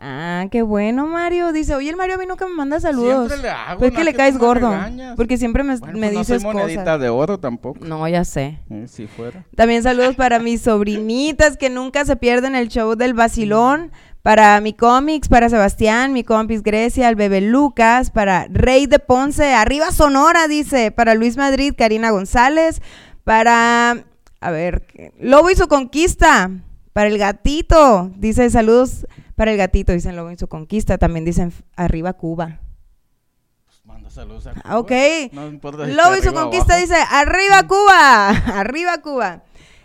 Ah, 0.01 0.45
qué 0.49 0.61
bueno, 0.61 1.07
Mario. 1.07 1.51
Dice, 1.51 1.75
oye, 1.75 1.89
el 1.89 1.97
Mario 1.97 2.15
a 2.15 2.17
mí 2.19 2.25
nunca 2.25 2.47
me 2.47 2.53
manda 2.55 2.79
saludos. 2.79 3.27
Siempre 3.27 3.49
le 3.49 3.49
hago, 3.53 3.79
Pues 3.79 3.89
es 3.89 3.93
¿no? 3.93 3.97
que 3.99 4.03
le 4.05 4.11
¿Qué 4.11 4.17
caes 4.17 4.37
gordo. 4.37 4.69
regañas? 4.71 5.15
Porque 5.17 5.37
siempre 5.37 5.61
me, 5.63 5.75
Bueno, 5.75 5.99
me 5.99 6.07
pues 6.07 6.13
no 6.13 6.19
dices 6.19 6.41
soy 6.41 6.53
monedita 6.53 6.83
cosas. 6.83 6.99
de 7.01 7.09
oro 7.09 7.37
tampoco. 7.39 7.83
No, 7.85 8.07
ya 8.07 8.23
sé. 8.23 8.59
Eh, 8.69 8.85
si 8.87 9.07
fuera. 9.07 9.43
También 9.57 9.83
saludos 9.83 10.15
para 10.15 10.39
mis 10.39 10.61
sobrinitas 10.61 11.57
que 11.57 11.69
nunca 11.69 12.05
se 12.05 12.15
pierden 12.15 12.55
el 12.55 12.69
show 12.69 12.95
del 12.95 13.13
vacilón. 13.13 13.91
Para 14.21 14.59
mi 14.61 14.73
cómics, 14.73 15.27
para 15.29 15.49
Sebastián, 15.49 16.13
mi 16.13 16.23
compis 16.23 16.61
Grecia, 16.63 17.07
el 17.09 17.15
bebé 17.15 17.39
Lucas, 17.41 18.09
para 18.11 18.47
Rey 18.49 18.85
de 18.85 18.99
Ponce, 18.99 19.53
arriba 19.53 19.91
Sonora, 19.91 20.47
dice, 20.49 20.91
para 20.91 21.13
Luis 21.15 21.35
Madrid, 21.37 21.73
Karina 21.77 22.11
González, 22.11 22.81
para, 23.23 23.97
a 24.41 24.51
ver. 24.51 24.85
Lobo 25.21 25.49
y 25.49 25.55
su 25.55 25.69
conquista, 25.69 26.51
para 26.99 27.07
el 27.11 27.17
gatito, 27.17 28.11
dice 28.17 28.49
saludos 28.49 29.07
para 29.35 29.51
el 29.53 29.57
gatito, 29.57 29.93
dicen 29.93 30.17
Lobo 30.17 30.31
y 30.31 30.37
su 30.37 30.49
conquista, 30.49 30.97
también 30.97 31.23
dicen 31.23 31.53
arriba 31.77 32.11
Cuba. 32.11 32.59
Pues 33.65 33.79
manda 33.85 34.09
saludos 34.09 34.47
a 34.47 34.53
Cuba. 34.53 34.79
Ok. 34.79 34.91
No 35.31 35.47
importa 35.47 35.85
si 35.85 35.93
Lobo 35.93 36.17
y 36.17 36.21
su 36.21 36.33
conquista 36.33 36.73
abajo. 36.73 36.81
dice, 36.87 36.95
arriba 37.09 37.63
Cuba, 37.69 38.29
arriba 38.59 38.97
Cuba. 39.01 39.43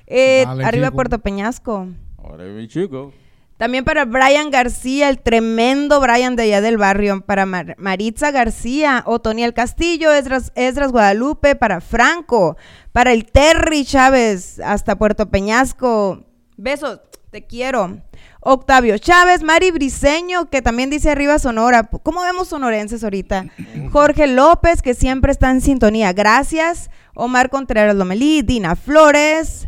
Eh, 0.08 0.42
Dale, 0.44 0.64
arriba 0.64 0.86
chico. 0.88 0.96
Puerto 0.96 1.18
Peñasco. 1.20 1.86
Ahora 2.18 2.42
mi 2.46 2.66
chico. 2.66 3.12
También 3.58 3.84
para 3.84 4.04
Brian 4.06 4.50
García, 4.50 5.08
el 5.08 5.20
tremendo 5.20 6.00
Brian 6.00 6.34
de 6.34 6.42
allá 6.42 6.60
del 6.60 6.78
barrio. 6.78 7.20
Para 7.24 7.46
Mar- 7.46 7.76
Maritza 7.78 8.32
García, 8.32 9.04
Otoniel 9.06 9.54
Castillo, 9.54 10.10
Esdras, 10.12 10.50
Esdras 10.56 10.90
Guadalupe, 10.90 11.54
para 11.54 11.80
Franco, 11.80 12.56
para 12.90 13.12
el 13.12 13.24
Terry 13.26 13.84
Chávez, 13.84 14.58
hasta 14.58 14.96
Puerto 14.98 15.30
Peñasco. 15.30 16.24
Besos, 16.56 17.00
te 17.30 17.46
quiero. 17.46 17.98
Octavio 18.40 18.96
Chávez, 18.98 19.42
Mari 19.42 19.70
Briseño, 19.70 20.50
que 20.50 20.62
también 20.62 20.90
dice 20.90 21.10
arriba 21.10 21.38
Sonora. 21.38 21.88
¿Cómo 22.02 22.22
vemos 22.22 22.48
sonorenses 22.48 23.02
ahorita? 23.02 23.46
Jorge 23.90 24.26
López, 24.26 24.82
que 24.82 24.94
siempre 24.94 25.32
está 25.32 25.50
en 25.50 25.60
sintonía. 25.60 26.12
Gracias. 26.12 26.90
Omar 27.14 27.50
Contreras 27.50 27.96
Lomelí, 27.96 28.42
Dina 28.42 28.76
Flores. 28.76 29.66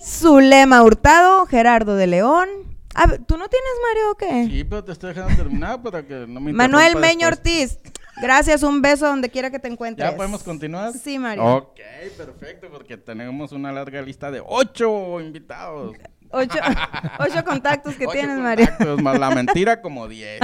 Zulema 0.00 0.82
Hurtado, 0.82 1.46
Gerardo 1.46 1.96
de 1.96 2.06
León. 2.06 2.48
A 2.94 3.06
ver, 3.06 3.24
¿Tú 3.24 3.36
no 3.36 3.48
tienes 3.48 3.70
Mario 3.88 4.10
o 4.10 4.14
qué? 4.16 4.46
Sí, 4.50 4.64
pero 4.64 4.84
te 4.84 4.92
estoy 4.92 5.14
dejando 5.14 5.36
terminar 5.36 5.82
para 5.82 6.06
que 6.06 6.26
no 6.26 6.40
me 6.40 6.52
Manuel 6.52 6.96
Meño 6.96 7.28
después. 7.28 7.38
Ortiz. 7.38 7.78
Gracias, 8.20 8.62
un 8.62 8.82
beso 8.82 9.06
donde 9.06 9.28
quiera 9.30 9.50
que 9.50 9.58
te 9.58 9.68
encuentres. 9.68 10.10
¿Ya 10.10 10.16
podemos 10.16 10.42
continuar? 10.42 10.92
Sí, 10.92 11.18
Mario. 11.18 11.44
Ok, 11.44 11.80
perfecto, 12.16 12.68
porque 12.70 12.96
tenemos 12.96 13.52
una 13.52 13.70
larga 13.72 14.02
lista 14.02 14.30
de 14.30 14.42
ocho 14.44 15.20
invitados. 15.20 15.96
Ocho, 16.30 16.58
ocho 17.20 17.44
contactos 17.44 17.94
que 17.94 18.04
Ocho 18.06 18.12
tienes, 18.12 18.38
Mario. 18.38 18.66
contactos, 18.66 19.02
más 19.02 19.18
la 19.18 19.30
mentira 19.30 19.80
como 19.82 20.08
diez. 20.08 20.40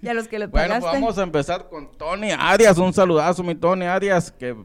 Y 0.00 0.08
a 0.08 0.14
los 0.14 0.26
que 0.28 0.38
le 0.38 0.46
Bueno, 0.46 0.68
pagaste. 0.68 0.80
pues 0.90 1.00
vamos 1.00 1.18
a 1.18 1.22
empezar 1.22 1.68
con 1.68 1.92
Tony 1.96 2.30
Arias. 2.32 2.78
Un 2.78 2.92
saludazo, 2.92 3.42
mi 3.42 3.54
Tony 3.54 3.84
Arias, 3.84 4.32
que 4.32 4.56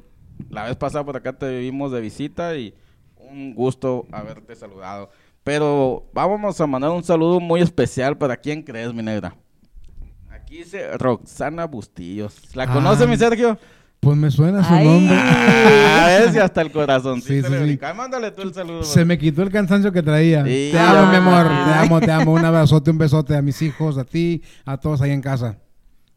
la 0.50 0.64
vez 0.64 0.76
pasada 0.78 1.04
por 1.04 1.18
acá 1.18 1.34
te 1.34 1.60
vimos 1.60 1.92
de 1.92 2.00
visita 2.02 2.56
y 2.56 2.74
un 3.18 3.54
gusto 3.54 4.06
haberte 4.12 4.56
saludado. 4.56 5.10
Pero 5.44 6.10
vamos 6.14 6.60
a 6.62 6.66
mandar 6.68 6.92
un 6.92 7.04
saludo 7.04 7.42
muy 7.42 7.62
especial 7.62 8.18
para 8.18 8.38
quién 8.38 8.64
crees, 8.64 8.94
mi 8.94 9.04
negra. 9.04 9.36
Aquí 10.54 10.62
dice 10.66 10.96
Roxana 11.00 11.66
Bustillos. 11.66 12.36
¿La 12.54 12.66
Ah. 12.66 12.74
conoce, 12.74 13.08
mi 13.08 13.18
Sergio? 13.18 13.58
Pues 14.00 14.16
me 14.16 14.30
suena 14.30 14.64
su 14.64 14.72
Ay. 14.72 14.86
nombre. 14.86 15.18
Ah, 15.20 16.06
ves, 16.20 16.36
y 16.36 16.38
hasta 16.38 16.62
el 16.62 16.72
corazón. 16.72 17.24
Sí, 17.24 17.42
sí, 17.42 17.48
sí. 17.50 17.80
Mándale 17.96 18.30
tú 18.30 18.44
el 18.44 18.54
saludo. 18.54 18.84
Se 18.84 19.04
me 19.04 19.18
quitó 19.18 19.42
el 19.42 19.50
cansancio 19.50 19.92
que 19.92 20.04
traía. 20.04 20.44
Sí. 20.46 20.70
Te 20.72 20.78
amo, 20.78 21.08
mi 21.10 21.16
amor. 21.16 21.48
Te 21.48 21.74
amo, 21.74 22.00
te 22.02 22.12
amo. 22.12 22.34
Un 22.34 22.46
abrazote, 22.46 22.92
un 22.92 23.00
besote 23.00 23.36
a 23.36 23.42
mis 23.42 23.60
hijos, 23.64 23.98
a 23.98 24.04
ti, 24.04 24.44
a 24.64 24.78
todos 24.78 25.02
ahí 25.02 25.10
en 25.10 25.22
casa. 25.22 25.58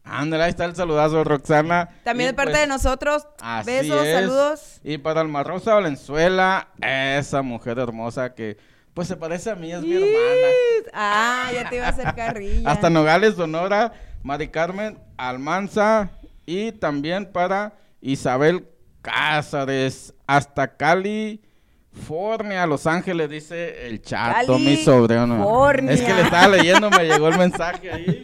Ándale, 0.05 0.43
ahí 0.45 0.51
está 0.51 0.67
el 0.67 0.77
saludazo, 0.77 1.25
Roxana. 1.25 1.89
También 2.05 2.29
Y 2.29 2.33
de 2.33 2.35
parte 2.35 2.51
pues, 2.51 2.61
de 2.61 2.67
nosotros. 2.67 3.27
Así 3.41 3.71
Besos, 3.71 4.05
es. 4.05 4.15
saludos. 4.15 4.81
Y 4.85 4.99
para 4.99 5.23
Alma 5.23 5.43
Rosa 5.45 5.73
Valenzuela, 5.73 6.69
esa 6.83 7.41
mujer 7.41 7.79
hermosa 7.79 8.35
que 8.35 8.59
pues 8.93 9.09
se 9.09 9.17
parece 9.17 9.51
a 9.51 9.55
mí, 9.55 9.73
es 9.73 9.83
mi 9.83 9.93
hermana. 9.95 10.49
Ah, 10.95 11.51
ya 11.55 11.69
te 11.71 11.77
iba 11.77 11.87
a 11.87 11.91
hacer 11.91 12.15
carrilla. 12.17 12.71
Hasta 12.71 12.89
Nogales, 12.91 13.35
Sonora, 13.35 13.93
Mari 14.23 14.49
Carmen 14.49 14.99
Almanza 15.17 16.11
y 16.45 16.73
también 16.73 17.31
para 17.33 17.75
Isabel 18.01 18.67
Cázares, 19.03 20.13
hasta 20.27 20.77
California, 20.77 22.67
Los 22.67 22.87
Ángeles, 22.87 23.31
dice 23.31 23.87
el 23.87 24.03
chato, 24.03 24.59
mi 24.59 24.77
sobrino. 24.77 25.27
California. 25.29 25.93
Es 25.93 26.03
que 26.03 26.13
le 26.15 26.23
estaba 26.23 26.49
leyendo, 26.49 26.91
me 26.91 27.05
llegó 27.05 27.29
el 27.29 27.39
mensaje 27.39 27.93
ahí. 27.93 28.23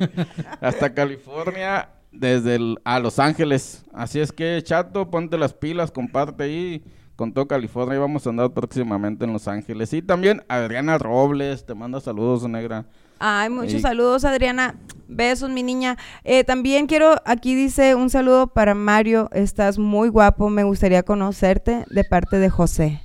Hasta 0.61 0.92
California, 0.92 1.88
desde 2.11 2.57
el- 2.57 2.78
a 2.85 2.98
Los 2.98 3.18
Ángeles. 3.18 3.85
Así 3.94 4.18
es 4.20 4.33
que, 4.33 4.61
chato, 4.62 5.11
ponte 5.11 5.38
las 5.38 5.52
pilas, 5.55 5.90
comparte 5.90 6.44
ahí. 6.44 6.85
Con 7.14 7.33
todo 7.33 7.46
California 7.46 7.96
y 7.96 8.00
vamos 8.00 8.26
a 8.26 8.31
andar 8.31 8.50
próximamente 8.52 9.24
en 9.26 9.33
Los 9.35 9.46
Ángeles. 9.46 9.92
Y 9.92 10.00
también 10.02 10.42
Adriana 10.48 10.96
Robles, 10.98 11.64
te 11.64 11.74
manda 11.74 12.00
saludos, 12.00 12.48
negra. 12.48 12.87
Ay, 13.24 13.50
muchos 13.50 13.74
Y- 13.74 13.80
saludos, 13.80 14.24
Adriana. 14.24 14.74
Besos, 15.06 15.48
mi 15.50 15.62
niña. 15.62 15.96
Eh, 16.24 16.42
también 16.42 16.87
quiero, 16.87 17.14
aquí 17.24 17.54
dice 17.54 17.94
un 17.94 18.11
saludo 18.11 18.48
para 18.48 18.74
Mario. 18.74 19.28
Estás 19.32 19.78
muy 19.78 20.08
guapo. 20.08 20.50
Me 20.50 20.64
gustaría 20.64 21.04
conocerte 21.04 21.85
de 21.88 22.02
parte 22.02 22.38
de 22.38 22.50
José. 22.50 23.00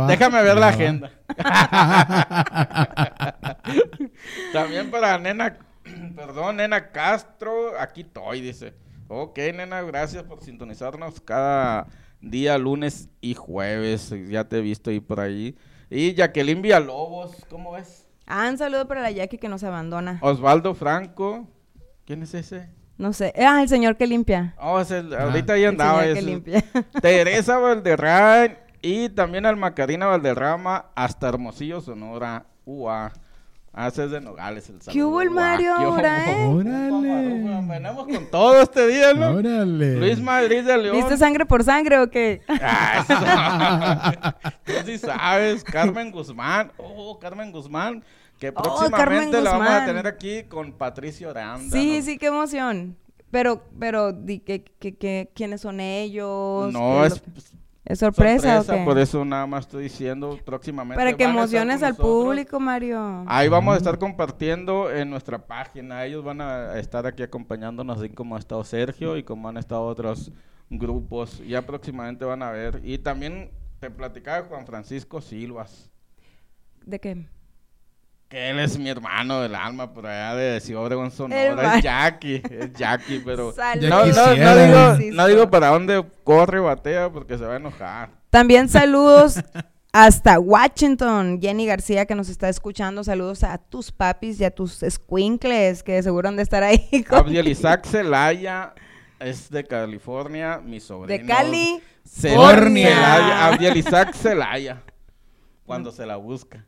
Va, 0.00 0.06
déjame 0.08 0.42
ver 0.42 0.54
ya 0.54 0.60
la 0.60 0.60
va. 0.60 0.68
agenda. 0.68 1.10
También 4.52 4.90
para 4.90 5.18
nena, 5.18 5.56
perdón, 6.16 6.56
nena 6.56 6.90
Castro, 6.90 7.78
aquí 7.78 8.02
estoy, 8.02 8.40
dice. 8.40 8.74
Ok, 9.08 9.38
nena, 9.54 9.82
gracias 9.82 10.22
por 10.24 10.42
sintonizarnos 10.42 11.20
cada 11.20 11.86
día, 12.20 12.56
lunes 12.58 13.08
y 13.20 13.34
jueves. 13.34 14.12
Ya 14.28 14.44
te 14.48 14.58
he 14.58 14.62
visto 14.62 14.90
ahí 14.90 15.00
por 15.00 15.20
ahí. 15.20 15.54
Y 15.94 16.14
Jacqueline 16.14 16.62
Villalobos, 16.62 17.36
¿cómo 17.50 17.72
ves? 17.72 18.06
Ah, 18.26 18.48
un 18.50 18.56
saludo 18.56 18.88
para 18.88 19.02
la 19.02 19.10
Jackie 19.10 19.36
que 19.38 19.48
nos 19.48 19.62
abandona. 19.62 20.18
Osvaldo 20.22 20.74
Franco, 20.74 21.46
¿quién 22.06 22.22
es 22.22 22.32
ese? 22.34 22.70
No 22.96 23.12
sé. 23.12 23.34
Ah, 23.36 23.60
el 23.62 23.68
señor 23.68 23.96
que 23.96 24.06
limpia. 24.06 24.54
Oh, 24.58 24.80
es 24.80 24.90
el- 24.90 25.12
ahorita 25.14 25.54
El 25.54 25.58
ahí 25.58 25.64
andaba. 25.66 26.00
señor 26.02 26.14
que 26.14 26.22
limpia. 26.22 26.64
Teresa 27.02 27.58
Valderrama 27.58 28.54
y 28.80 29.08
también 29.10 29.44
al 29.44 29.56
Macarina 29.56 30.06
Valderrama 30.06 30.86
hasta 30.94 31.28
Hermosillo, 31.28 31.80
Sonora. 31.80 32.46
UA. 32.64 33.12
Ah, 33.74 33.88
ese 33.88 34.04
es 34.04 34.10
de 34.10 34.20
Nogales 34.20 34.68
el 34.68 34.82
saludo. 34.82 34.92
¿Qué 34.92 35.02
hubo 35.04 35.22
el. 35.22 35.30
Mario 35.30 35.72
¿Qué 35.78 35.84
hubo? 35.86 35.94
ahora, 35.94 36.30
eh? 36.30 36.46
Órale. 36.46 37.66
Venimos 37.68 38.06
con 38.06 38.30
todo 38.30 38.60
este 38.60 38.86
día, 38.86 39.14
¿no? 39.14 39.30
Órale. 39.36 39.96
Luis 39.96 40.20
Madrid 40.20 40.62
de 40.62 40.76
León. 40.76 40.96
¿Viste 40.96 41.16
sangre 41.16 41.46
por 41.46 41.64
sangre 41.64 41.98
o 41.98 42.10
qué? 42.10 42.42
Ah, 42.48 44.30
eso. 44.34 44.50
Tú 44.64 44.72
sí 44.84 44.98
sabes, 44.98 45.64
Carmen 45.64 46.10
Guzmán. 46.10 46.70
Oh, 46.76 47.18
Carmen 47.18 47.50
Guzmán. 47.50 48.04
Que 48.38 48.48
Oh, 48.50 48.54
próximamente 48.54 48.96
Carmen 49.30 49.44
la 49.44 49.50
vamos 49.52 49.68
a 49.68 49.86
tener 49.86 50.06
aquí 50.06 50.42
con 50.44 50.72
Patricio 50.72 51.30
Aranda. 51.30 51.70
Sí, 51.74 51.96
¿no? 51.98 52.04
sí, 52.04 52.18
qué 52.18 52.26
emoción. 52.26 52.96
Pero, 53.30 53.64
pero, 53.78 54.12
di, 54.12 54.40
que, 54.40 54.64
que, 54.64 54.96
que- 54.98 55.30
¿quiénes 55.34 55.62
son 55.62 55.80
ellos? 55.80 56.70
No, 56.72 57.00
¿Qué 57.00 57.06
es 57.06 57.22
lo- 57.26 57.61
¿Es 57.92 57.98
sorpresa, 57.98 58.62
o 58.62 58.64
qué? 58.64 58.82
Por 58.86 58.98
eso 58.98 59.22
nada 59.22 59.46
más 59.46 59.66
estoy 59.66 59.82
diciendo 59.82 60.38
próximamente. 60.46 60.96
Para 60.96 61.12
que 61.12 61.24
emociones 61.24 61.82
al 61.82 61.94
público, 61.94 62.58
Mario. 62.58 63.24
Ahí 63.26 63.50
vamos 63.50 63.74
a 63.74 63.76
estar 63.76 63.98
compartiendo 63.98 64.90
en 64.90 65.10
nuestra 65.10 65.46
página. 65.46 66.02
Ellos 66.06 66.24
van 66.24 66.40
a 66.40 66.78
estar 66.78 67.06
aquí 67.06 67.22
acompañándonos, 67.22 67.98
así 67.98 68.08
como 68.08 68.36
ha 68.36 68.38
estado 68.38 68.64
Sergio 68.64 69.18
y 69.18 69.24
como 69.24 69.46
han 69.46 69.58
estado 69.58 69.82
otros 69.82 70.32
grupos. 70.70 71.46
Ya 71.46 71.66
próximamente 71.66 72.24
van 72.24 72.42
a 72.42 72.50
ver. 72.50 72.80
Y 72.82 72.96
también 72.96 73.50
te 73.78 73.90
platicaba 73.90 74.46
Juan 74.46 74.64
Francisco 74.64 75.20
Silvas, 75.20 75.90
¿De 76.86 76.98
qué? 76.98 77.26
Que 78.32 78.48
él 78.48 78.60
es 78.60 78.78
mi 78.78 78.88
hermano 78.88 79.42
del 79.42 79.54
alma 79.54 79.92
por 79.92 80.06
allá 80.06 80.34
de 80.34 80.58
Ciudad 80.60 80.84
Obregón, 80.84 81.10
Sonora. 81.10 81.76
Es 81.76 81.84
Jackie, 81.84 82.42
es 82.50 82.72
Jackie, 82.72 83.20
pero 83.22 83.52
no, 83.82 83.88
no, 83.88 83.98
no 83.98 84.04
quisiera. 84.04 84.56
digo, 84.56 84.74
Francisco. 84.74 85.16
no 85.16 85.26
digo 85.26 85.50
para 85.50 85.66
dónde 85.66 86.02
corre 86.24 86.58
o 86.58 86.64
batea 86.64 87.10
porque 87.10 87.36
se 87.36 87.44
va 87.44 87.52
a 87.52 87.56
enojar. 87.56 88.08
También 88.30 88.68
saludos 88.70 89.44
hasta 89.92 90.40
Washington. 90.40 91.40
Jenny 91.42 91.66
García 91.66 92.06
que 92.06 92.14
nos 92.14 92.30
está 92.30 92.48
escuchando. 92.48 93.04
Saludos 93.04 93.44
a 93.44 93.58
tus 93.58 93.92
papis 93.92 94.40
y 94.40 94.46
a 94.46 94.50
tus 94.50 94.82
squinkles 94.88 95.82
que 95.82 96.02
seguro 96.02 96.30
han 96.30 96.36
de 96.36 96.42
estar 96.44 96.62
ahí. 96.62 97.04
Abdiel 97.10 97.48
Isaac 97.48 97.84
Zelaya 97.84 98.72
es 99.20 99.50
de 99.50 99.62
California, 99.62 100.58
mi 100.64 100.80
sobrino. 100.80 101.22
De 101.22 101.26
Cali. 101.26 101.82
Celaya, 102.06 102.40
Fornia. 102.40 102.88
Celaya, 102.88 103.46
Abdiel 103.48 103.76
Isaac 103.76 104.14
Zelaya. 104.14 104.82
Cuando 105.66 105.92
se 105.92 106.06
la 106.06 106.16
busca. 106.16 106.64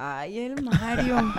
Ay, 0.00 0.38
el 0.38 0.62
Mario. 0.62 1.16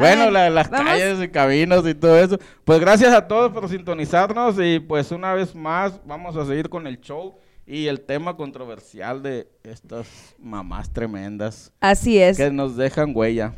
Bueno, 0.00 0.24
Ay, 0.24 0.30
la- 0.32 0.50
las 0.50 0.68
vamos- 0.68 0.86
calles 0.88 1.22
y 1.22 1.28
caminos 1.28 1.86
y 1.86 1.94
todo 1.94 2.18
eso. 2.18 2.38
Pues 2.64 2.80
gracias 2.80 3.12
a 3.14 3.28
todos 3.28 3.52
por 3.52 3.68
sintonizarnos 3.68 4.56
y 4.58 4.80
pues 4.80 5.12
una 5.12 5.32
vez 5.32 5.54
más 5.54 6.00
vamos 6.04 6.36
a 6.36 6.44
seguir 6.44 6.68
con 6.68 6.88
el 6.88 7.00
show 7.00 7.36
y 7.66 7.86
el 7.86 8.00
tema 8.00 8.36
controversial 8.36 9.22
de 9.22 9.48
estas 9.62 10.08
mamás 10.40 10.90
tremendas 10.92 11.72
Así 11.78 12.18
es. 12.20 12.36
que 12.36 12.50
nos 12.50 12.76
dejan 12.76 13.12
huella. 13.14 13.54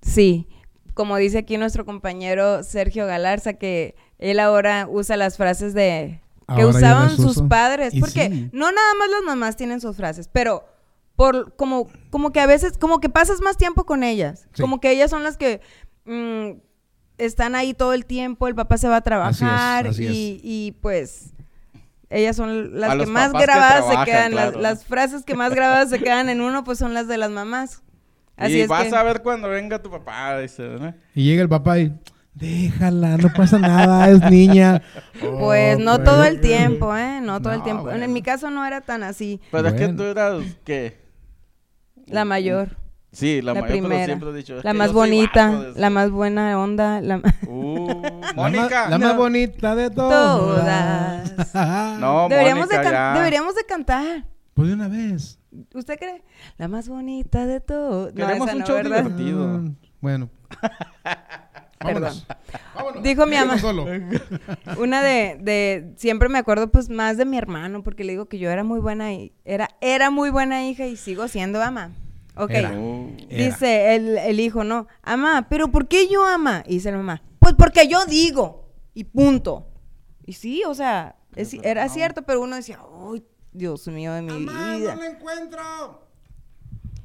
Sí, 0.00 0.48
como 0.94 1.18
dice 1.18 1.36
aquí 1.36 1.58
nuestro 1.58 1.84
compañero 1.84 2.62
Sergio 2.62 3.04
Galarza, 3.06 3.52
que 3.54 3.96
él 4.18 4.40
ahora 4.40 4.86
usa 4.88 5.18
las 5.18 5.36
frases 5.36 5.74
de 5.74 6.22
que 6.48 6.62
Ahora 6.62 6.66
usaban 6.68 7.16
sus 7.16 7.42
padres, 7.42 7.92
Y 7.92 8.00
porque 8.00 8.28
sí. 8.30 8.48
no 8.54 8.72
nada 8.72 8.94
más 8.98 9.10
las 9.10 9.22
mamás 9.26 9.56
tienen 9.56 9.82
sus 9.82 9.96
frases, 9.96 10.28
pero 10.32 10.64
por 11.20 11.54
como 11.54 11.86
como 12.08 12.32
que 12.32 12.40
a 12.40 12.46
veces 12.46 12.78
como 12.78 12.98
que 12.98 13.10
pasas 13.10 13.42
más 13.42 13.58
tiempo 13.58 13.84
con 13.84 14.02
ellas, 14.02 14.48
Sí. 14.54 14.62
como 14.62 14.80
que 14.80 14.90
ellas 14.90 15.10
son 15.10 15.22
las 15.22 15.36
que 15.36 15.60
mm, 16.06 16.52
están 17.18 17.54
ahí 17.54 17.74
todo 17.74 17.92
el 17.92 18.06
tiempo, 18.06 18.48
el 18.48 18.54
papá 18.54 18.78
se 18.78 18.88
va 18.88 18.96
a 18.96 19.00
trabajar 19.02 19.88
así 19.88 20.06
es. 20.06 20.10
y, 20.12 20.40
y, 20.42 20.72
pues 20.80 21.34
ellas 22.08 22.36
son 22.36 22.80
las 22.80 22.92
A 22.92 22.96
que 22.96 23.04
más 23.04 23.32
que 23.34 23.42
grabadas 23.42 23.84
se 23.86 24.04
quedan, 24.10 24.34
las- 24.34 24.44
claro. 24.52 24.60
las, 24.62 24.84
frases 24.86 25.22
que 25.26 25.34
más 25.34 25.54
grabadas 25.54 25.90
se 25.90 25.98
quedan 25.98 26.30
en 26.30 26.40
uno 26.40 26.64
pues 26.64 26.78
son 26.78 26.94
las 26.94 27.06
de 27.06 27.18
las 27.18 27.30
mamás. 27.30 27.82
Así 28.38 28.54
y 28.56 28.60
es 28.62 28.68
vas 28.68 28.88
que- 28.88 28.96
a 28.96 29.02
ver 29.02 29.20
cuando 29.20 29.50
venga 29.50 29.78
tu 29.82 29.90
papá, 29.90 30.38
dice, 30.40 30.62
¿no? 30.62 30.94
Y 31.14 31.24
llega 31.24 31.42
el 31.42 31.50
papá 31.50 31.78
y... 31.80 31.92
Déjala, 32.32 33.18
no 33.18 33.28
pasa 33.36 33.58
nada, 33.58 34.08
es 34.08 34.22
niña. 34.30 34.80
Pues 35.20 35.76
Oh, 35.76 35.80
no 35.82 35.96
pues. 35.96 36.04
todo 36.08 36.24
el 36.24 36.40
tiempo, 36.40 36.96
¿eh? 36.96 37.20
No 37.20 37.42
todo 37.42 37.52
el 37.52 37.62
tiempo. 37.62 37.82
bueno. 37.82 38.02
En 38.04 38.12
mi 38.14 38.22
caso 38.22 38.50
no 38.50 38.64
era 38.64 38.80
tan 38.80 39.02
así. 39.02 39.38
Pero 39.50 39.68
es 39.68 39.74
que 39.74 39.80
Bueno. 39.86 39.96
tú 39.98 40.04
eras, 40.04 40.42
¿qué? 40.64 41.09
La 42.10 42.24
mayor, 42.24 42.76
Sí, 43.12 43.42
la, 43.42 43.54
la, 43.54 43.60
mayor, 43.62 43.68
pero 43.76 43.82
primera, 43.88 44.04
siempre 44.06 44.30
he 44.30 44.32
dicho. 44.34 44.58
es 44.58 44.64
la 44.64 44.70
que 44.72 44.78
más 44.78 44.92
bonita, 44.92 45.50
de- 45.72 45.80
la 45.80 45.90
más 45.90 46.10
buena 46.10 46.58
onda, 46.60 47.00
la 47.00 47.20
Uh, 47.46 48.02
La 48.22 48.32
Mónica. 48.34 48.88
La, 48.88 48.98
más 48.98 49.16
bonita 49.16 49.74
de 49.74 49.90
todas. 49.90 51.34
No, 51.98 52.28
deberíamos, 52.28 52.68
de 52.68 52.76
Mónica, 52.76 52.82
can- 52.82 52.92
ya. 52.92 53.14
deberíamos 53.18 53.54
de 53.56 53.64
cantar. 53.64 54.24
Pues 54.54 54.68
de 54.68 54.74
una 54.74 54.88
vez. 54.88 55.38
¿Usted 55.74 55.98
cree? 55.98 56.22
La 56.58 56.68
más 56.68 56.88
bonita 56.88 57.46
de 57.46 57.60
todas. 57.60 58.12
Queremos 58.12 58.52
un 58.52 58.62
show 58.62 58.76
¿verdad? 58.76 59.02
divertido. 59.04 59.46
Mm, 59.48 59.76
bueno. 60.00 60.30
Vámonos. 61.82 62.26
Dijo 63.02 63.26
mi 63.26 63.36
ama, 63.36 63.58
Solo. 63.58 63.86
una 64.78 65.02
de, 65.02 65.38
de, 65.40 65.92
siempre 65.96 66.28
me 66.28 66.38
acuerdo 66.38 66.70
pues 66.70 66.88
más 66.90 67.16
de 67.16 67.24
mi 67.24 67.38
hermano, 67.38 67.82
porque 67.82 68.04
le 68.04 68.12
digo 68.12 68.26
que 68.26 68.38
yo 68.38 68.50
era 68.50 68.64
muy 68.64 68.80
buena, 68.80 69.12
y 69.14 69.32
era, 69.44 69.70
era 69.80 70.10
muy 70.10 70.30
buena 70.30 70.66
hija 70.66 70.86
y 70.86 70.96
sigo 70.96 71.26
siendo 71.28 71.62
ama. 71.62 71.92
Ok. 72.36 72.50
Era. 72.50 72.72
Era. 72.72 73.44
Dice 73.44 73.94
el, 73.94 74.18
el 74.18 74.40
hijo, 74.40 74.62
no, 74.64 74.86
ama, 75.02 75.46
pero 75.48 75.68
¿por 75.70 75.88
qué 75.88 76.06
yo 76.08 76.26
ama? 76.26 76.62
Y 76.66 76.74
dice 76.74 76.90
la 76.90 76.98
mamá, 76.98 77.22
pues 77.38 77.54
porque 77.54 77.88
yo 77.88 78.04
digo, 78.04 78.68
y 78.94 79.04
punto. 79.04 79.66
Y 80.26 80.34
sí, 80.34 80.62
o 80.66 80.74
sea, 80.74 81.16
es- 81.34 81.54
era 81.62 81.88
cierto, 81.88 82.22
pero 82.22 82.42
uno 82.42 82.56
decía, 82.56 82.78
ay, 83.10 83.24
Dios 83.52 83.88
mío 83.88 84.12
de 84.12 84.22
mi 84.22 84.38
vida. 84.38 84.98
encuentro! 85.06 86.06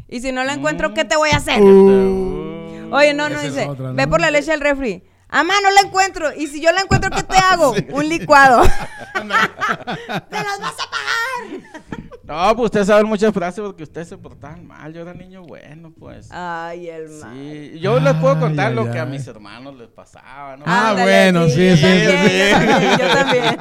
Y 0.08 0.20
si 0.22 0.32
no 0.32 0.44
la 0.44 0.54
encuentro, 0.54 0.94
¿qué 0.94 1.04
te 1.06 1.16
voy 1.16 1.30
a 1.32 1.38
hacer? 1.38 1.62
uh, 1.62 2.65
Oye, 2.94 3.14
no, 3.14 3.30
no 3.30 3.36
Esa 3.36 3.48
es 3.48 3.56
dice, 3.56 3.68
otra, 3.68 3.92
ve 3.92 4.08
por 4.08 4.22
la 4.22 4.32
leche 4.32 4.52
al 4.52 4.60
refri. 4.62 5.04
Ama, 5.28 5.54
no 5.62 5.72
la 5.72 5.82
encuentro. 5.82 6.34
Y 6.34 6.48
si 6.48 6.62
yo 6.62 6.72
la 6.72 6.82
encuentro, 6.82 7.10
¿qué 7.10 7.24
te 7.24 7.38
hago? 7.38 7.74
Un 7.94 8.08
licuado. 8.08 8.62
¡Te 9.14 9.24
las 9.24 10.60
vas 10.60 10.74
a 10.74 10.90
pagar! 10.92 11.86
No, 12.26 12.56
pues 12.56 12.66
ustedes 12.66 12.88
saben 12.88 13.06
muchas 13.06 13.32
frases 13.32 13.64
porque 13.64 13.84
ustedes 13.84 14.08
se 14.08 14.18
portaban 14.18 14.66
mal. 14.66 14.92
Yo 14.92 15.04
era 15.04 15.14
niño 15.14 15.44
bueno, 15.44 15.94
pues. 15.96 16.28
Ay, 16.32 16.90
el 16.90 17.08
mal. 17.20 17.36
Sí, 17.36 17.80
yo 17.80 18.00
les 18.00 18.16
puedo 18.16 18.40
contar 18.40 18.70
ay, 18.70 18.74
lo 18.74 18.90
que 18.92 18.98
a 18.98 19.06
mis 19.06 19.28
hermanos 19.28 19.76
les 19.76 19.90
pasaba, 19.90 20.58
¿no? 20.58 20.64
Ah, 20.66 20.90
Ándale, 20.90 21.04
bueno, 21.04 21.46
sí, 21.48 21.78
sí, 21.78 21.78
sí, 21.78 22.04
Yo 22.04 22.12
también, 22.58 22.98
yo 22.98 23.08
también. 23.14 23.58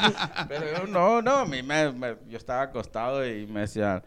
Pero 0.48 0.64
yo 0.78 0.86
no, 0.86 1.20
no, 1.20 1.30
a 1.40 1.44
mí 1.44 1.62
me, 1.62 1.92
me- 1.92 2.16
yo 2.26 2.38
estaba 2.38 2.62
acostado 2.62 3.26
y 3.28 3.46
me 3.46 3.60
decían, 3.60 4.02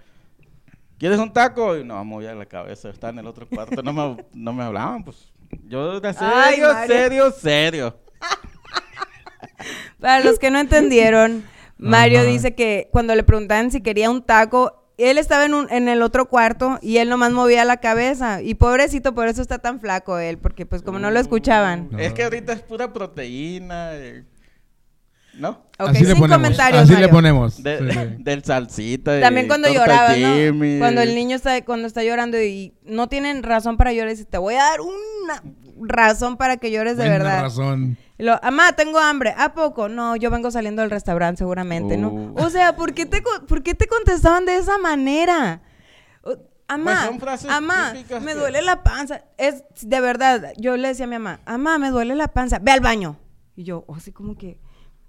¿quieres 0.97 1.19
un 1.19 1.31
taco? 1.31 1.77
Y 1.77 1.83
no, 1.83 2.03
muy 2.03 2.25
a 2.25 2.33
la 2.35 2.45
cabeza, 2.45 2.89
está 2.89 3.09
en 3.09 3.19
el 3.19 3.27
otro 3.27 3.47
cuarto, 3.47 3.81
no 3.81 3.93
me, 3.93 4.25
no 4.33 4.53
me 4.53 4.63
hablaban, 4.63 5.03
pues. 5.03 5.31
Yo 5.67 5.99
de 5.99 6.13
serio, 6.13 6.27
Mario. 6.27 6.87
serio, 6.87 7.31
serio. 7.31 7.97
Para 9.99 10.23
los 10.23 10.39
que 10.39 10.51
no 10.51 10.59
entendieron, 10.59 11.43
Mario 11.77 12.19
Ajá. 12.19 12.27
dice 12.27 12.55
que 12.55 12.89
cuando 12.91 13.15
le 13.15 13.23
preguntaban 13.23 13.71
si 13.71 13.81
quería 13.81 14.09
un 14.09 14.21
taco, 14.23 14.87
él 14.97 15.17
estaba 15.17 15.45
en, 15.45 15.53
un, 15.53 15.71
en 15.71 15.87
el 15.87 16.01
otro 16.01 16.27
cuarto 16.27 16.79
y 16.81 16.97
él 16.97 17.09
nomás 17.09 17.31
movía 17.31 17.65
la 17.65 17.77
cabeza. 17.77 18.41
Y 18.41 18.55
pobrecito, 18.55 19.13
por 19.13 19.27
eso 19.27 19.41
está 19.41 19.59
tan 19.59 19.79
flaco 19.79 20.17
él, 20.17 20.37
porque 20.37 20.65
pues 20.65 20.81
como 20.81 20.99
no 20.99 21.11
lo 21.11 21.19
escuchaban. 21.19 21.89
No. 21.91 21.99
Es 21.99 22.13
que 22.13 22.23
ahorita 22.23 22.53
es 22.53 22.61
pura 22.61 22.91
proteína, 22.91 23.95
eh, 23.95 24.23
¿no? 25.37 25.49
Ok, 25.79 25.89
así 25.89 26.03
le 26.03 26.09
sin 26.11 26.19
ponemos. 26.19 26.37
comentarios, 26.37 26.81
Así 26.83 26.91
Mario. 26.93 27.07
le 27.07 27.13
ponemos. 27.13 27.63
De- 27.63 27.77
Sí, 27.79 27.85
sí. 27.91 28.23
Del 28.23 28.43
salsita. 28.43 29.17
y 29.17 29.21
También 29.21 29.47
cuando 29.47 29.69
lloraba. 29.69 30.13
Cuando 30.79 31.01
el 31.01 31.15
niño 31.15 31.35
está, 31.35 31.63
cuando 31.63 31.87
está 31.87 32.03
llorando 32.03 32.41
y 32.41 32.73
no 32.83 33.07
tienen 33.07 33.43
razón 33.43 33.77
para 33.77 33.93
llorar, 33.93 34.09
dice, 34.09 34.25
te 34.25 34.37
voy 34.37 34.55
a 34.55 34.63
dar 34.63 34.79
una 34.81 35.43
razón 35.81 36.37
para 36.37 36.57
que 36.57 36.71
llores 36.71 36.97
de 36.97 37.07
verdad. 37.07 37.41
razón. 37.41 37.97
Y 38.17 38.23
lo, 38.23 38.39
Amá, 38.43 38.73
tengo 38.73 38.97
hambre. 38.99 39.35
¿A 39.37 39.53
poco? 39.53 39.89
No, 39.89 40.15
yo 40.15 40.31
vengo 40.31 40.49
saliendo 40.49 40.81
del 40.81 40.89
restaurante 40.89 41.37
seguramente, 41.37 41.97
¿no? 41.97 42.09
Uh. 42.09 42.33
O 42.37 42.49
sea, 42.49 42.75
¿por 42.75 42.93
qué 42.95 43.05
te, 43.05 43.21
¿por 43.47 43.61
qué 43.61 43.75
te 43.75 43.85
contestaban 43.85 44.45
de 44.45 44.55
esa 44.57 44.77
manera? 44.79 45.61
Amá, 46.69 47.09
Pues 47.17 47.45
amá, 47.45 47.93
me 48.21 48.33
duele 48.33 48.61
la 48.61 48.83
panza. 48.83 49.21
Es 49.37 49.63
de 49.81 50.01
verdad, 50.01 50.51
yo 50.57 50.75
le 50.75 50.89
decía 50.89 51.05
a 51.05 51.07
mi 51.07 51.15
mamá, 51.15 51.39
amá, 51.45 51.77
me 51.77 51.91
duele 51.91 52.13
la 52.13 52.27
panza, 52.27 52.59
ve 52.59 52.71
al 52.71 52.81
baño. 52.81 53.17
Y 53.55 53.63
yo, 53.63 53.85
oh, 53.87 53.95
así 53.95 54.11
como 54.11 54.35
que... 54.37 54.59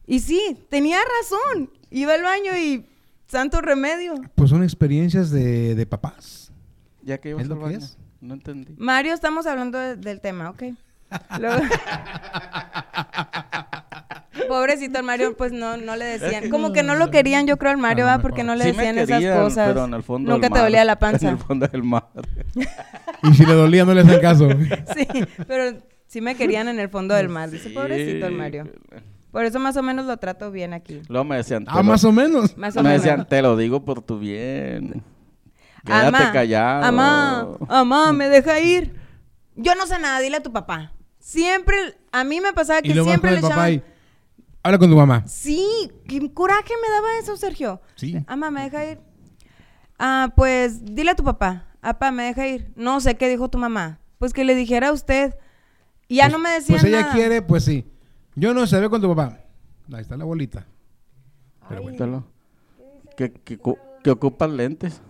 Y 0.09 0.19
sí, 0.21 0.57
tenía 0.71 0.99
razón. 1.21 1.71
Iba 1.91 2.15
al 2.15 2.23
baño 2.23 2.57
y 2.57 2.85
santo 3.29 3.61
remedio. 3.61 4.15
Pues 4.35 4.51
son 4.51 4.63
experiencias 4.65 5.31
de, 5.31 5.75
de 5.77 5.87
papás. 5.87 6.51
Ya 7.03 7.19
que 7.19 7.29
ibas 7.31 7.43
¿Es 7.43 7.49
lo 7.49 7.55
al 7.55 7.61
que 7.61 7.65
baño. 7.67 7.79
es? 7.79 7.97
No 8.21 8.35
entendí. 8.35 8.75
Mario, 8.79 9.15
estamos 9.15 9.47
hablando 9.47 9.79
de- 9.79 9.95
del 9.97 10.21
tema, 10.21 10.51
¿ok? 10.51 10.63
Luego- 11.39 11.63
Pobrecito 14.49 14.99
el 14.99 15.05
Mario, 15.05 15.37
pues 15.37 15.53
no, 15.53 15.77
no 15.77 15.97
le 15.97 16.05
decían. 16.05 16.49
Como 16.51 16.73
que 16.73 16.83
no 16.83 16.95
lo 16.95 17.11
querían, 17.11 17.47
yo 17.47 17.57
creo, 17.59 17.73
al 17.73 17.79
Mario, 17.79 18.07
A 18.07 18.13
lo 18.13 18.17
¿va? 18.17 18.23
Porque 18.23 18.45
no 18.45 18.55
le 18.55 18.65
Sí 18.65 18.71
me 18.73 18.77
decían 18.79 18.99
esas 18.99 19.19
querían, 19.19 19.43
cosas. 19.43 19.69
Pero 19.69 19.85
en 19.85 19.95
el 19.95 20.03
fondo 20.03 20.31
Nunca 20.33 20.49
del 20.49 20.55
te 20.55 20.59
dolía 20.61 20.85
la 20.85 20.93
En 20.95 20.99
panza. 20.99 21.29
el 21.31 21.39
fondo 21.39 21.67
del 21.69 21.83
mar. 21.83 22.09
Y 23.25 23.35
si 23.35 23.45
le 23.45 23.53
dolía, 23.53 23.85
no 23.85 23.93
le 23.95 24.03
hacen 24.03 24.21
caso. 24.21 24.49
Sí, 24.97 25.07
pero 25.49 25.77
sí 26.07 26.21
me 26.21 26.37
querían 26.37 26.69
en 26.69 26.79
el 26.79 26.89
fondo 26.89 27.15
del 27.15 27.29
mar. 27.29 27.51
Dice, 27.51 27.69
pobrecito 27.71 28.27
el 28.27 28.35
Mario. 28.35 28.71
Por 29.31 29.45
eso 29.45 29.59
más 29.59 29.77
o 29.77 29.83
menos 29.83 30.07
lo 30.07 30.17
trato 30.17 30.51
bien 30.51 30.73
aquí. 30.73 31.03
Luego 31.09 31.25
me 31.25 31.37
decían. 31.37 31.65
te 31.65 31.71
Ah, 31.71 31.77
lo- 31.77 31.85
más 31.85 32.03
o 32.05 32.13
menos. 32.13 32.57
Más 32.57 32.77
o 32.77 32.83
me 32.83 32.91
menos. 32.91 33.03
decían, 33.05 33.27
te 33.29 33.43
lo 33.43 33.57
digo 33.57 33.85
por 33.85 34.03
tu 34.03 34.19
bien. 34.19 35.03
Quédate 35.85 36.07
Amá, 36.17 36.33
callado. 36.33 36.85
Amá, 36.85 37.49
amá, 37.69 38.13
me 38.13 38.29
deja 38.29 38.59
ir. 38.61 38.95
Yo 39.55 39.75
no 39.75 39.87
sé 39.87 39.99
nada, 39.99 40.21
dile 40.21 40.39
a 40.39 40.43
tu 40.43 40.53
papá. 40.53 40.93
Siempre, 41.19 41.77
a 42.13 42.25
mí 42.25 42.41
me 42.41 42.53
pasaba 42.53 42.81
que 42.83 42.89
Y 42.89 42.95
lo 42.95 43.05
siempre 43.05 43.31
con 43.33 43.41
le 43.41 43.47
echaban... 43.47 43.73
y 43.73 43.83
habla 44.63 44.79
con 44.79 44.91
tu 44.91 44.97
mamá. 44.97 45.25
Sí, 45.27 45.91
qué 46.07 46.33
coraje 46.33 46.73
me 46.83 46.93
daba 46.95 47.09
eso, 47.23 47.37
Sergio. 47.37 47.81
Sí. 47.97 48.17
Amá, 48.27 48.51
¿me 48.51 48.63
deja 48.63 48.85
ir? 48.93 49.01
Ah, 49.99 50.33
pues 50.37 50.85
dile 50.85 51.11
a 51.13 51.17
tu 51.17 51.25
papá. 51.25 51.67
Papá, 51.81 52.11
¿me 52.11 52.25
deja 52.25 52.47
ir? 52.47 52.73
No 52.77 53.01
sé 53.01 53.17
qué 53.17 53.29
dijo 53.29 53.49
tu 53.49 53.59
mamá. 53.59 53.99
Pues 54.19 54.33
que 54.33 54.45
le 54.45 54.55
dijera 54.55 54.89
a 54.89 54.93
usted. 54.93 55.35
Y 56.09 56.17
ya 56.17 56.25
Pues- 56.25 56.33
no 56.33 56.39
me 56.39 56.51
decía 56.51 56.77
Pues 56.77 56.85
ella 56.85 57.01
nada. 57.03 57.13
quiere, 57.13 57.43
pues 57.43 57.65
sí. 57.65 57.87
Yo 58.39 58.55
no 58.55 58.67
sé, 58.67 58.81
ve 58.81 58.89
con 58.89 59.01
tu 59.01 59.15
papá. 59.15 59.39
Ahí 59.93 60.01
está 60.01 60.17
la 60.17 60.25
bolita. 60.25 60.67
Pero 61.69 61.83
bueno. 61.83 62.25
Que, 63.17 63.33
que, 63.33 63.59
que 64.05 64.11
ocupas 64.11 64.51
lentes. 64.51 65.01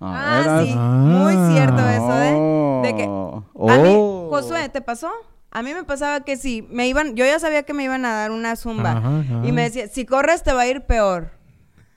Ah, 0.00 0.40
eras- 0.44 0.64
sí. 0.66 0.74
Ah. 0.76 1.04
Muy 1.06 1.54
cierto 1.54 1.88
eso, 1.88 2.22
¿eh? 2.22 2.88
De 2.88 2.96
que... 2.96 3.06
Oh. 3.08 3.44
A 3.70 3.78
mí, 3.78 3.88
Oh. 3.96 4.28
Josué, 4.30 4.68
¿te 4.68 4.80
pasó? 4.80 5.10
A 5.50 5.62
mí 5.62 5.72
me 5.72 5.84
pasaba 5.84 6.20
que 6.24 6.36
sí, 6.36 6.66
me 6.70 6.88
iban, 6.88 7.14
yo 7.14 7.24
ya 7.24 7.38
sabía 7.38 7.62
que 7.62 7.72
me 7.74 7.84
iban 7.84 8.04
a 8.04 8.12
dar 8.12 8.30
una 8.32 8.56
zumba. 8.56 8.92
Ajá, 8.92 9.20
ajá. 9.20 9.40
Y 9.46 9.52
me 9.52 9.62
decía, 9.62 9.86
si 9.86 10.04
corres 10.04 10.42
te 10.42 10.52
va 10.52 10.62
a 10.62 10.66
ir 10.66 10.82
peor. 10.82 11.30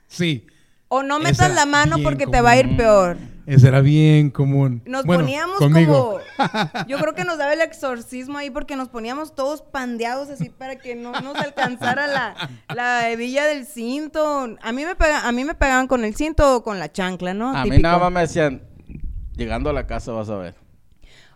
Sí. 0.06 0.46
O 0.86 1.02
no 1.02 1.18
metas 1.18 1.52
la 1.54 1.66
mano 1.66 1.96
porque 2.04 2.26
te 2.26 2.40
va 2.40 2.50
a 2.50 2.56
ir 2.58 2.76
peor. 2.76 3.16
Ese 3.48 3.68
era 3.68 3.80
bien 3.80 4.28
común. 4.30 4.82
Nos 4.84 5.04
Bueno, 5.06 5.22
poníamos 5.24 5.56
conmigo. 5.58 6.20
como. 6.36 6.84
Yo 6.88 6.98
creo 6.98 7.14
que 7.14 7.24
nos 7.24 7.38
daba 7.38 7.54
el 7.54 7.62
exorcismo 7.62 8.36
ahí 8.36 8.50
porque 8.50 8.76
nos 8.76 8.88
poníamos 8.88 9.34
todos 9.34 9.62
pandeados 9.62 10.28
así 10.28 10.50
para 10.50 10.76
que 10.76 10.94
no 10.94 11.12
nos 11.12 11.34
alcanzara 11.36 12.06
la, 12.06 12.34
la 12.74 13.10
hebilla 13.10 13.46
del 13.46 13.64
cinto. 13.64 14.54
A 14.60 14.72
mí 14.72 14.84
me 14.84 14.94
pega, 14.96 15.26
a 15.26 15.32
mí 15.32 15.44
me 15.44 15.54
pegaban 15.54 15.86
con 15.86 16.04
el 16.04 16.14
cinto 16.14 16.56
o 16.56 16.62
con 16.62 16.78
la 16.78 16.92
chancla, 16.92 17.32
¿no? 17.32 17.48
A 17.56 17.64
mí 17.64 17.70
Típico. 17.70 17.82
nada 17.82 17.98
más 17.98 18.12
me 18.12 18.20
decían, 18.20 18.62
llegando 19.34 19.70
a 19.70 19.72
la 19.72 19.86
casa 19.86 20.12
vas 20.12 20.28
a 20.28 20.36
ver. 20.36 20.54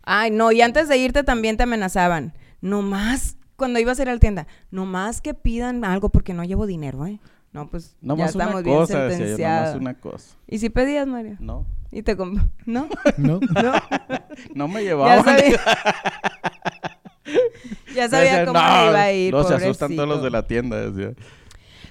Ay, 0.02 0.30
no, 0.30 0.52
y 0.52 0.60
antes 0.60 0.88
de 0.88 0.98
irte 0.98 1.22
también 1.24 1.56
te 1.56 1.62
amenazaban. 1.62 2.34
No 2.60 2.82
más, 2.82 3.36
cuando 3.56 3.78
ibas 3.78 3.98
a 3.98 4.02
ir 4.02 4.10
a 4.10 4.12
la 4.14 4.20
tienda, 4.20 4.46
no 4.70 4.84
más 4.84 5.22
que 5.22 5.32
pidan 5.32 5.82
algo 5.84 6.10
porque 6.10 6.34
no 6.34 6.44
llevo 6.44 6.66
dinero, 6.66 7.06
¿eh? 7.06 7.20
No, 7.52 7.68
pues 7.70 7.96
No 8.02 8.16
ya 8.16 8.24
más 8.26 8.34
una 8.34 8.44
estamos 8.44 8.64
bien 8.64 8.76
cosa, 8.76 8.98
decía 9.04 9.08
yo, 9.08 9.08
no 9.08 9.18
sentenciados. 9.18 9.66
más 9.68 9.80
una 9.80 9.94
cosa. 9.94 10.36
¿Y 10.46 10.58
si 10.58 10.68
pedías, 10.70 11.06
Mario? 11.06 11.36
No, 11.40 11.66
¿Y 11.92 12.02
te 12.02 12.16
comp- 12.16 12.50
¿No? 12.64 12.88
¿No? 13.18 13.38
¿No? 13.38 13.72
no 14.54 14.66
me 14.68 14.82
Ya 14.84 15.22
sabía, 15.22 15.60
ya 17.94 18.08
sabía 18.08 18.44
cómo 18.46 18.58
"No, 18.58 18.66
le 18.84 18.88
iba 18.90 19.02
a 19.02 19.12
ir, 19.12 19.32
No, 19.32 19.44
se 19.44 19.54
asustan 19.54 19.94
todos 19.94 20.08
los 20.08 20.18
pobrecito". 20.18 20.24
de 20.24 20.30
la 20.30 20.46
tienda, 20.46 20.90
decía. 20.90 21.14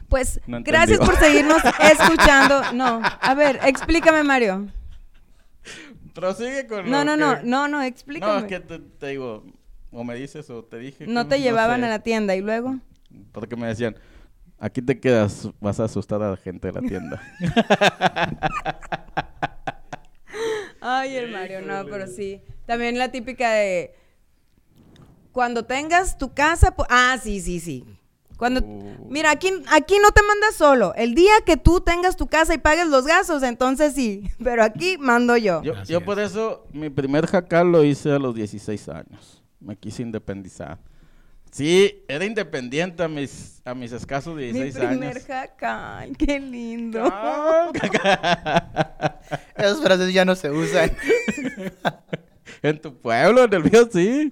Pues, 0.09 0.41
No 0.47 0.59
gracias 0.63 0.99
por 0.99 1.15
seguirnos 1.19 1.61
escuchando. 1.79 2.73
No, 2.73 3.01
a 3.21 3.33
ver, 3.35 3.59
explícame, 3.63 4.23
Mario. 4.23 4.67
Prosigue 6.13 6.65
con 6.67 6.89
No, 6.89 7.05
lo 7.05 7.15
no, 7.15 7.17
no, 7.17 7.39
que- 7.39 7.45
no, 7.47 7.67
no, 7.67 7.81
explícame. 7.83 8.33
No, 8.33 8.39
es 8.39 8.45
que 8.45 8.59
te, 8.59 8.79
te 8.79 9.07
digo, 9.09 9.45
o 9.91 10.03
me 10.03 10.15
dices 10.15 10.49
o 10.49 10.63
te 10.63 10.79
dije. 10.79 11.05
No 11.07 11.23
que 11.25 11.29
te 11.35 11.41
llevaban 11.41 11.81
sé, 11.81 11.85
a 11.85 11.89
la 11.89 11.99
tienda 11.99 12.35
y 12.35 12.41
luego. 12.41 12.77
Porque 13.31 13.55
me 13.55 13.67
decían, 13.67 13.95
aquí 14.59 14.81
te 14.81 14.99
quedas, 14.99 15.47
vas 15.61 15.79
a 15.79 15.85
asustar 15.85 16.21
a 16.23 16.31
la 16.31 16.37
gente 16.37 16.67
de 16.71 16.73
la 16.73 16.81
tienda. 16.81 17.21
Ay, 20.81 21.15
el 21.15 21.31
Mario, 21.31 21.61
no, 21.61 21.85
pero 21.85 22.07
sí. 22.07 22.41
También 22.65 22.97
la 22.97 23.11
típica 23.11 23.51
de 23.51 23.93
cuando 25.31 25.63
tengas 25.63 26.17
tu 26.17 26.33
casa, 26.33 26.75
ah, 26.89 27.17
sí, 27.21 27.39
sí, 27.39 27.59
sí. 27.59 27.85
Cuando 28.37 28.61
Uh. 28.61 29.07
mira, 29.07 29.29
aquí 29.29 29.49
aquí 29.71 29.97
no 30.01 30.09
te 30.11 30.23
mandas 30.23 30.55
solo. 30.55 30.95
El 30.95 31.13
día 31.13 31.31
que 31.45 31.57
tú 31.57 31.79
tengas 31.79 32.15
tu 32.17 32.25
casa 32.27 32.55
y 32.55 32.57
pagues 32.57 32.87
los 32.87 33.05
gastos, 33.05 33.43
entonces 33.43 33.93
sí, 33.93 34.23
pero 34.43 34.63
aquí 34.63 34.97
mando 34.97 35.37
yo. 35.37 35.61
Yo, 35.61 35.75
yo 35.83 36.01
por 36.03 36.19
eso, 36.19 36.65
mi 36.73 36.89
primer 36.89 37.27
jacal 37.27 37.71
lo 37.71 37.83
hice 37.83 38.11
a 38.11 38.17
los 38.17 38.33
16 38.33 38.89
años. 38.89 39.43
Me 39.59 39.75
quise 39.75 40.01
independizar. 40.01 40.79
Sí, 41.51 42.03
era 42.07 42.23
independiente 42.23 43.03
a 43.03 43.07
mis, 43.09 43.61
a 43.65 43.73
mis 43.73 43.91
escasos 43.91 44.35
Mi 44.35 44.43
16 44.53 44.75
primer 44.87 45.09
años. 45.17 45.25
jacal, 45.27 46.15
qué 46.17 46.39
lindo. 46.39 47.03
Ah, 47.11 47.71
Esas 49.57 49.81
frases 49.81 50.13
ya 50.13 50.23
no 50.25 50.35
se 50.35 50.49
usan. 50.49 50.91
en 52.61 52.79
tu 52.79 52.95
pueblo, 52.95 53.43
en 53.43 53.53
el 53.53 53.63
mío 53.69 53.89
sí. 53.91 54.31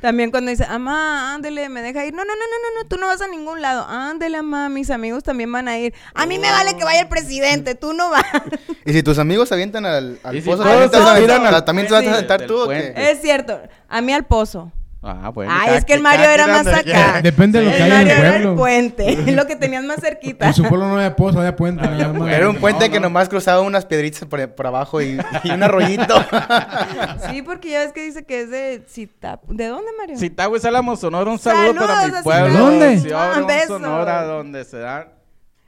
También 0.00 0.30
cuando 0.30 0.50
dice, 0.50 0.64
"Amá, 0.68 1.34
ándele, 1.34 1.68
me 1.68 1.80
deja 1.82 2.04
ir." 2.04 2.12
No, 2.12 2.24
no, 2.24 2.34
no, 2.34 2.40
no, 2.40 2.74
no, 2.74 2.82
no, 2.82 2.88
tú 2.88 2.96
no 2.98 3.06
vas 3.06 3.22
a 3.22 3.28
ningún 3.28 3.62
lado. 3.62 3.86
Ándele, 3.88 4.36
amá, 4.38 4.68
mis 4.68 4.90
amigos 4.90 5.22
también 5.22 5.50
van 5.50 5.68
a 5.68 5.78
ir. 5.78 5.94
A 6.14 6.26
mí 6.26 6.38
me 6.38 6.50
vale 6.50 6.76
que 6.76 6.84
vaya 6.84 7.00
el 7.00 7.08
presidente, 7.08 7.74
tú 7.76 7.92
no 7.92 8.10
vas. 8.10 8.24
Y 8.84 8.92
si 8.92 9.02
tus 9.02 9.18
amigos 9.18 9.48
se 9.48 9.54
avientan 9.54 9.84
al, 9.86 10.18
al 10.22 10.36
Y 10.36 10.42
si 10.42 10.48
pozo, 10.48 10.62
¿también 10.62 10.90
te 10.90 10.96
se 10.98 11.02
vas 11.02 11.16
a 11.16 11.18
tiran 11.20 11.40
aventar- 11.42 11.54
al 11.54 11.64
¿también 11.64 11.86
te 11.88 11.92
vas 11.94 12.02
a 12.02 12.04
puente 12.04 12.16
aventar 12.18 12.38
del 12.40 12.48
tú 12.48 12.60
o 12.62 12.68
qué? 12.68 12.92
Es 12.96 13.20
cierto, 13.20 13.60
a 13.88 14.00
mí 14.00 14.12
al 14.12 14.26
pozo. 14.26 14.70
Ah, 15.08 15.28
bueno. 15.28 15.52
Ay, 15.54 15.66
cada 15.66 15.78
es 15.78 15.84
que 15.84 15.94
el 15.94 16.02
Mario 16.02 16.28
era 16.28 16.46
más 16.48 16.66
acá. 16.66 17.20
Depende 17.22 17.60
de 17.60 17.64
lo 17.66 17.70
que 17.70 17.76
el 17.76 17.82
haya 17.84 18.00
en 18.02 18.08
el 18.08 18.16
Mario 18.16 18.18
era 18.18 18.36
el 18.36 18.42
pueblo. 18.42 18.56
puente, 18.56 19.16
lo 19.32 19.46
que 19.46 19.54
tenías 19.56 19.84
más 19.84 20.00
cerquita. 20.00 20.48
En 20.48 20.54
su 20.54 20.64
pueblo 20.64 20.88
no 20.88 20.96
había 20.96 21.14
pozo, 21.14 21.38
había 21.38 21.54
puente. 21.54 21.86
más. 21.86 22.32
Era 22.32 22.48
un 22.48 22.56
puente 22.56 22.86
No, 22.88 22.92
que 22.92 22.98
no. 23.00 23.04
nomás 23.06 23.28
cruzaba 23.28 23.60
unas 23.60 23.86
piedritas 23.86 24.24
por, 24.24 24.54
por 24.54 24.66
abajo 24.66 25.00
y, 25.00 25.18
y 25.44 25.50
un 25.50 25.62
arroyito. 25.62 26.14
Sí, 27.30 27.42
porque 27.42 27.70
ya 27.70 27.80
ves 27.80 27.92
que 27.92 28.02
dice 28.02 28.24
que 28.24 28.42
es 28.42 28.50
de 28.50 28.84
Cita. 28.88 29.40
¿De 29.48 29.66
dónde, 29.66 29.90
Mario? 29.98 30.18
Zitáhuiz, 30.18 30.64
Álamo, 30.64 30.96
Sonora, 30.96 31.30
un 31.30 31.38
saludo 31.38 31.74
Saludos 31.74 31.86
para 31.86 32.06
mi 32.06 32.22
pueblo. 32.22 32.58
¿Dónde? 32.58 33.00
Sí, 33.00 33.08
Ah, 33.14 33.34
un 33.38 33.46
besos. 33.46 33.68
Sonora 33.68 34.22
donde 34.24 34.64
se 34.64 34.78
dan... 34.78 35.08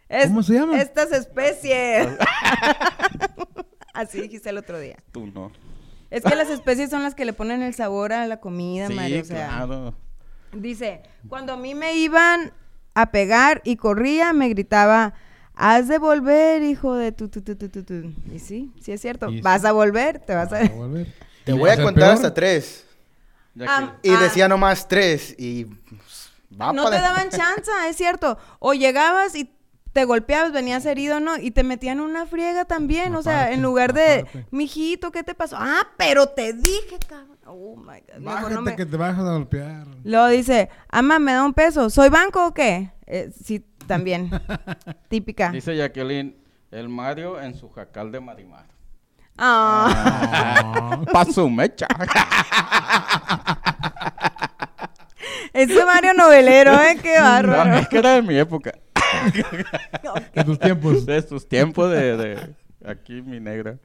Es- 0.09 0.27
¿Cómo 0.27 0.43
se 0.43 0.55
llama? 0.55 0.81
Estas 0.81 1.13
especies. 1.13 2.09
Así 3.95 4.21
dijiste 4.21 4.49
el 4.51 4.59
otro 4.59 4.79
día. 4.79 4.97
Tú 5.13 5.27
no. 5.27 5.51
Es 6.11 6.25
que 6.25 6.35
las 6.35 6.49
especies 6.49 6.91
son 6.91 7.03
las 7.03 7.15
que 7.15 7.25
le 7.25 7.33
ponen 7.33 7.63
el 7.63 7.75
sabor 7.75 8.13
a 8.13 8.27
la 8.27 8.41
comida, 8.41 8.87
Sí, 8.89 8.95
Mario. 8.95 9.21
O 9.23 9.25
sea, 9.25 9.49
claro. 9.49 9.95
dice, 10.53 11.03
cuando 11.29 11.53
a 11.53 11.57
mí 11.57 11.75
me 11.75 11.95
iban 11.97 12.53
a 12.95 13.11
pegar 13.11 13.61
y 13.65 13.77
corría, 13.77 14.33
me 14.33 14.49
gritaba, 14.49 15.15
has 15.55 15.87
de 15.89 15.99
volver, 15.99 16.63
hijo 16.63 16.95
de 16.95 17.13
tu, 17.13 17.29
tu, 17.29 17.43
tu, 17.43 17.57
tu, 17.57 17.69
tu, 17.69 17.83
tu". 17.83 17.95
Y 18.33 18.39
sí, 18.39 18.73
sí 18.81 18.93
es 18.93 19.01
cierto. 19.01 19.29
Vas 19.43 19.65
a 19.65 19.73
volver, 19.73 20.19
te 20.21 20.35
vas 20.35 20.53
a... 20.53 20.61
A 20.63 20.69
volver. 20.69 21.07
Te 21.45 21.53
voy 21.55 21.71
a 21.71 21.77
contar 21.77 21.95
peor. 22.05 22.11
hasta 22.15 22.35
tres. 22.35 22.85
Ya 23.55 23.65
Ah, 23.69 23.97
que- 24.03 24.11
Y 24.11 24.13
ah, 24.15 24.21
decía 24.21 24.49
nomás 24.49 24.87
tres. 24.87 25.35
Y 25.39 25.65
pues, 25.65 26.31
va 26.61 26.73
no 26.75 26.91
te 26.91 26.97
daban 26.97 27.29
chance, 27.31 27.71
es 27.89 27.97
cierto. 27.97 28.37
O 28.59 28.75
llegabas 28.75 29.35
y 29.35 29.51
te 29.99 30.05
golpeabas, 30.05 30.53
venías 30.53 30.87
herido, 30.87 31.19
¿no? 31.19 31.39
Y 31.39 31.51
te 31.51 31.65
metían 31.65 31.99
una 31.99 32.25
friega 32.25 32.65
también. 32.67 33.17
o 33.17 33.23
sea, 33.25 33.51
en 33.51 33.63
lugar 33.63 33.95
de, 33.95 34.21
aparte. 34.21 34.47
mijito, 34.53 35.11
¿qué 35.11 35.25
te 35.25 35.35
pasó? 35.35 35.57
Ah, 35.59 35.89
pero 35.97 36.29
te 36.29 36.53
dije, 36.53 36.99
cabrón. 37.09 37.37
Oh 37.47 37.75
my 37.75 37.99
God. 38.01 38.23
Bájate 38.25 38.55
no 38.55 38.63
me- 38.63 38.77
que 38.77 38.87
te 38.87 38.97
vas 38.97 39.19
a 39.19 39.23
golpear. 39.23 39.89
Luego 40.05 40.29
dice, 40.29 40.69
ama, 40.89 41.19
¿me 41.19 41.33
da 41.33 41.43
un 41.45 41.53
peso? 41.53 41.91
¿Soy 41.91 42.11
banco 42.11 42.47
o 42.47 42.55
qué? 42.55 42.93
Eh, 43.07 43.33
sí, 43.45 43.65
también. 43.89 44.31
Típica. 45.09 45.51
Dice 45.51 45.77
Jacqueline, 45.77 46.37
el 46.71 46.89
Mario 46.89 47.41
en 47.41 47.57
su 47.57 47.69
jacal 47.71 48.13
de 48.13 48.21
Marimar. 48.21 48.67
Ah, 49.37 51.01
Pa' 51.13 51.25
su 51.25 51.51
mecha. 51.51 51.89
ese 55.53 55.85
Mario 55.85 56.15
novelero, 56.15 56.73
¿eh? 56.83 56.97
Qué 57.03 57.17
No, 57.19 57.25
bárbaro. 57.25 57.75
es 57.79 57.89
que 57.89 57.99
era 57.99 58.13
de 58.13 58.23
mi 58.23 58.39
época. 58.39 58.73
En 60.35 60.45
tus 60.45 60.59
tiempos. 60.59 61.07
De 61.07 61.23
sus 61.23 61.49
tiempos 61.49 61.91
de, 61.91 62.17
de 62.17 62.55
aquí 62.85 63.23
mi 63.23 63.41
negra. 63.41 63.79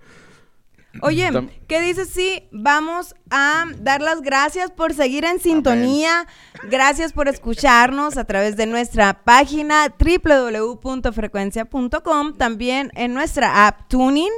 Oye, 1.01 1.27
¿qué 1.67 1.81
dices 1.81 2.09
si 2.09 2.47
vamos 2.51 3.15
a 3.31 3.65
dar 3.79 3.99
las 4.01 4.21
gracias 4.21 4.69
por 4.69 4.93
seguir 4.93 5.25
en 5.25 5.39
sintonía? 5.39 6.27
Gracias 6.69 7.13
por 7.13 7.27
escucharnos 7.27 8.15
a 8.17 8.25
través 8.25 8.57
de 8.57 8.67
nuestra 8.67 9.23
página 9.23 9.91
www.frecuencia.com, 9.97 12.37
también 12.37 12.91
en 12.93 13.15
nuestra 13.15 13.65
app 13.65 13.87
Tuning 13.87 14.29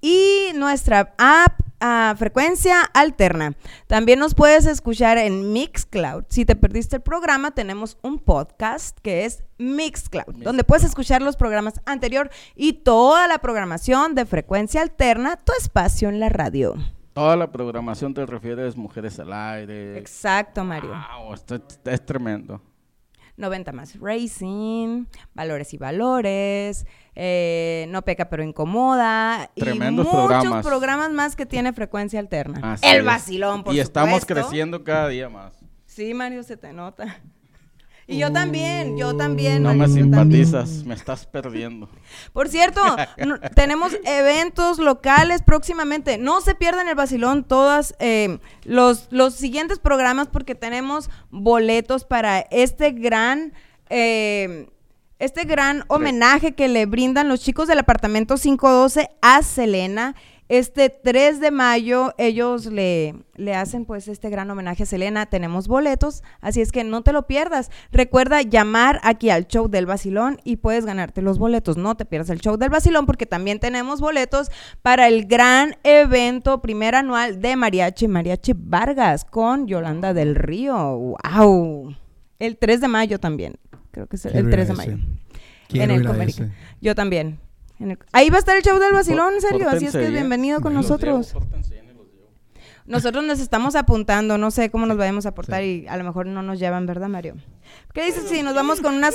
y 0.00 0.52
nuestra 0.54 1.14
app 1.18 1.60
ah, 1.80 2.14
Frecuencia 2.16 2.82
Alterna. 2.94 3.54
También 3.86 4.18
nos 4.18 4.34
puedes 4.34 4.66
escuchar 4.66 5.18
en 5.18 5.52
Mixcloud. 5.52 6.24
Si 6.28 6.44
te 6.44 6.56
perdiste 6.56 6.96
el 6.96 7.02
programa, 7.02 7.52
tenemos 7.52 7.98
un 8.02 8.18
podcast 8.18 8.98
que 9.00 9.24
es 9.24 9.44
Mixcloud, 9.58 10.42
donde 10.42 10.64
puedes 10.64 10.84
escuchar 10.84 11.22
los 11.22 11.36
programas 11.36 11.80
anterior 11.86 12.30
y 12.54 12.74
toda 12.74 13.26
la 13.28 13.38
programación 13.38 14.14
de 14.14 14.26
Frecuencia 14.26 14.82
Alterna, 14.82 15.36
tu 15.36 15.52
espacio 15.58 16.08
en 16.08 16.20
la 16.20 16.28
radio. 16.28 16.74
Toda 17.12 17.34
la 17.36 17.50
programación 17.50 18.12
te 18.12 18.26
refieres 18.26 18.76
Mujeres 18.76 19.18
al 19.18 19.32
Aire. 19.32 19.96
Exacto, 19.96 20.64
Mario. 20.64 20.90
Wow, 20.90 21.32
esto 21.32 21.54
es, 21.54 21.62
es 21.84 22.04
tremendo. 22.04 22.60
90 23.36 23.72
más 23.72 23.98
Racing, 24.00 25.04
Valores 25.34 25.72
y 25.74 25.76
Valores, 25.78 26.86
eh, 27.14 27.86
No 27.90 28.02
Peca 28.02 28.28
pero 28.28 28.42
Incomoda. 28.42 29.50
Tremendos 29.54 30.06
y 30.06 30.08
muchos 30.08 30.26
programas. 30.28 30.66
programas 30.66 31.10
más 31.12 31.36
que 31.36 31.46
tiene 31.46 31.72
Frecuencia 31.72 32.18
Alterna. 32.20 32.72
Así 32.74 32.86
El 32.86 32.98
es. 33.00 33.04
vacilón, 33.04 33.64
por 33.64 33.74
Y 33.74 33.80
estamos 33.80 34.20
supuesto. 34.20 34.34
creciendo 34.48 34.84
cada 34.84 35.08
día 35.08 35.28
más. 35.28 35.54
Sí, 35.86 36.12
Mario, 36.14 36.42
se 36.42 36.56
te 36.56 36.72
nota. 36.72 37.20
Y 38.08 38.18
yo 38.18 38.32
también, 38.32 38.96
yo 38.96 39.16
también. 39.16 39.62
No 39.64 39.74
me 39.74 39.84
también. 39.84 40.04
simpatizas, 40.04 40.84
me 40.84 40.94
estás 40.94 41.26
perdiendo. 41.26 41.88
Por 42.32 42.48
cierto, 42.48 42.80
no- 43.24 43.40
tenemos 43.54 43.96
eventos 44.04 44.78
locales 44.78 45.42
próximamente. 45.42 46.16
No 46.16 46.40
se 46.40 46.54
pierdan 46.54 46.86
el 46.88 46.94
vacilón 46.94 47.42
todas 47.42 47.94
eh, 47.98 48.38
los, 48.64 49.08
los 49.10 49.34
siguientes 49.34 49.80
programas 49.80 50.28
porque 50.28 50.54
tenemos 50.54 51.10
boletos 51.30 52.04
para 52.04 52.40
este 52.50 52.92
gran... 52.92 53.52
eh, 53.90 54.68
este 55.18 55.44
gran 55.44 55.82
homenaje 55.88 56.54
que 56.54 56.68
le 56.68 56.84
brindan 56.84 57.30
los 57.30 57.40
chicos 57.40 57.68
del 57.68 57.78
apartamento 57.78 58.34
512 58.36 59.08
a 59.22 59.42
Selena. 59.42 60.14
Este 60.48 60.90
3 60.90 61.40
de 61.40 61.50
mayo 61.50 62.14
ellos 62.18 62.66
le, 62.66 63.16
le 63.34 63.54
hacen 63.56 63.84
pues 63.84 64.06
este 64.06 64.30
gran 64.30 64.48
homenaje 64.48 64.84
a 64.84 64.86
Selena. 64.86 65.26
Tenemos 65.26 65.66
boletos, 65.66 66.22
así 66.40 66.60
es 66.60 66.70
que 66.70 66.84
no 66.84 67.02
te 67.02 67.12
lo 67.12 67.26
pierdas. 67.26 67.70
Recuerda 67.90 68.42
llamar 68.42 69.00
aquí 69.02 69.30
al 69.30 69.48
show 69.48 69.68
del 69.68 69.86
Basilón 69.86 70.38
y 70.44 70.56
puedes 70.56 70.86
ganarte 70.86 71.20
los 71.20 71.38
boletos. 71.38 71.76
No 71.76 71.96
te 71.96 72.04
pierdas 72.04 72.30
el 72.30 72.40
show 72.40 72.56
del 72.56 72.70
Basilón 72.70 73.06
porque 73.06 73.26
también 73.26 73.58
tenemos 73.58 74.00
boletos 74.00 74.52
para 74.82 75.08
el 75.08 75.26
gran 75.26 75.76
evento 75.82 76.62
primer 76.62 76.94
anual 76.94 77.40
de 77.40 77.56
Mariachi 77.56 78.06
Mariachi 78.06 78.52
Vargas 78.56 79.24
con 79.24 79.66
Yolanda 79.66 80.14
del 80.14 80.36
Río. 80.36 80.76
¡Wow! 81.24 81.96
El 82.38 82.56
3 82.56 82.80
de 82.82 82.88
mayo 82.88 83.18
también. 83.18 83.54
Creo 83.90 84.06
que 84.06 84.14
es 84.14 84.26
el, 84.26 84.36
ir 84.36 84.50
3 84.50 84.68
de 84.68 84.74
mayo. 84.74 84.98
en 85.72 85.90
el. 85.90 86.52
Yo 86.80 86.94
también. 86.94 87.40
En 87.78 87.90
el- 87.92 87.98
Ahí 88.12 88.30
va 88.30 88.36
a 88.36 88.38
estar 88.38 88.56
el 88.56 88.62
show 88.62 88.78
del 88.78 88.92
vacilón, 88.92 89.34
en 89.34 89.40
serio. 89.40 89.68
Así 89.68 89.86
es 89.86 89.92
que 89.92 89.98
bien. 89.98 90.12
bienvenido 90.12 90.60
con 90.60 90.74
nosotros. 90.74 91.34
Nosotros 92.86 93.24
nos 93.24 93.40
estamos 93.40 93.74
apuntando, 93.74 94.38
no 94.38 94.52
sé 94.52 94.70
cómo 94.70 94.86
nos 94.86 94.96
vayamos 94.96 95.26
a 95.26 95.30
aportar 95.30 95.64
y 95.64 95.88
a 95.88 95.96
lo 95.96 96.04
mejor 96.04 96.26
no 96.26 96.42
nos 96.42 96.60
llevan, 96.60 96.86
¿verdad, 96.86 97.08
Mario? 97.08 97.34
¿Qué 97.92 98.04
dices 98.04 98.28
si 98.28 98.42
nos 98.44 98.54
vamos 98.54 98.80
con 98.80 98.94
unas 98.94 99.14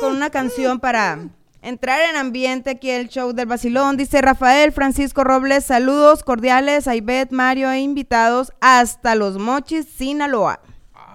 con 0.00 0.16
una 0.16 0.30
canción 0.30 0.80
para 0.80 1.20
entrar 1.62 2.00
en 2.10 2.16
ambiente 2.16 2.70
aquí 2.70 2.90
el 2.90 3.08
show 3.08 3.32
del 3.32 3.46
vacilón? 3.46 3.96
Dice 3.96 4.20
Rafael 4.20 4.72
Francisco 4.72 5.22
Robles, 5.22 5.64
saludos 5.64 6.24
cordiales 6.24 6.88
a 6.88 6.96
Ivette, 6.96 7.30
Mario 7.30 7.70
e 7.70 7.78
invitados 7.80 8.52
hasta 8.60 9.14
Los 9.14 9.38
Mochis, 9.38 9.86
Sinaloa. 9.86 10.58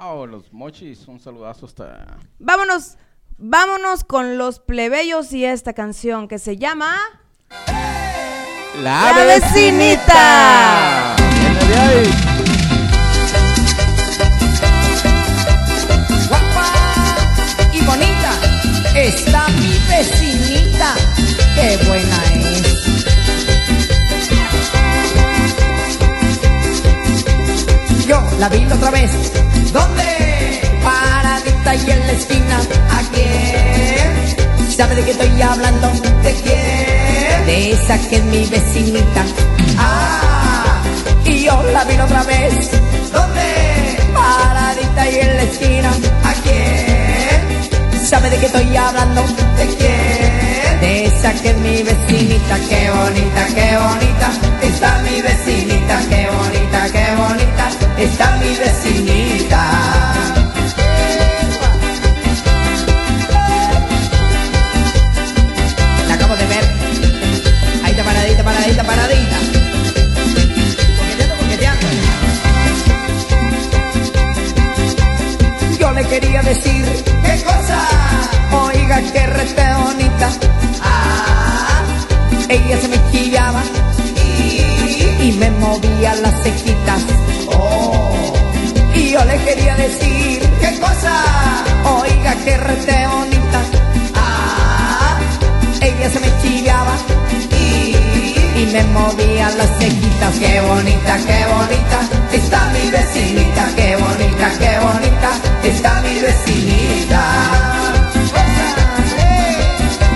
Wow, 0.02 0.26
los 0.26 0.54
mochis, 0.54 1.06
un 1.10 1.20
saludazo 1.20 1.66
hasta... 1.66 2.18
Vámonos, 2.40 2.98
vámonos 3.40 4.04
con 4.04 4.38
los 4.38 4.60
plebeyos 4.60 5.32
y 5.34 5.46
esta 5.46 5.74
canción 5.74 6.28
que 6.28 6.40
se 6.40 6.58
llama 6.58 6.98
¡La, 8.82 9.14
La 9.14 9.26
vecinita. 9.26 11.16
Viene 11.34 11.66
de 11.66 11.76
ahí. 11.80 12.12
guapa 16.28 16.66
y 17.74 17.82
bonita 17.82 18.32
está 18.96 19.48
mi 19.50 19.80
vecinita, 19.88 20.96
qué 21.56 21.78
buena 21.88 22.24
es. 22.36 22.60
Yo 28.06 28.22
la 28.40 28.50
vi 28.50 28.66
la 28.66 28.76
otra 28.76 28.92
vez, 28.92 29.12
¿dónde? 29.72 30.19
Y 31.66 31.92
en 31.92 32.00
la 32.08 32.14
esquina, 32.14 32.58
¿a 32.90 33.02
quién? 33.14 34.72
¿Sabe 34.76 34.96
de 34.96 35.04
qué 35.04 35.12
estoy 35.12 35.40
hablando? 35.40 35.92
¿De 36.24 36.34
quién? 36.34 37.46
De 37.46 37.72
esa 37.74 37.96
que 38.10 38.16
es 38.16 38.24
mi 38.24 38.44
vecinita. 38.48 39.24
Ah, 39.78 40.82
y 41.26 41.44
yo 41.44 41.62
la 41.72 41.84
vi 41.84 41.94
otra 42.00 42.24
vez, 42.24 42.72
¿dónde? 43.14 44.00
Paradita 44.16 45.10
y 45.12 45.16
en 45.20 45.38
la 45.38 45.44
esquina, 45.44 45.92
¿a 46.24 46.34
quién? 46.42 48.04
¿Sabe 48.04 48.32
de 48.32 48.38
qué 48.38 48.48
estoy 48.48 48.76
hablando? 48.76 49.22
¿De 49.58 49.68
quién? 49.78 50.80
De 50.82 51.06
esa 51.06 51.32
que 51.34 51.50
es 51.52 51.58
mi 51.58 51.84
vecinita, 51.84 52.58
qué 52.68 52.90
bonita, 52.90 53.46
qué 53.54 53.78
bonita, 53.78 54.32
está 54.64 54.98
mi 55.04 55.22
vecinita, 55.22 56.00
qué 56.10 56.28
bonita, 56.32 56.92
qué 56.92 57.16
bonita, 57.16 57.70
está 58.00 58.38
mi 58.38 58.56
vecinita. 58.56 60.39
Quería 76.10 76.42
decir, 76.42 76.86
¿qué 77.24 77.44
cosa? 77.44 77.78
Oiga, 78.66 79.00
qué 79.14 79.28
rete 79.28 79.64
bonita. 79.84 80.30
Ah, 80.82 81.82
ella 82.50 82.82
se 82.82 82.88
me 82.88 82.98
chillaba 83.12 83.62
y, 84.26 85.28
y 85.28 85.32
me 85.40 85.52
movía 85.52 86.16
las 86.16 86.34
cejitas. 86.44 87.02
Oh, 87.48 88.34
y 88.96 89.12
yo 89.12 89.24
le 89.24 89.38
quería 89.46 89.76
decir, 89.76 90.40
¿qué 90.60 90.80
cosa? 90.80 91.14
Oiga, 92.02 92.36
qué 92.44 92.58
rete 92.58 93.08
bonita. 93.08 93.60
Ah, 94.16 95.20
ella 95.82 96.10
se 96.10 96.20
me 96.20 96.32
chillaba 96.42 96.96
y, 97.52 98.62
y 98.62 98.66
me 98.74 98.84
movía 98.86 99.50
las 99.52 99.70
cejitas. 99.78 100.34
Qué 100.40 100.60
bonita, 100.62 101.18
qué 101.28 101.46
bonita, 101.54 102.00
está 102.34 102.66
mi 102.74 102.90
vecinita. 102.90 103.70
Qué 103.76 103.96
bonita, 103.96 104.52
qué 104.60 104.80
bonita, 104.80 105.32
está 105.64 106.02
mi 106.02 106.20
vecinita. 106.20 107.22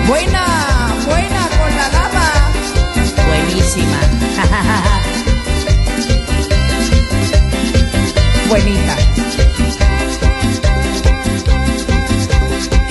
Buena, 0.06 0.44
buena 1.06 1.48
con 1.58 1.76
la 1.76 1.88
dama. 1.90 2.32
Buenísima. 3.26 3.98
Buenita. 8.48 8.96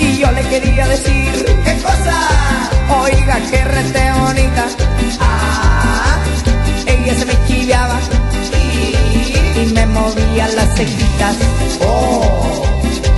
Y 0.00 0.18
yo 0.18 0.30
le 0.32 0.42
quería 0.48 0.86
decir, 0.88 1.44
¿qué 1.64 1.76
cosa? 1.82 2.28
Oiga, 3.02 3.40
qué 3.50 3.64
rete 3.64 4.12
bonita. 4.12 4.66
Ah, 5.20 6.18
ella 6.86 7.14
se 7.14 7.24
me 7.24 7.34
chiviaba 7.46 7.98
movía 9.94 10.48
las 10.48 10.74
cejitas. 10.76 11.36
Oh, 11.86 12.62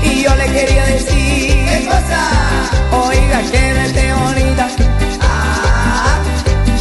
y 0.04 0.22
yo 0.22 0.34
le 0.36 0.46
quería 0.46 0.84
decir, 0.86 1.66
¿qué 1.68 1.86
cosa? 1.86 2.20
Oiga, 3.08 3.38
qué 3.50 3.74
rete 3.74 4.12
bonita. 4.14 4.68
Ah, 5.20 6.18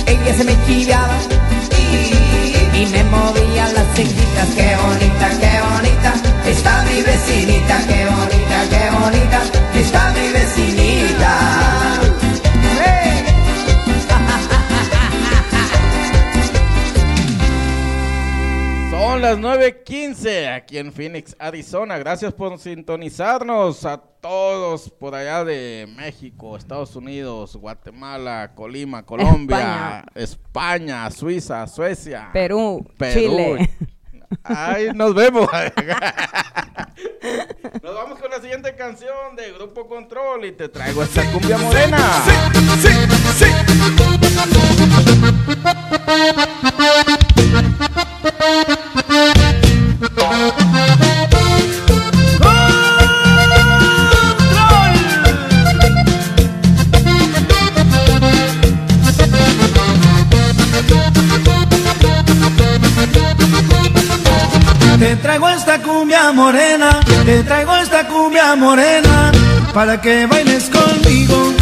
ella 0.06 0.34
se 0.38 0.44
me 0.44 0.56
chiviaba 0.66 1.18
y, 1.80 2.78
y 2.80 2.86
me 2.88 3.04
movía 3.06 3.64
las 3.70 3.88
cejitas. 3.96 4.50
Qué 4.56 4.70
bonita, 4.84 5.28
qué 5.42 5.54
bonita, 5.70 6.14
está 6.46 6.84
mi 6.84 7.02
vecinita. 7.02 7.76
Qué 7.88 8.06
bonita, 8.06 8.58
qué 8.72 8.84
bonita, 9.00 9.40
está 9.82 10.12
mi 10.12 10.28
vecinita. 10.38 12.05
Son 19.16 19.22
las 19.22 19.38
9.15 19.38 20.54
aquí 20.54 20.78
en 20.78 20.92
Phoenix, 20.92 21.38
Arizona. 21.40 21.98
Gracias 21.98 22.34
por 22.34 22.60
sintonizarnos 22.60 23.86
a 23.86 23.96
todos 23.98 24.90
por 24.90 25.16
allá 25.16 25.46
de 25.46 25.88
México, 25.96 26.58
Estados 26.58 26.98
Unidos, 26.98 27.56
Guatemala, 27.56 28.52
Colima, 28.54 29.06
Colombia, 29.06 30.04
España, 30.16 31.10
Suiza, 31.12 31.66
Suecia, 31.66 32.30
Perú, 32.34 32.86
Perú. 32.98 33.20
Chile. 33.22 33.70
Ay, 34.44 34.90
nos 34.94 35.16
vemos. 35.16 35.48
Nos 37.82 37.96
vamos 37.96 38.20
con 38.20 38.30
la 38.30 38.42
siguiente 38.42 38.76
canción 38.76 39.38
de 39.38 39.54
Grupo 39.54 39.88
Control 39.88 40.44
y 40.44 40.52
te 40.52 40.68
traigo 40.68 41.04
esta 41.04 41.24
cumbia 41.32 41.58
morena. 41.58 42.22
Te 47.18 47.25
morena, 68.56 69.32
para 69.74 70.00
que 70.00 70.26
bailes 70.26 70.70
conmigo. 70.70 71.54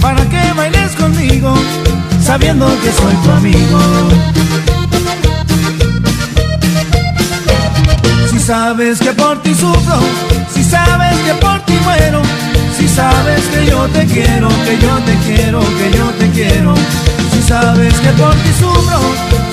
Para 0.00 0.22
que 0.28 0.52
bailes 0.56 0.92
conmigo, 0.96 1.54
sabiendo 2.22 2.66
que 2.80 2.92
soy 2.92 3.14
tu 3.24 3.30
amigo. 3.30 4.26
sabes 8.46 9.00
que 9.00 9.12
por 9.12 9.42
ti 9.42 9.52
sufro, 9.56 9.98
si 10.54 10.62
sabes 10.62 11.16
que 11.26 11.34
por 11.34 11.58
ti 11.64 11.72
muero, 11.82 12.22
si 12.78 12.86
sabes 12.86 13.42
que 13.52 13.66
yo 13.66 13.88
te 13.88 14.06
quiero, 14.06 14.48
que 14.64 14.78
yo 14.78 14.96
te 14.98 15.14
quiero, 15.26 15.60
que 15.60 15.98
yo 15.98 16.06
te 16.20 16.30
quiero, 16.30 16.74
si 17.32 17.42
sabes 17.42 17.94
que 17.94 18.10
por 18.10 18.34
ti 18.34 18.52
sufro, 18.60 19.00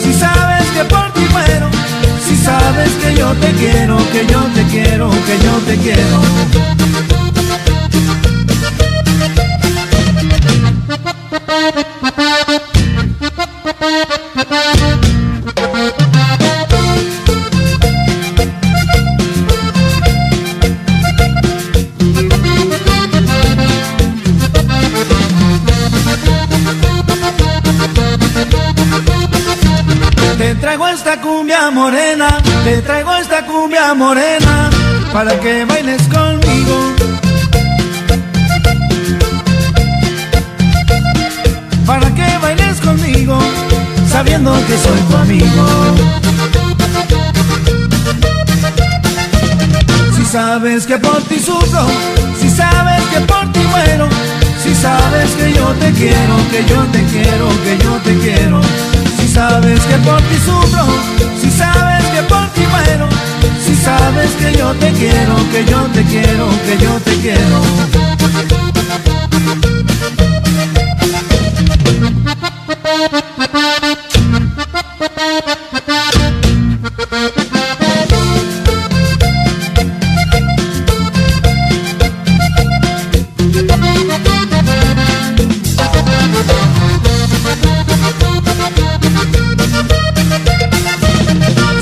si 0.04 0.14
sabes 0.14 0.70
que 0.76 0.84
por 0.84 1.03
si 1.03 1.03
sabes 2.44 2.91
que 3.02 3.16
yo 3.16 3.32
te 3.34 3.52
quiero, 3.54 3.98
que 4.12 4.26
yo 4.28 4.41
te 4.56 4.64
quiero, 4.66 5.10
que 5.10 5.39
yo 5.39 5.54
te 5.66 5.78
quiero. 5.78 6.22
Morena, 31.74 32.28
te 32.63 32.82
traigo 32.82 33.13
esta 33.15 33.45
cumbia 33.45 33.93
morena, 33.93 34.69
para 35.11 35.39
que 35.39 35.65
bailes 35.65 36.01
conmigo. 36.03 36.93
Para 41.86 42.13
que 42.13 42.38
bailes 42.41 42.80
conmigo, 42.80 43.38
sabiendo 44.09 44.53
que 44.67 44.78
soy 44.78 44.99
tu 45.09 45.17
amigo. 45.17 45.65
Si 50.15 50.26
sabes 50.26 50.86
que 50.86 50.97
por 50.97 51.21
ti 51.24 51.39
sufro, 51.39 51.88
si 52.39 52.49
sabes 52.49 53.03
que 53.11 53.19
por 53.21 53.51
ti 53.51 53.59
muero, 53.71 54.07
si 54.63 54.76
sabes 54.76 55.32
que 55.32 55.53
yo 55.53 55.67
te 55.82 55.91
quiero, 55.91 56.36
que 56.51 56.63
yo 56.71 56.84
te 56.93 57.03
quiero, 57.11 57.49
que 57.63 57.84
yo 57.84 57.93
te 58.05 58.17
quiero. 58.19 58.61
Si 59.19 59.28
sabes 59.28 59.80
que 59.82 59.97
por 59.97 60.21
ti 60.21 60.38
sufro, 60.45 60.82
yo 64.74 64.80
te 64.80 64.91
quiero, 64.93 65.36
que 65.51 65.65
yo 65.65 65.82
te 65.93 66.03
quiero, 66.03 66.49
que 66.65 66.84
yo 66.84 66.93
te 66.99 67.15
quiero. 67.17 67.61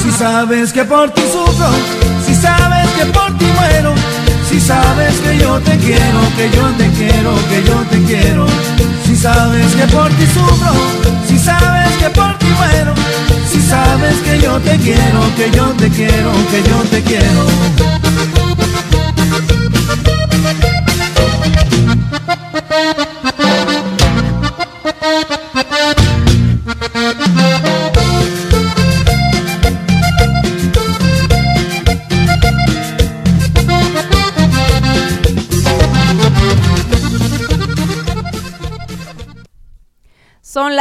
Si 0.02 0.12
sabes 0.12 0.74
que 0.74 0.84
por 0.86 1.12
ti 1.12 1.22
te 5.64 5.78
quiero, 5.78 6.20
que 6.36 6.50
yo 6.56 6.68
te 6.78 6.90
quiero, 6.92 7.36
que 7.50 7.64
yo 7.64 7.76
te 7.90 8.04
quiero, 8.04 8.46
si 9.06 9.16
sabes 9.16 9.74
que 9.76 9.88
por 9.88 10.10
ti 10.10 10.26
sufro, 10.28 10.74
si 11.28 11.38
sabes 11.38 11.92
que 11.98 12.10
por 12.10 12.38
ti 12.38 12.48
muero, 12.58 12.94
si 13.50 13.62
sabes 13.62 14.16
que 14.24 14.40
yo 14.40 14.60
te 14.60 14.78
quiero, 14.78 15.22
que 15.36 15.52
yo 15.52 15.66
te 15.78 15.90
quiero, 15.90 16.32
que 16.52 16.64
yo 16.70 16.78
te 16.90 17.02
quiero. 17.04 18.11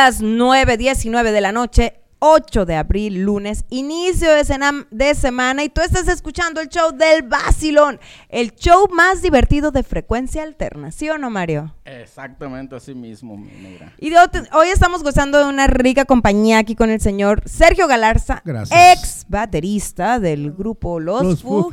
Las 0.02 0.22
9.19 0.22 1.30
de 1.30 1.40
la 1.42 1.52
noche, 1.52 1.99
8 2.20 2.64
de 2.66 2.76
abril, 2.76 3.22
lunes, 3.22 3.64
inicio 3.70 4.30
de, 4.32 4.44
cena- 4.44 4.86
de 4.90 5.14
semana 5.14 5.64
y 5.64 5.68
tú 5.68 5.80
estás 5.80 6.06
escuchando 6.08 6.60
el 6.60 6.68
show 6.68 6.92
del 6.92 7.22
Basilón, 7.22 7.98
el 8.28 8.54
show 8.54 8.88
más 8.92 9.22
divertido 9.22 9.70
de 9.72 9.82
frecuencia 9.82 10.42
alterna, 10.42 10.92
¿sí 10.92 11.08
o 11.10 11.18
no, 11.18 11.30
Mario? 11.30 11.74
Exactamente 11.84 12.76
así 12.76 12.94
mismo, 12.94 13.36
mi 13.36 13.50
negra. 13.50 13.92
Y 13.98 14.10
de 14.10 14.16
hoy 14.52 14.68
estamos 14.68 15.02
gozando 15.02 15.38
de 15.38 15.44
una 15.46 15.66
rica 15.66 16.04
compañía 16.04 16.58
aquí 16.58 16.74
con 16.76 16.90
el 16.90 17.00
señor 17.00 17.42
Sergio 17.46 17.88
Galarza, 17.88 18.42
Gracias. 18.44 18.98
ex 18.98 19.26
baterista 19.28 20.20
del 20.20 20.52
grupo 20.52 21.00
Los, 21.00 21.22
Los 21.22 21.42
Fugitivos. 21.42 21.64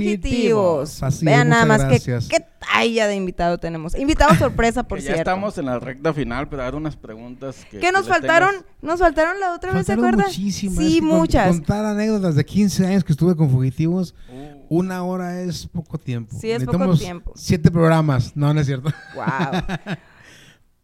Fugitivos. 1.00 1.04
Así 1.04 1.18
es, 1.18 1.24
Vean 1.24 1.50
nada 1.50 1.66
más 1.66 1.82
qué, 1.84 1.88
gracias. 1.90 2.28
qué 2.30 2.40
talla 2.60 3.08
de 3.08 3.16
invitado 3.16 3.58
tenemos. 3.60 3.94
Invitado 3.96 4.34
sorpresa, 4.36 4.84
por 4.88 4.98
Que 5.00 5.04
ya 5.04 5.14
cierto. 5.14 5.22
estamos 5.30 5.58
en 5.58 5.66
la 5.66 5.80
recta 5.80 6.14
final, 6.14 6.48
pero 6.50 6.64
hay 6.64 6.74
unas 6.74 6.96
preguntas 6.96 7.58
que... 7.70 7.78
¿Qué 7.78 7.88
que 7.88 7.92
nos 7.92 8.08
faltaron? 8.08 8.52
tengas- 8.52 8.66
Nos 8.82 9.00
faltaron 9.00 9.40
la 9.40 9.54
otra 9.54 9.74
vez, 9.74 9.86
¿se 9.86 9.94
acuerdan? 9.94 10.28
Muchísimas. 10.38 10.78
Sí, 10.78 10.88
Es 10.88 10.94
que 10.96 11.00
con- 11.08 11.18
muchas. 11.20 11.48
Contar 11.50 11.86
anécdotas 11.86 12.36
de 12.36 12.46
15 12.46 12.86
años 12.88 13.04
que 13.04 13.12
estuve 13.14 13.36
con 13.36 13.50
Fugitivos, 13.50 14.16
una 14.70 15.04
hora 15.04 15.42
es 15.42 15.68
poco 15.68 15.98
tiempo. 15.98 16.36
Sí, 16.40 16.52
es 16.52 16.64
poco 16.64 16.96
tiempo. 16.96 17.34
Siete 17.36 17.72
programas. 17.72 18.36
No, 18.36 18.54
no 18.54 18.60
es 18.60 18.68
cierto. 18.68 18.90
Wow. 19.16 19.26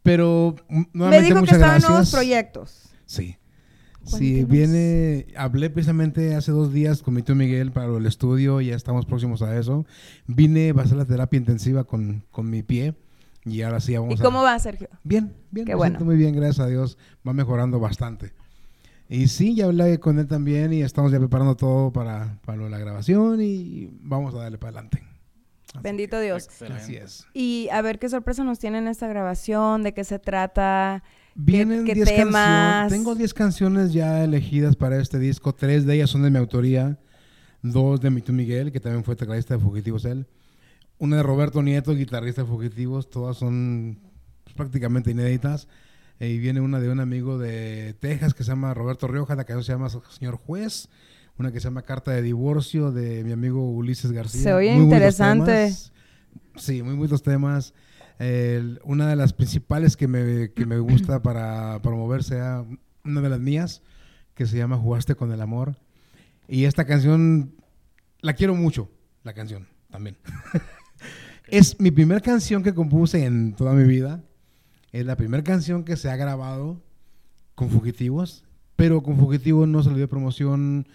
Pero 0.02 0.56
mm, 0.68 0.76
Me 0.78 0.86
nuevamente 0.92 1.26
dijo 1.34 1.44
que 1.44 1.52
estaban 1.52 1.80
nuevos 1.82 2.10
proyectos. 2.10 2.90
Sí. 3.06 3.36
Sí, 4.06 4.44
viene, 4.44 5.28
hablé 5.34 5.70
precisamente 5.70 6.34
hace 6.34 6.52
dos 6.52 6.74
días 6.74 7.00
con 7.00 7.14
mi 7.14 7.22
tío 7.22 7.34
Miguel 7.34 7.72
para 7.72 7.86
el 7.96 8.04
estudio, 8.04 8.60
ya 8.60 8.74
estamos 8.76 9.06
próximos 9.06 9.40
a 9.40 9.58
eso. 9.58 9.86
Vine 10.26 10.74
a 10.76 10.82
hacer 10.82 10.98
la 10.98 11.06
terapia 11.06 11.38
intensiva 11.38 11.84
con, 11.84 12.22
con 12.30 12.50
mi 12.50 12.62
pie 12.62 12.94
y 13.46 13.62
ahora 13.62 13.80
sí 13.80 13.96
vamos 13.96 14.18
¿Y 14.18 14.20
a... 14.20 14.22
cómo 14.22 14.42
va, 14.42 14.58
Sergio? 14.58 14.90
Bien, 15.04 15.32
bien, 15.50 15.64
Qué 15.64 15.72
me 15.72 15.76
bueno. 15.76 15.92
siento 15.92 16.04
muy 16.04 16.16
bien, 16.16 16.36
gracias 16.36 16.60
a 16.60 16.68
Dios, 16.68 16.98
va 17.26 17.32
mejorando 17.32 17.80
bastante. 17.80 18.34
Y 19.08 19.28
sí, 19.28 19.54
ya 19.54 19.66
hablé 19.66 19.98
con 20.00 20.18
él 20.18 20.26
también 20.26 20.72
y 20.72 20.82
estamos 20.82 21.12
ya 21.12 21.18
preparando 21.18 21.56
todo 21.56 21.92
para, 21.92 22.38
para 22.44 22.56
lo 22.58 22.64
de 22.64 22.70
la 22.70 22.78
grabación 22.78 23.40
y 23.42 23.88
vamos 24.00 24.34
a 24.34 24.38
darle 24.38 24.58
para 24.58 24.70
adelante. 24.78 25.02
Bendito 25.82 26.20
Dios. 26.20 26.48
Así 26.70 26.96
es. 26.96 27.26
Y 27.34 27.68
a 27.72 27.82
ver 27.82 27.98
qué 27.98 28.08
sorpresa 28.08 28.44
nos 28.44 28.58
tiene 28.60 28.78
en 28.78 28.88
esta 28.88 29.08
grabación, 29.08 29.82
de 29.82 29.92
qué 29.92 30.04
se 30.04 30.18
trata, 30.18 31.02
qué- 31.04 31.30
Vienen 31.36 31.84
qué, 31.84 31.94
10 31.94 32.14
temas. 32.14 32.32
canciones. 32.46 32.92
Tengo 32.92 33.14
10 33.16 33.34
canciones 33.34 33.92
ya 33.92 34.22
elegidas 34.22 34.76
para 34.76 35.00
este 35.00 35.18
disco. 35.18 35.52
Tres 35.52 35.84
de 35.84 35.96
ellas 35.96 36.10
son 36.10 36.22
de 36.22 36.30
mi 36.30 36.38
autoría. 36.38 36.98
Dos 37.62 38.00
de 38.00 38.10
mi 38.10 38.20
tío 38.20 38.34
Miguel, 38.34 38.70
que 38.72 38.78
también 38.78 39.02
fue 39.04 39.16
tecladista 39.16 39.54
de 39.54 39.60
Fugitivos 39.60 40.04
él. 40.04 40.26
Una 40.98 41.16
de 41.16 41.22
Roberto 41.24 41.60
Nieto, 41.62 41.92
guitarrista 41.94 42.42
de 42.42 42.48
Fugitivos. 42.48 43.10
Todas 43.10 43.36
son 43.36 43.98
pues, 44.44 44.54
prácticamente 44.54 45.10
inéditas. 45.10 45.66
Y 46.20 46.38
viene 46.38 46.60
una 46.60 46.80
de 46.80 46.88
un 46.90 47.00
amigo 47.00 47.38
de 47.38 47.94
Texas 48.00 48.34
que 48.34 48.44
se 48.44 48.50
llama 48.50 48.72
Roberto 48.72 49.08
Rioja. 49.08 49.34
La 49.34 49.44
canción 49.44 49.64
se 49.64 49.72
llama 49.72 49.88
Señor 50.10 50.36
Juez. 50.36 50.88
Una 51.38 51.50
que 51.50 51.58
se 51.58 51.64
llama 51.64 51.82
Carta 51.82 52.12
de 52.12 52.22
Divorcio 52.22 52.92
de 52.92 53.24
mi 53.24 53.32
amigo 53.32 53.68
Ulises 53.68 54.12
García. 54.12 54.42
Se 54.42 54.52
oye 54.54 54.74
Muy 54.74 54.84
interesante. 54.84 55.72
Sí, 56.56 56.82
muy 56.82 56.94
buenos 56.94 57.22
temas. 57.22 57.74
El- 58.20 58.80
una 58.84 59.08
de 59.08 59.16
las 59.16 59.32
principales 59.32 59.96
que 59.96 60.06
me, 60.06 60.52
que 60.52 60.64
me 60.66 60.78
gusta 60.78 61.20
para 61.22 61.80
promover 61.82 62.22
sea 62.22 62.64
una 63.04 63.20
de 63.20 63.28
las 63.28 63.40
mías, 63.40 63.82
que 64.34 64.46
se 64.46 64.56
llama 64.56 64.76
Jugaste 64.76 65.16
con 65.16 65.32
el 65.32 65.40
Amor. 65.40 65.76
Y 66.46 66.64
esta 66.66 66.84
canción, 66.84 67.54
la 68.20 68.34
quiero 68.34 68.54
mucho, 68.54 68.88
la 69.24 69.32
canción 69.34 69.66
también. 69.90 70.16
es 71.48 71.80
mi 71.80 71.90
primera 71.90 72.20
canción 72.20 72.62
que 72.62 72.72
compuse 72.74 73.24
en 73.24 73.54
toda 73.54 73.72
mi 73.72 73.84
vida. 73.84 74.22
Es 74.94 75.04
la 75.04 75.16
primera 75.16 75.42
canción 75.42 75.82
que 75.82 75.96
se 75.96 76.08
ha 76.08 76.14
grabado 76.14 76.80
con 77.56 77.68
Fugitivos, 77.68 78.44
pero 78.76 79.02
con 79.02 79.18
Fugitivos 79.18 79.66
no 79.66 79.82
se 79.82 79.90
le 79.90 79.96
dio 79.96 80.08
promoción 80.08 80.86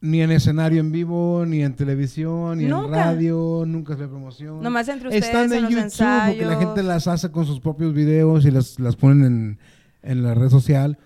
ni 0.00 0.22
en 0.22 0.30
escenario 0.30 0.80
en 0.80 0.92
vivo, 0.92 1.44
ni 1.46 1.62
en 1.62 1.76
televisión, 1.76 2.56
ni 2.56 2.64
en 2.64 2.90
radio, 2.90 3.64
nunca 3.66 3.92
se 3.92 3.98
le 3.98 4.06
dio 4.06 4.14
promoción. 4.14 4.62
Nomás 4.62 4.88
entre 4.88 5.08
ustedes 5.08 5.26
Están 5.26 5.52
en 5.52 5.68
YouTube 5.68 6.26
porque 6.26 6.46
la 6.46 6.56
gente 6.56 6.82
las 6.82 7.06
hace 7.06 7.30
con 7.30 7.44
sus 7.44 7.60
propios 7.60 7.92
videos 7.92 8.46
y 8.46 8.50
las, 8.50 8.80
las 8.80 8.96
ponen 8.96 9.26
en, 9.26 9.58
en 10.00 10.22
la 10.22 10.32
red 10.32 10.48
social, 10.48 10.96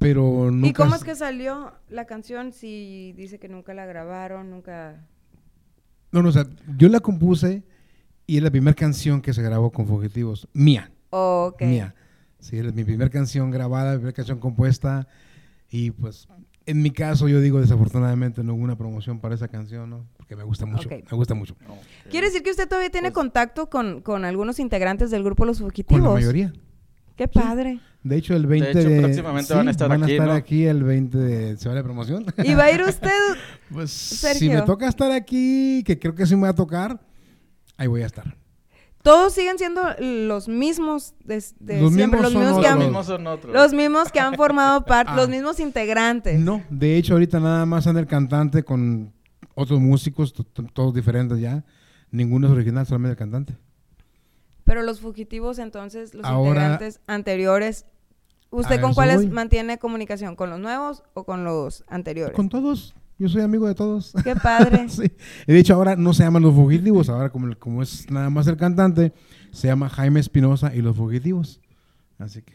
pero 0.00 0.50
nunca... 0.50 0.66
¿Y 0.66 0.72
cómo 0.72 0.96
es 0.96 1.04
que 1.04 1.14
salió 1.14 1.72
la 1.88 2.06
canción 2.06 2.52
si 2.52 3.12
dice 3.12 3.38
que 3.38 3.48
nunca 3.48 3.74
la 3.74 3.86
grabaron, 3.86 4.50
nunca... 4.50 5.06
No, 6.10 6.20
no, 6.20 6.30
o 6.30 6.32
sea, 6.32 6.48
yo 6.76 6.88
la 6.88 6.98
compuse 6.98 7.62
y 8.26 8.38
es 8.38 8.42
la 8.42 8.50
primera 8.50 8.74
canción 8.74 9.22
que 9.22 9.32
se 9.32 9.40
grabó 9.40 9.70
con 9.70 9.86
Fugitivos, 9.86 10.48
mía. 10.52 10.90
Oh, 11.16 11.50
ok. 11.52 11.62
Mía. 11.62 11.94
Sí, 12.40 12.58
es 12.58 12.74
mi 12.74 12.82
primera 12.84 13.08
canción 13.08 13.50
grabada, 13.52 13.92
mi 13.92 13.98
primera 13.98 14.14
canción 14.14 14.38
compuesta 14.40 15.06
y 15.70 15.92
pues 15.92 16.26
en 16.66 16.82
mi 16.82 16.90
caso 16.90 17.28
yo 17.28 17.40
digo 17.40 17.60
desafortunadamente 17.60 18.42
no 18.42 18.54
hubo 18.54 18.64
una 18.64 18.76
promoción 18.76 19.20
para 19.20 19.34
esa 19.34 19.48
canción, 19.48 19.90
¿no? 19.90 20.06
porque 20.16 20.34
me 20.34 20.42
gusta 20.42 20.66
mucho, 20.66 20.88
Ok. 20.88 21.10
me 21.10 21.16
gusta 21.16 21.34
mucho. 21.34 21.54
Quiere 22.10 22.26
decir 22.26 22.42
que 22.42 22.50
usted 22.50 22.66
todavía 22.68 22.90
tiene 22.90 23.12
contacto 23.12 23.70
con, 23.70 24.00
con 24.02 24.24
algunos 24.24 24.58
integrantes 24.58 25.10
del 25.10 25.22
grupo 25.22 25.44
Los 25.44 25.58
Con 25.58 25.68
Fugitivos. 25.68 26.02
la 26.02 26.10
mayoría. 26.14 26.52
Qué 27.16 27.28
padre. 27.28 27.78
De 28.02 28.16
hecho, 28.16 28.34
el 28.34 28.46
20 28.46 28.70
hecho, 28.70 28.88
de... 28.88 29.00
próximamente 29.00 29.54
van 29.54 29.68
a 29.68 29.70
estar 29.70 29.92
aquí, 29.92 30.18
¿no? 30.18 30.32
aquí 30.32 30.64
el 30.64 30.82
20 30.82 31.16
de... 31.16 31.56
¿Se 31.58 31.68
va 31.68 31.74
la 31.76 31.82
promoción? 31.84 32.26
¿Y 32.42 32.54
va 32.54 32.64
a 32.64 32.72
ir 32.72 32.82
usted, 32.82 33.10
Pues 33.72 33.90
si 33.92 34.16
Sergio? 34.16 34.52
me 34.52 34.62
toca 34.62 34.88
estar 34.88 35.12
aquí, 35.12 35.82
que 35.86 35.98
creo 35.98 36.14
que 36.14 36.26
sí 36.26 36.34
me 36.34 36.42
va 36.42 36.48
a 36.48 36.54
tocar, 36.54 37.00
ahí 37.76 37.86
voy 37.86 38.02
a 38.02 38.06
estar. 38.06 38.36
Todos 39.04 39.34
siguen 39.34 39.58
siendo 39.58 39.82
los 40.00 40.48
mismos 40.48 41.12
de, 41.22 41.44
de 41.60 41.80
Los 41.82 41.92
siempre, 41.92 42.20
mismos 42.20 42.22
los 42.22 42.32
son 42.32 42.42
mismos 42.42 42.60
que 42.60 42.66
otros. 42.66 42.72
han, 42.72 42.78
Los 42.78 42.86
mismos 42.88 43.06
son 43.06 43.26
otros. 43.26 43.52
los 43.54 43.72
mismos 43.74 44.10
que 44.12 44.18
han 44.20 44.34
formado 44.34 44.84
parte, 44.86 45.12
Ah. 45.12 45.16
los 45.16 45.28
mismos 45.28 45.60
integrantes. 45.60 46.40
No, 46.40 46.62
de 46.70 46.96
hecho 46.96 47.12
ahorita 47.12 47.38
nada 47.38 47.66
más 47.66 47.86
anda 47.86 48.00
el 48.00 48.06
cantante 48.06 48.62
con 48.64 49.12
otros 49.54 49.78
músicos, 49.78 50.32
to- 50.32 50.42
to- 50.44 50.64
todos 50.72 50.94
diferentes 50.94 51.38
ya. 51.38 51.64
Ninguno 52.10 52.46
es 52.46 52.52
original, 52.54 52.86
solamente 52.86 53.10
el 53.12 53.18
cantante. 53.18 53.56
Pero 54.64 54.82
los 54.82 55.00
fugitivos, 55.00 55.58
entonces, 55.58 56.14
los 56.14 56.24
Ahora- 56.24 56.48
integrantes 56.62 57.00
anteriores, 57.06 57.84
¿usted 58.48 58.80
con 58.80 58.94
cuáles 58.94 59.16
voy. 59.16 59.26
mantiene 59.28 59.78
comunicación? 59.78 60.34
¿Con 60.34 60.48
los 60.48 60.58
nuevos 60.60 61.02
o 61.12 61.24
con 61.24 61.44
los 61.44 61.84
anteriores? 61.88 62.34
Con 62.34 62.48
todos. 62.48 62.94
Yo 63.18 63.28
soy 63.28 63.42
amigo 63.42 63.66
de 63.66 63.74
todos. 63.74 64.12
Qué 64.24 64.34
padre. 64.36 64.88
Sí. 64.94 65.10
Y 65.46 65.52
de 65.52 65.58
hecho 65.58 65.74
ahora 65.74 65.96
no 65.96 66.12
se 66.12 66.24
llaman 66.24 66.42
los 66.42 66.54
fugitivos, 66.54 67.08
ahora 67.08 67.30
como, 67.30 67.54
como 67.58 67.82
es 67.82 68.10
nada 68.10 68.30
más 68.30 68.46
el 68.46 68.56
cantante, 68.56 69.12
se 69.52 69.68
llama 69.68 69.88
Jaime 69.88 70.20
Espinosa 70.20 70.74
y 70.74 70.82
los 70.82 70.96
fugitivos. 70.96 71.60
Así 72.18 72.42
que 72.42 72.54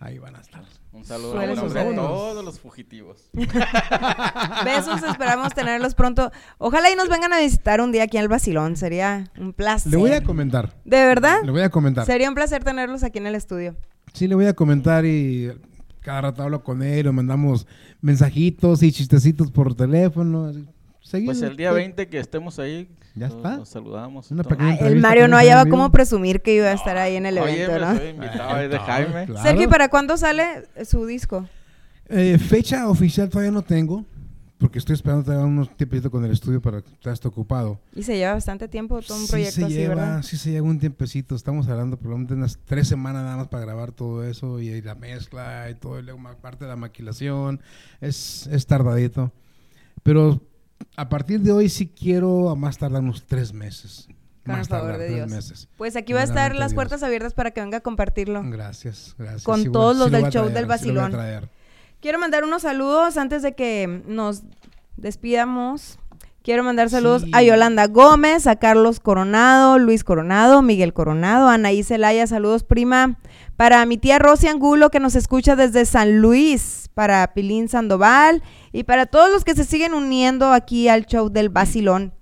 ahí 0.00 0.18
van 0.18 0.36
a 0.36 0.40
estar. 0.40 0.64
Un 0.92 1.04
saludo 1.04 1.40
en 1.42 1.56
suceder. 1.56 1.94
todos 1.94 2.42
los 2.42 2.58
fugitivos. 2.58 3.28
Besos, 4.64 5.02
esperamos 5.02 5.52
tenerlos 5.54 5.94
pronto. 5.94 6.30
Ojalá 6.56 6.90
y 6.90 6.96
nos 6.96 7.08
vengan 7.10 7.34
a 7.34 7.40
visitar 7.40 7.82
un 7.82 7.92
día 7.92 8.04
aquí 8.04 8.16
al 8.16 8.28
Basilón, 8.28 8.76
sería 8.76 9.30
un 9.36 9.52
placer. 9.52 9.92
Le 9.92 9.98
voy 9.98 10.12
a 10.12 10.22
comentar. 10.22 10.74
¿De 10.84 11.04
verdad? 11.04 11.42
Le 11.44 11.50
voy 11.50 11.60
a 11.60 11.68
comentar. 11.68 12.06
Sería 12.06 12.28
un 12.28 12.34
placer 12.34 12.64
tenerlos 12.64 13.02
aquí 13.02 13.18
en 13.18 13.26
el 13.26 13.34
estudio. 13.34 13.76
Sí, 14.14 14.26
le 14.26 14.34
voy 14.34 14.46
a 14.46 14.54
comentar 14.54 15.04
y 15.04 15.52
cada 16.06 16.20
rato 16.20 16.42
hablo 16.44 16.62
con 16.62 16.82
él, 16.84 17.08
o 17.08 17.12
mandamos 17.12 17.66
mensajitos 18.00 18.82
y 18.84 18.92
chistecitos 18.92 19.50
por 19.50 19.74
teléfono. 19.74 20.46
así, 20.46 20.64
seguido. 21.02 21.32
Pues 21.32 21.42
el 21.42 21.56
día 21.56 21.72
20 21.72 22.06
que 22.08 22.18
estemos 22.20 22.60
ahí, 22.60 22.88
Ya 23.16 23.26
nos- 23.26 23.36
está. 23.38 23.56
Nos 23.56 23.68
saludamos. 23.68 24.30
Una 24.30 24.44
Todo. 24.44 24.50
pequeña 24.56 24.78
Ah, 24.80 24.86
el 24.86 25.00
Mario 25.00 25.26
no 25.26 25.36
hallaba 25.36 25.68
cómo 25.68 25.90
presumir 25.90 26.42
que 26.42 26.54
iba 26.54 26.66
a 26.68 26.72
estar 26.72 26.96
ahí 26.96 27.16
en 27.16 27.26
el 27.26 27.38
Oye, 27.38 27.64
evento, 27.64 27.72
me 27.86 27.92
¿no? 27.92 27.98
soy 27.98 28.08
invitado 28.10 28.50
ahí 28.54 28.68
de 28.68 28.78
Jaime. 28.78 29.26
claro. 29.26 29.42
Sergio, 29.42 29.64
¿y 29.64 29.66
para 29.66 29.88
cuándo 29.88 30.16
sale 30.16 30.44
su 30.84 31.04
disco? 31.06 31.48
Eh, 32.08 32.38
fecha 32.38 32.88
oficial 32.88 33.28
todavía 33.28 33.50
no 33.50 33.62
tengo, 33.62 34.04
porque 34.58 34.78
estoy 34.78 34.94
esperando 34.94 35.24
todavía 35.24 35.46
unos 35.46 35.76
tiempecitos 35.76 36.10
con 36.10 36.24
el 36.24 36.30
estudio 36.32 36.62
para 36.62 36.80
que 36.82 36.90
ya 37.02 37.12
esté 37.12 37.28
ocupado. 37.28 37.78
Y 37.94 38.02
se 38.02 38.16
lleva 38.16 38.34
bastante 38.34 38.68
tiempo 38.68 39.00
todo 39.02 39.18
un 39.18 39.24
sí 39.24 39.30
proyecto 39.30 39.54
se 39.60 39.64
así, 39.66 39.74
lleva, 39.74 39.94
¿verdad? 39.94 40.22
sí 40.22 40.36
se 40.38 40.50
lleva 40.50 40.66
un 40.66 40.78
tiempecito. 40.78 41.34
Estamos 41.34 41.68
hablando 41.68 41.98
probablemente 41.98 42.34
unas 42.34 42.58
tres 42.64 42.88
semanas 42.88 43.22
nada 43.24 43.36
más 43.36 43.48
para 43.48 43.64
grabar 43.64 43.92
todo 43.92 44.24
eso 44.24 44.58
y, 44.60 44.80
la 44.80 44.94
mezcla 44.94 45.68
y 45.70 45.74
todo, 45.74 45.98
y 45.98 46.02
luego 46.02 46.20
parte 46.40 46.64
de 46.64 46.70
la 46.70 46.76
maquilación. 46.76 47.60
Es, 48.00 48.46
es 48.46 48.66
tardadito. 48.66 49.32
Pero 50.02 50.40
a 50.96 51.08
partir 51.08 51.40
de 51.40 51.52
hoy 51.52 51.68
sí 51.68 51.88
quiero 51.88 52.48
a 52.50 52.56
más 52.56 52.78
tardar 52.78 53.02
unos 53.02 53.26
tres 53.26 53.52
meses. 53.52 54.08
Con 54.46 54.54
el 54.54 54.64
favor 54.64 54.92
de 54.96 55.06
tres 55.06 55.14
Dios. 55.16 55.28
meses. 55.30 55.68
Pues 55.76 55.96
aquí 55.96 56.12
va 56.12 56.20
a 56.20 56.24
estar 56.24 56.54
las 56.54 56.72
puertas 56.72 57.02
abiertas 57.02 57.34
para 57.34 57.50
que 57.50 57.60
venga 57.60 57.78
a 57.78 57.80
compartirlo. 57.80 58.42
Gracias, 58.44 59.14
gracias. 59.18 59.42
Con 59.42 59.62
Sí 59.62 59.70
todos 59.70 59.96
sí 59.96 59.98
los 59.98 60.10
lo 60.12 60.16
del 60.16 60.20
voy 60.22 60.28
a 60.28 60.32
show 60.32 60.42
traer, 60.50 60.54
del 60.54 60.62
sí 60.78 60.86
lo 60.88 61.00
vacilón. 61.00 61.10
traer. 61.10 61.48
Quiero 62.00 62.18
mandar 62.18 62.44
unos 62.44 62.62
saludos 62.62 63.16
antes 63.16 63.42
de 63.42 63.54
que 63.54 64.02
nos 64.06 64.42
despidamos. 64.96 65.98
Quiero 66.42 66.62
mandar 66.62 66.88
saludos 66.90 67.22
Sí. 67.22 67.30
a 67.34 67.42
Yolanda 67.42 67.88
Gómez, 67.88 68.46
a 68.46 68.54
Carlos 68.54 69.00
Coronado, 69.00 69.80
Luis 69.80 70.04
Coronado, 70.04 70.62
Miguel 70.62 70.92
Coronado, 70.92 71.48
Anaí 71.48 71.82
Celaya, 71.82 72.26
saludos 72.28 72.62
prima. 72.62 73.18
Para 73.56 73.84
mi 73.84 73.98
tía 73.98 74.20
Rosy 74.20 74.46
Angulo 74.46 74.90
que 74.90 75.00
nos 75.00 75.16
escucha 75.16 75.56
desde 75.56 75.84
San 75.86 76.20
Luis, 76.20 76.88
para 76.94 77.26
Pilín 77.34 77.68
Sandoval 77.68 78.44
y 78.72 78.84
para 78.84 79.06
todos 79.06 79.30
los 79.32 79.42
que 79.44 79.56
se 79.56 79.64
siguen 79.64 79.92
uniendo 79.92 80.52
aquí 80.52 80.88
al 80.88 81.06
show 81.06 81.30
del 81.30 81.48
Basilón. 81.48 82.12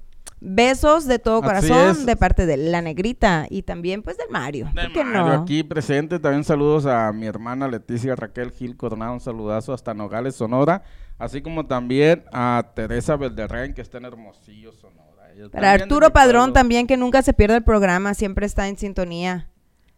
Besos 0.46 1.06
de 1.06 1.18
todo 1.18 1.40
corazón 1.40 2.04
de 2.04 2.16
parte 2.16 2.44
de 2.44 2.58
la 2.58 2.82
negrita 2.82 3.46
y 3.48 3.62
también 3.62 4.02
pues 4.02 4.18
del 4.18 4.28
Mario. 4.30 4.66
Del 4.74 4.92
¿Por 4.92 4.92
qué 4.92 5.04
Mario 5.04 5.36
no? 5.36 5.42
aquí 5.42 5.62
presente. 5.62 6.18
También 6.18 6.44
saludos 6.44 6.84
a 6.84 7.10
mi 7.12 7.24
hermana 7.26 7.66
Leticia 7.66 8.14
Raquel 8.14 8.50
Gil 8.52 8.76
Coronado. 8.76 9.14
Un 9.14 9.20
saludazo 9.20 9.72
hasta 9.72 9.94
Nogales, 9.94 10.36
Sonora. 10.36 10.82
Así 11.18 11.40
como 11.40 11.64
también 11.66 12.24
a 12.32 12.72
Teresa 12.74 13.16
Belderrain, 13.16 13.72
que 13.72 13.80
está 13.80 13.98
en 13.98 14.04
Hermosillo, 14.04 14.72
Sonora. 14.72 15.32
Ella 15.34 15.48
Para 15.48 15.72
Arturo 15.72 16.12
Padrón 16.12 16.40
pueblo. 16.46 16.52
también 16.52 16.86
que 16.86 16.96
nunca 16.98 17.22
se 17.22 17.32
pierde 17.32 17.56
el 17.56 17.64
programa, 17.64 18.12
siempre 18.14 18.44
está 18.46 18.68
en 18.68 18.76
sintonía. 18.76 19.48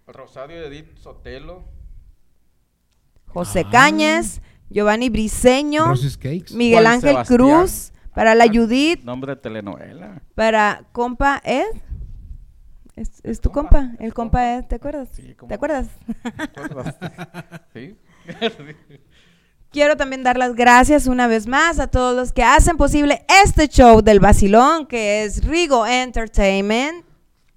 Rosario 0.06 0.62
Edith 0.62 0.96
Sotelo. 0.98 1.64
José 3.26 3.64
Ah. 3.66 3.70
Cañas, 3.70 4.40
Giovanni 4.70 5.08
Briseño. 5.10 5.92
Miguel 6.54 6.82
Juan 6.82 6.86
Ángel 6.86 7.10
Sebastián. 7.10 7.38
Cruz, 7.38 7.92
para 8.16 8.34
la 8.34 8.46
Judith, 8.46 9.04
Nombre 9.04 9.34
de 9.34 9.40
telenovela. 9.42 10.22
para 10.34 10.84
compa 10.92 11.42
Ed. 11.44 11.66
Es, 12.96 13.10
es 13.22 13.42
tu 13.42 13.50
Compa, 13.50 13.80
compa, 13.90 14.02
el 14.02 14.14
compa 14.14 14.38
compa. 14.38 14.54
Ed, 14.54 14.64
¿te 14.64 14.76
acuerdas? 14.76 15.10
Sí, 15.12 15.34
¿cómo 15.34 15.48
¿Te 15.48 15.54
acuerdas? 15.54 15.88
¿Te 16.54 16.60
acuerdas? 16.62 16.96
¿Sí? 17.74 17.94
Quiero 19.70 19.98
también 19.98 20.22
dar 20.22 20.38
las 20.38 20.54
gracias 20.54 21.06
una 21.06 21.26
vez 21.26 21.46
más 21.46 21.78
a 21.78 21.88
todos 21.88 22.16
los 22.16 22.32
que 22.32 22.42
hacen 22.42 22.78
posible 22.78 23.26
este 23.44 23.68
show 23.68 24.00
del 24.00 24.18
vacilón, 24.18 24.86
que 24.86 25.24
es 25.24 25.44
Rigo 25.44 25.86
Entertainment. 25.86 27.04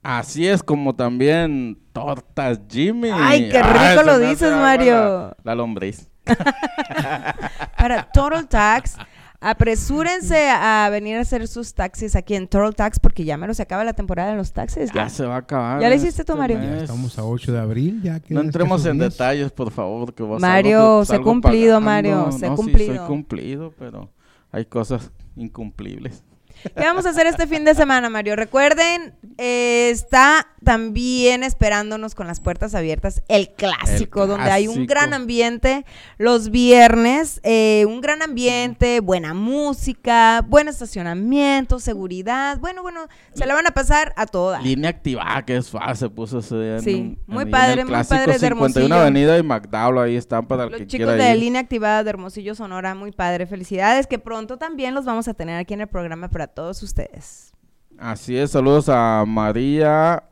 Así 0.04 0.46
es 0.46 0.62
como 0.62 0.94
también 0.94 1.80
Tortas 1.94 2.60
Jimmy. 2.70 3.12
Ay, 3.14 3.48
qué 3.48 3.64
rico 3.64 4.00
se 4.00 4.04
lo 4.04 4.20
dices, 4.20 4.52
Mario. 4.52 4.94
La, 4.94 5.38
la 5.44 5.56
lombriz. 5.56 6.10
para 7.78 8.04
Total 8.12 8.46
Tax. 8.46 8.98
Apresúrense 9.42 10.50
a 10.50 10.90
venir 10.92 11.16
a 11.16 11.22
hacer 11.22 11.48
sus 11.48 11.74
taxis 11.74 12.16
aquí 12.18 12.36
en 12.36 12.48
Total 12.50 12.76
Tax 12.76 13.00
porque 13.00 13.24
ya 13.24 13.38
menos 13.38 13.56
se 13.58 13.64
acaba 13.64 13.86
la 13.86 13.94
temporada 13.94 14.32
de 14.32 14.36
los 14.38 14.52
taxis. 14.52 14.92
Ya 14.94 15.08
se 15.08 15.26
va 15.26 15.36
a 15.36 15.40
acabar. 15.40 15.82
¿Ya 15.82 15.88
le 15.90 15.96
hiciste 15.96 16.26
tú, 16.26 16.34
este 16.34 16.40
Mario? 16.40 16.60
Ya 16.60 16.78
estamos 16.84 17.18
a 17.18 17.24
8 17.24 17.54
de 17.54 17.60
abril, 17.60 18.02
ya 18.04 18.20
que 18.20 18.34
No 18.34 18.42
entremos 18.42 18.86
en 18.86 19.00
días. 19.00 19.14
detalles, 19.14 19.52
por 19.52 19.72
favor. 19.72 20.14
Que 20.14 20.24
vos 20.24 20.42
Mario, 20.42 20.80
salgo- 20.80 21.06
sé 21.06 21.08
salgo 21.14 21.24
cumplido, 21.24 21.80
pagando. 21.80 21.86
Mario, 21.90 22.32
sé 22.38 22.50
no, 22.50 22.58
Sí, 22.58 22.62
cumplido. 22.64 22.96
soy 22.98 23.08
cumplido, 23.08 23.74
pero 23.80 24.10
hay 24.52 24.66
cosas 24.66 25.10
incumplibles. 25.38 26.22
¿Qué 26.64 26.84
vamos 26.84 27.06
a 27.06 27.10
hacer 27.10 27.28
este 27.28 27.48
fin 27.48 27.64
de 27.66 27.74
semana, 27.76 28.10
Mario? 28.10 28.36
Recuerden, 28.36 29.14
eh, 29.38 29.90
está 29.92 30.48
también 30.64 31.44
esperándonos 31.44 32.16
con 32.16 32.28
las 32.28 32.42
puertas 32.42 32.76
abiertas 32.76 33.24
el 33.28 33.50
clásico, 33.50 34.24
El 34.24 34.30
donde 34.30 34.52
hay 34.52 34.68
un 34.68 34.86
gran 34.86 35.14
ambiente 35.14 35.86
los 36.18 36.50
viernes, 36.50 37.40
eh, 37.44 37.86
un 37.88 38.02
gran 38.02 38.22
ambiente, 38.22 39.00
buena 39.00 39.34
música, 39.34 40.46
buen 40.48 40.68
estacionamiento, 40.68 41.80
seguridad. 41.80 42.60
Bueno, 42.60 42.82
bueno, 42.82 43.08
se 43.34 43.46
la 43.46 43.54
van 43.54 43.68
a 43.68 43.72
pasar 43.72 44.14
a 44.18 44.26
todas. 44.26 44.64
Línea 44.64 44.90
activada, 44.90 45.44
que 45.46 45.58
es 45.58 45.70
fácil, 45.70 45.96
se 45.96 46.10
puso 46.10 46.40
ese 46.40 46.60
día 46.60 46.80
Sí, 46.80 47.18
muy 47.26 47.44
en 47.44 47.52
padre, 47.52 47.86
muy 47.86 48.04
padre 48.04 48.34
de 48.34 48.40
51 48.40 48.46
Hermosillo. 48.48 48.96
Avenida 48.96 49.38
y 49.38 49.44
McDowell, 49.44 50.00
ahí 50.00 50.16
están 50.16 50.46
para 50.46 50.66
el 50.66 50.72
Los 50.72 50.82
que 50.82 50.88
chicos 50.88 51.16
de 51.16 51.32
ir. 51.32 51.38
línea 51.38 51.62
activada 51.62 52.04
de 52.04 52.10
Hermosillo 52.10 52.56
Sonora, 52.56 52.96
muy 52.96 53.12
padre. 53.12 53.46
Felicidades, 53.46 54.08
que 54.08 54.20
pronto 54.20 54.58
también 54.58 54.94
los 54.94 55.06
vamos 55.06 55.28
a 55.28 55.34
tener 55.34 55.58
aquí 55.58 55.74
en 55.74 55.82
el 55.82 55.88
programa 55.88 56.30
para 56.30 56.49
todos 56.50 56.84
ustedes. 56.84 57.54
Así 57.98 58.38
es, 58.38 58.52
saludos 58.52 58.88
a 58.90 59.26
María 59.28 60.24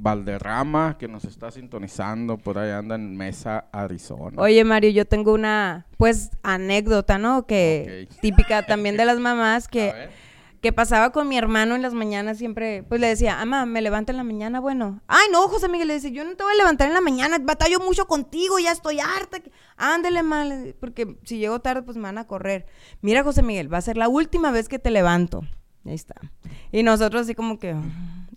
Valderrama, 0.00 0.96
que 0.98 1.08
nos 1.08 1.24
está 1.24 1.50
sintonizando, 1.50 2.38
por 2.38 2.58
ahí 2.58 2.70
anda 2.70 2.94
en 2.94 3.16
Mesa, 3.16 3.66
Arizona. 3.72 4.40
Oye, 4.40 4.62
Mario, 4.64 4.90
yo 4.90 5.04
tengo 5.04 5.32
una, 5.32 5.86
pues, 5.96 6.30
anécdota, 6.42 7.18
¿no? 7.18 7.46
Que 7.46 8.08
típica 8.20 8.62
también 8.66 8.96
de 8.96 9.04
las 9.04 9.18
mamás 9.18 9.66
que, 9.66 10.08
que 10.60 10.72
pasaba 10.72 11.10
con 11.10 11.28
mi 11.28 11.36
hermano 11.36 11.74
en 11.74 11.82
las 11.82 11.94
mañanas 11.94 12.38
siempre, 12.38 12.84
pues 12.84 13.00
le 13.00 13.08
decía, 13.08 13.40
ama, 13.40 13.66
me 13.66 13.82
levanto 13.82 14.12
en 14.12 14.18
la 14.18 14.24
mañana, 14.24 14.60
bueno. 14.60 15.00
Ay, 15.08 15.26
no, 15.32 15.48
José 15.48 15.68
Miguel, 15.68 15.88
le 15.88 15.94
dice, 15.94 16.12
yo 16.12 16.24
no 16.24 16.36
te 16.36 16.44
voy 16.44 16.52
a 16.52 16.58
levantar 16.58 16.86
en 16.86 16.94
la 16.94 17.00
mañana, 17.00 17.38
batallo 17.40 17.80
mucho 17.80 18.06
contigo, 18.06 18.58
ya 18.58 18.72
estoy 18.72 19.00
harta. 19.00 19.38
Ándele 19.76 20.22
mal, 20.22 20.76
porque 20.78 21.16
si 21.24 21.38
llego 21.38 21.60
tarde, 21.60 21.82
pues 21.82 21.96
me 21.96 22.04
van 22.04 22.18
a 22.18 22.26
correr. 22.26 22.66
Mira, 23.00 23.24
José 23.24 23.42
Miguel, 23.42 23.72
va 23.72 23.78
a 23.78 23.82
ser 23.82 23.96
la 23.96 24.08
última 24.08 24.52
vez 24.52 24.68
que 24.68 24.78
te 24.78 24.90
levanto. 24.90 25.42
Ahí 25.84 25.94
está. 25.94 26.14
Y 26.72 26.82
nosotros 26.82 27.22
así 27.22 27.34
como 27.34 27.58
que... 27.58 27.74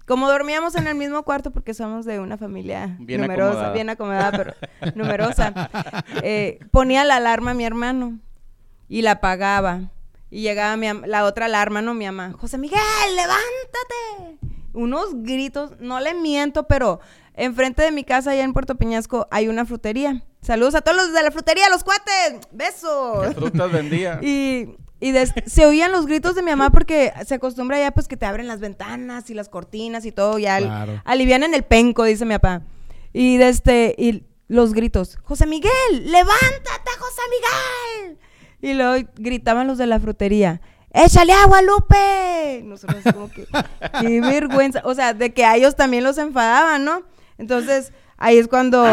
Como 0.07 0.29
dormíamos 0.29 0.75
en 0.75 0.87
el 0.87 0.95
mismo 0.95 1.23
cuarto 1.23 1.51
porque 1.51 1.73
somos 1.73 2.05
de 2.05 2.19
una 2.19 2.37
familia 2.37 2.97
Bien 2.99 3.21
numerosa, 3.21 3.49
acomodada. 3.51 3.73
bien 3.73 3.89
acomodada, 3.89 4.31
pero 4.31 4.53
numerosa. 4.95 5.69
Eh, 6.23 6.59
ponía 6.71 7.03
la 7.05 7.17
alarma 7.17 7.51
a 7.51 7.53
mi 7.53 7.63
hermano 7.63 8.19
y 8.89 9.03
la 9.03 9.11
apagaba. 9.11 9.91
Y 10.29 10.41
llegaba 10.41 10.75
mi 10.75 10.87
la 11.07 11.23
otra 11.25 11.45
alarma, 11.45 11.81
no 11.81 11.93
mi 11.93 12.05
mamá. 12.05 12.33
José 12.37 12.57
Miguel, 12.57 12.79
levántate. 13.15 14.39
Unos 14.73 15.23
gritos, 15.23 15.73
no 15.79 15.99
le 15.99 16.13
miento, 16.13 16.63
pero 16.67 16.99
enfrente 17.35 17.83
de 17.83 17.91
mi 17.91 18.03
casa, 18.03 18.31
allá 18.31 18.43
en 18.43 18.53
Puerto 18.53 18.75
Peñasco, 18.75 19.27
hay 19.31 19.47
una 19.47 19.65
frutería. 19.65 20.23
Saludos 20.41 20.75
a 20.75 20.81
todos 20.81 20.97
los 20.97 21.13
de 21.13 21.23
la 21.23 21.31
frutería, 21.31 21.69
los 21.69 21.83
cuates. 21.83 22.39
Besos. 22.51 23.27
¿Qué 23.27 23.33
frutas 23.35 23.71
vendía? 23.71 24.19
Y 24.21 24.75
Y 25.01 25.13
se 25.47 25.65
oían 25.65 25.91
los 25.91 26.05
gritos 26.05 26.35
de 26.35 26.43
mi 26.43 26.51
mamá 26.51 26.69
porque 26.69 27.11
se 27.25 27.35
acostumbra 27.35 27.77
ya 27.79 27.91
pues 27.91 28.07
que 28.07 28.15
te 28.15 28.25
abren 28.25 28.47
las 28.47 28.59
ventanas 28.61 29.29
y 29.29 29.33
las 29.33 29.49
cortinas 29.49 30.05
y 30.05 30.11
todo, 30.13 30.39
ya 30.39 30.59
Claro. 30.59 31.01
alivian 31.03 31.43
en 31.43 31.53
el 31.53 31.63
penco, 31.63 32.03
dice 32.05 32.23
mi 32.23 32.35
papá. 32.35 32.61
Y 33.11 33.35
de 33.37 33.49
este, 33.49 33.95
y 33.97 34.23
los 34.47 34.73
gritos, 34.73 35.17
José 35.23 35.47
Miguel, 35.47 35.71
levántate, 36.05 36.91
José 36.99 37.21
Miguel. 37.29 38.17
Y 38.61 38.73
luego 38.75 39.05
gritaban 39.15 39.65
los 39.67 39.77
de 39.79 39.87
la 39.87 39.99
frutería, 39.99 40.61
échale 40.93 41.33
agua, 41.33 41.61
Lupe. 41.63 42.61
Nosotros 42.63 43.03
como 43.11 43.29
que, 43.31 43.47
qué 44.01 44.21
vergüenza. 44.21 44.81
O 44.85 44.93
sea, 44.93 45.13
de 45.13 45.33
que 45.33 45.45
a 45.45 45.55
ellos 45.55 45.75
también 45.75 46.03
los 46.03 46.17
enfadaban, 46.19 46.85
¿no? 46.85 47.01
Entonces, 47.39 47.91
ahí 48.17 48.37
es 48.37 48.47
cuando, 48.47 48.85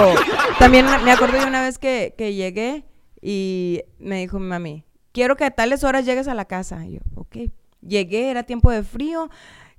también 0.58 0.86
me 0.86 0.96
me 1.00 1.12
acuerdo 1.12 1.38
de 1.38 1.44
una 1.46 1.62
vez 1.62 1.78
que, 1.78 2.14
que 2.16 2.32
llegué 2.32 2.84
y 3.20 3.82
me 3.98 4.20
dijo 4.20 4.38
mi 4.38 4.46
mami, 4.46 4.84
quiero 5.18 5.34
que 5.34 5.44
a 5.44 5.50
tales 5.50 5.82
horas 5.82 6.06
llegues 6.06 6.28
a 6.28 6.34
la 6.34 6.44
casa. 6.44 6.86
Y 6.86 6.92
yo, 6.92 7.00
ok. 7.16 7.50
Llegué, 7.80 8.30
era 8.30 8.44
tiempo 8.44 8.70
de 8.70 8.84
frío 8.84 9.28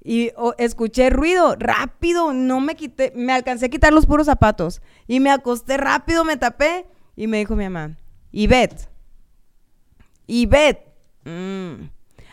y 0.04 0.32
escuché 0.58 1.10
ruido 1.10 1.56
rápido, 1.58 2.34
no 2.34 2.60
me 2.60 2.76
quité, 2.76 3.14
me 3.16 3.32
alcancé 3.32 3.68
a 3.68 3.70
quitar 3.70 3.94
los 3.94 4.06
puros 4.06 4.26
zapatos 4.26 4.82
y 5.08 5.22
me 5.22 5.32
acosté 5.32 5.78
rápido, 5.78 6.26
me 6.26 6.36
tapé 6.36 6.86
y 7.16 7.28
me 7.28 7.38
dijo 7.38 7.56
mi 7.56 7.64
mamá, 7.66 7.98
Ivette, 8.32 8.90
Ivette, 10.28 10.86
mm, 11.24 11.90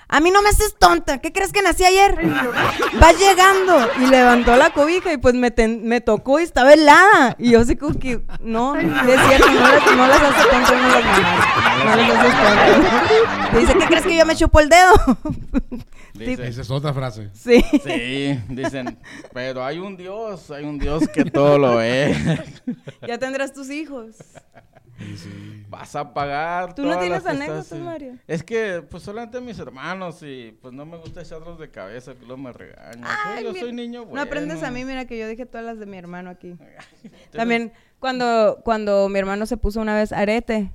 a 0.09 0.21
mí 0.21 0.31
no 0.31 0.41
me 0.43 0.49
haces 0.51 0.77
tonta, 0.79 1.19
¿qué 1.21 1.33
crees 1.33 1.53
que 1.53 1.63
nací 1.63 1.85
ayer? 1.85 2.17
Vas 3.01 3.19
llegando 3.19 3.77
y 4.01 4.07
levantó 4.07 4.57
la 4.57 4.71
cobija 4.71 5.13
y 5.13 5.17
pues 5.17 5.35
me, 5.35 5.51
ten- 5.51 5.85
me 5.87 6.01
tocó 6.01 6.39
y 6.41 6.45
estaba 6.45 6.73
helada 6.75 7.35
y 7.39 7.51
yo 7.51 7.61
así 7.61 7.77
como 7.77 7.99
que, 7.99 8.21
no, 8.41 8.77
es 8.77 8.87
cierto, 9.29 9.51
no 9.51 9.61
las, 9.61 9.97
no 9.97 10.07
las 10.07 10.23
hace 10.23 10.49
tontas 10.49 10.73
no 10.83 10.89
las 10.89 11.05
mamás, 11.05 11.85
no 11.85 11.97
las 11.97 12.11
haces 12.11 12.35
tontas. 12.43 13.53
Me 13.53 13.59
dice, 13.61 13.75
¿qué 13.79 13.87
crees 13.87 14.05
que 14.07 14.17
yo 14.17 14.27
me 14.27 14.37
chupo 14.37 14.61
el 14.61 14.69
dedo? 14.69 14.93
Dice- 16.15 16.47
Esa 16.49 16.61
es 16.63 16.71
otra 16.71 16.95
frase. 16.95 17.29
Sí. 17.35 17.63
Sí, 17.85 18.39
dicen, 18.49 18.99
pero 19.35 19.65
hay 19.65 19.79
un 19.79 19.97
Dios, 19.97 20.51
hay 20.51 20.65
un 20.65 20.79
Dios 20.79 21.07
que 21.09 21.25
todo 21.27 21.59
lo 21.59 21.81
es. 21.83 22.17
Ya 23.07 23.19
tendrás 23.19 23.53
tus 23.53 23.71
hijos. 23.71 24.15
Vas 25.69 25.95
a 25.97 26.13
pagar. 26.15 26.75
¿Tú 26.75 26.85
no 26.85 26.99
tienes 26.99 27.27
anécdotas, 27.27 27.65
estás. 27.65 27.79
Mario? 27.81 28.17
Es 28.27 28.43
que, 28.43 28.83
pues, 28.89 29.03
solamente 29.03 29.41
mis 29.41 29.59
hermanos 29.59 30.23
y, 30.23 30.57
pues, 30.63 30.73
no 30.73 30.87
me 30.87 30.97
gusta 30.97 31.23
echarlos 31.23 31.59
de 31.59 31.71
cabeza, 31.71 32.15
que 32.15 32.21
luego 32.25 32.39
me 32.39 32.53
regañan. 32.53 33.05
Soy- 33.35 33.45
yo 33.45 33.55
soy 33.55 33.73
niño 33.73 34.05
bueno. 34.05 34.17
No 34.17 34.23
aprendes 34.23 34.63
a 34.63 34.71
mí, 34.71 34.85
mira 34.85 35.05
que 35.07 35.19
yo 35.19 35.27
dije 35.29 35.45
todas 35.47 35.67
las 35.67 35.79
de 35.79 35.87
mi 35.87 35.97
hermano 35.99 36.31
aquí. 36.31 36.57
También 37.33 37.73
cuando, 37.99 38.61
cuando 38.65 39.09
mi 39.09 39.19
hermano 39.19 39.47
se 39.47 39.57
puso 39.57 39.81
una 39.81 39.95
vez 39.95 40.13
arete, 40.13 40.71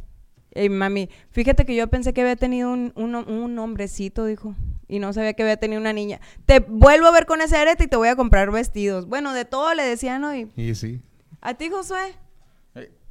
y 0.54 0.68
mami, 0.68 1.10
fíjate 1.30 1.66
que 1.66 1.76
yo 1.76 1.88
pensé 1.88 2.14
que 2.14 2.22
había 2.22 2.36
tenido 2.36 2.72
un, 2.72 2.92
un, 2.96 3.16
un 3.16 3.58
hombrecito, 3.60 4.26
dijo, 4.26 4.54
y 4.90 5.00
no 5.00 5.14
sabía 5.14 5.34
que 5.34 5.44
había 5.44 5.56
tenido 5.56 5.80
una 5.80 5.94
niña. 5.94 6.20
Te 6.46 6.60
vuelvo 6.60 7.08
a 7.08 7.12
ver 7.12 7.26
con 7.26 7.40
ese 7.40 7.56
arete 7.56 7.86
y 7.86 7.88
te 7.88 7.96
voy 7.96 8.10
a 8.10 8.18
comprar 8.18 8.52
vestidos. 8.52 9.08
Bueno, 9.08 9.34
de 9.34 9.46
todo 9.46 9.74
le 9.74 9.84
decían 9.84 10.24
hoy. 10.26 10.52
Y 10.58 10.76
sí. 10.76 11.02
¿A 11.40 11.54
ti, 11.54 11.70
Josué? 11.70 12.16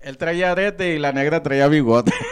Él 0.01 0.17
traía 0.17 0.53
arete 0.53 0.95
y 0.95 0.99
la 0.99 1.13
negra 1.13 1.43
traía 1.43 1.69
bigote. 1.69 2.13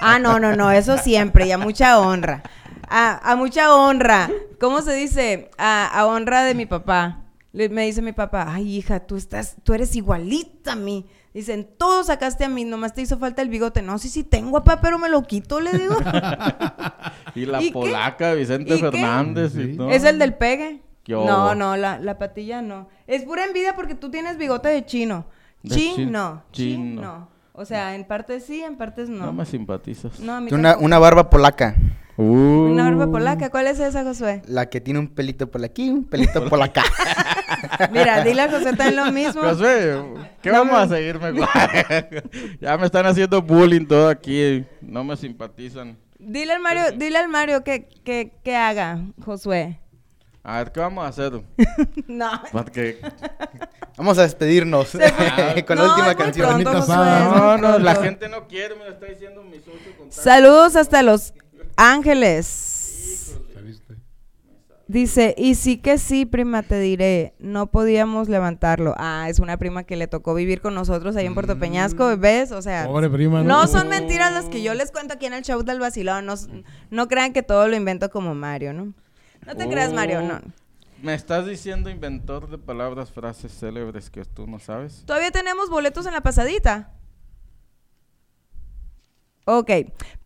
Ah, 0.00 0.18
no, 0.18 0.40
no, 0.40 0.56
no, 0.56 0.70
eso 0.72 0.96
siempre, 0.96 1.46
y 1.46 1.52
a 1.52 1.58
mucha 1.58 2.00
honra. 2.00 2.42
A, 2.88 3.30
a 3.30 3.36
mucha 3.36 3.74
honra. 3.76 4.30
¿Cómo 4.58 4.80
se 4.80 4.94
dice? 4.94 5.50
A, 5.58 5.86
a 5.86 6.06
honra 6.06 6.44
de 6.44 6.54
mi 6.54 6.64
papá. 6.64 7.24
Le- 7.52 7.68
me 7.68 7.84
dice 7.84 8.00
mi 8.00 8.12
papá, 8.12 8.46
ay, 8.48 8.78
hija, 8.78 9.00
tú 9.00 9.16
estás, 9.16 9.54
tú 9.62 9.74
eres 9.74 9.94
igualita 9.94 10.72
a 10.72 10.76
mí. 10.76 11.06
Dicen, 11.34 11.68
todos 11.78 12.06
sacaste 12.06 12.42
a 12.44 12.48
mí, 12.48 12.64
nomás 12.64 12.94
te 12.94 13.02
hizo 13.02 13.18
falta 13.18 13.42
el 13.42 13.50
bigote. 13.50 13.82
No, 13.82 13.98
sí, 13.98 14.08
sí 14.08 14.24
tengo, 14.24 14.64
papá, 14.64 14.80
pero 14.80 14.98
me 14.98 15.10
lo 15.10 15.22
quito, 15.24 15.60
le 15.60 15.72
digo. 15.76 15.96
Y 17.34 17.44
la 17.46 17.60
¿Y 17.62 17.66
qué? 17.66 17.72
polaca, 17.72 18.32
Vicente 18.32 18.74
¿Y 18.74 18.80
qué? 18.80 18.90
Fernández 18.90 19.52
y 19.56 19.76
todo. 19.76 19.90
¿Es 19.90 20.04
el 20.04 20.18
del 20.18 20.34
pegue? 20.34 20.82
¿Qué 21.04 21.12
No, 21.12 21.54
no, 21.54 21.76
la, 21.76 21.98
la 21.98 22.18
patilla 22.18 22.62
no. 22.62 22.88
Es 23.06 23.22
pura 23.24 23.44
envidia 23.44 23.74
porque 23.76 23.94
tú 23.94 24.10
tienes 24.10 24.38
bigote 24.38 24.70
de 24.70 24.86
chino. 24.86 25.26
De 25.62 25.74
Chin, 25.76 26.10
no. 26.12 26.42
Chin, 26.52 26.96
no. 26.96 27.28
O 27.52 27.64
sea, 27.64 27.94
en 27.94 28.04
partes 28.04 28.44
sí, 28.44 28.62
en 28.62 28.76
partes 28.76 29.08
no. 29.08 29.26
No 29.26 29.32
me 29.32 29.44
simpatizas. 29.44 30.18
No, 30.20 30.34
a 30.36 30.40
mí 30.40 30.50
Una, 30.52 30.76
una 30.78 30.98
barba 30.98 31.28
polaca. 31.30 31.76
Una 32.16 32.84
barba 32.84 33.06
Uh. 33.06 33.12
polaca. 33.12 33.50
¿Cuál 33.50 33.66
es 33.68 33.78
esa, 33.80 34.04
Josué? 34.04 34.42
La 34.46 34.66
que 34.68 34.80
tiene 34.80 34.98
un 35.00 35.08
pelito 35.08 35.50
por 35.50 35.64
aquí, 35.64 35.88
un 35.90 36.04
pelito 36.04 36.46
por 36.48 36.62
acá. 36.62 36.82
Mira, 37.92 38.22
dile 38.24 38.42
a 38.42 38.50
José 38.50 38.74
también 38.74 38.96
lo 38.96 39.12
mismo. 39.12 39.42
Josué, 39.42 40.02
¿qué 40.42 40.50
No 40.50 40.58
vamos 40.64 40.74
me- 40.74 40.78
a 40.78 40.88
seguir 40.98 41.18
mejor? 41.18 41.48
ya 42.60 42.76
me 42.78 42.86
están 42.86 43.06
haciendo 43.06 43.40
bullying 43.42 43.86
todo 43.86 44.08
aquí. 44.08 44.64
No 44.80 45.04
me 45.04 45.16
simpatizan. 45.16 45.96
Dile 46.18 46.52
al 46.52 46.60
Mario, 46.60 46.82
dile 46.96 47.18
al 47.18 47.28
Mario 47.28 47.64
que, 47.64 47.88
que, 48.04 48.32
que 48.44 48.56
haga, 48.56 49.00
Josué. 49.24 49.80
A 50.44 50.58
ver, 50.58 50.72
¿qué 50.72 50.80
vamos 50.80 51.04
a 51.04 51.08
hacer? 51.08 51.32
No. 52.06 52.30
Porque... 52.50 52.98
Vamos 53.96 54.16
a 54.18 54.22
despedirnos 54.22 54.90
con 55.66 55.76
No, 55.76 55.84
la 55.84 55.90
última 55.90 56.14
canción. 56.14 56.62
pronto, 56.62 56.80
Josué, 56.80 56.96
No, 56.96 57.58
no, 57.58 57.78
la 57.78 57.94
gente 57.96 58.26
no 58.28 58.48
quiere, 58.48 58.74
me 58.74 58.84
lo 58.84 58.90
está 58.90 59.04
diciendo 59.04 59.42
mi 59.44 59.58
socio 59.58 59.72
contacto. 59.98 60.22
Saludos 60.22 60.76
hasta 60.76 61.02
Los 61.02 61.34
Ángeles. 61.76 63.38
Dice, 64.88 65.34
y 65.38 65.54
sí 65.54 65.78
que 65.78 65.96
sí, 65.96 66.26
prima, 66.26 66.62
te 66.62 66.78
diré, 66.80 67.34
no 67.38 67.66
podíamos 67.68 68.28
levantarlo. 68.28 68.94
Ah, 68.98 69.26
es 69.28 69.38
una 69.38 69.56
prima 69.56 69.84
que 69.84 69.96
le 69.96 70.06
tocó 70.06 70.34
vivir 70.34 70.60
con 70.60 70.74
nosotros 70.74 71.14
ahí 71.16 71.24
en 71.24 71.34
Puerto 71.34 71.58
Peñasco, 71.58 72.14
¿ves? 72.18 72.50
O 72.52 72.60
sea, 72.60 72.86
Pobre 72.86 73.08
prima, 73.08 73.42
¿no? 73.42 73.48
no 73.62 73.66
son 73.68 73.88
mentiras 73.88 74.32
las 74.32 74.46
que 74.46 74.62
yo 74.62 74.74
les 74.74 74.90
cuento 74.90 75.14
aquí 75.14 75.26
en 75.26 75.32
el 75.34 75.42
show 75.44 75.62
del 75.62 75.80
vacilón. 75.80 76.26
No, 76.26 76.34
no 76.90 77.08
crean 77.08 77.32
que 77.32 77.42
todo 77.42 77.68
lo 77.68 77.76
invento 77.76 78.10
como 78.10 78.34
Mario, 78.34 78.72
¿no? 78.74 78.92
No 79.46 79.56
te 79.56 79.68
creas, 79.68 79.92
Mario, 79.92 80.18
Oh. 80.20 80.22
no. 80.22 80.40
Me 81.02 81.14
estás 81.14 81.46
diciendo 81.46 81.90
inventor 81.90 82.48
de 82.48 82.58
palabras, 82.58 83.10
frases 83.10 83.52
célebres 83.58 84.08
que 84.08 84.24
tú 84.24 84.46
no 84.46 84.60
sabes. 84.60 85.02
Todavía 85.04 85.32
tenemos 85.32 85.68
boletos 85.68 86.06
en 86.06 86.12
la 86.12 86.20
pasadita. 86.20 86.92
Ok. 89.44 89.70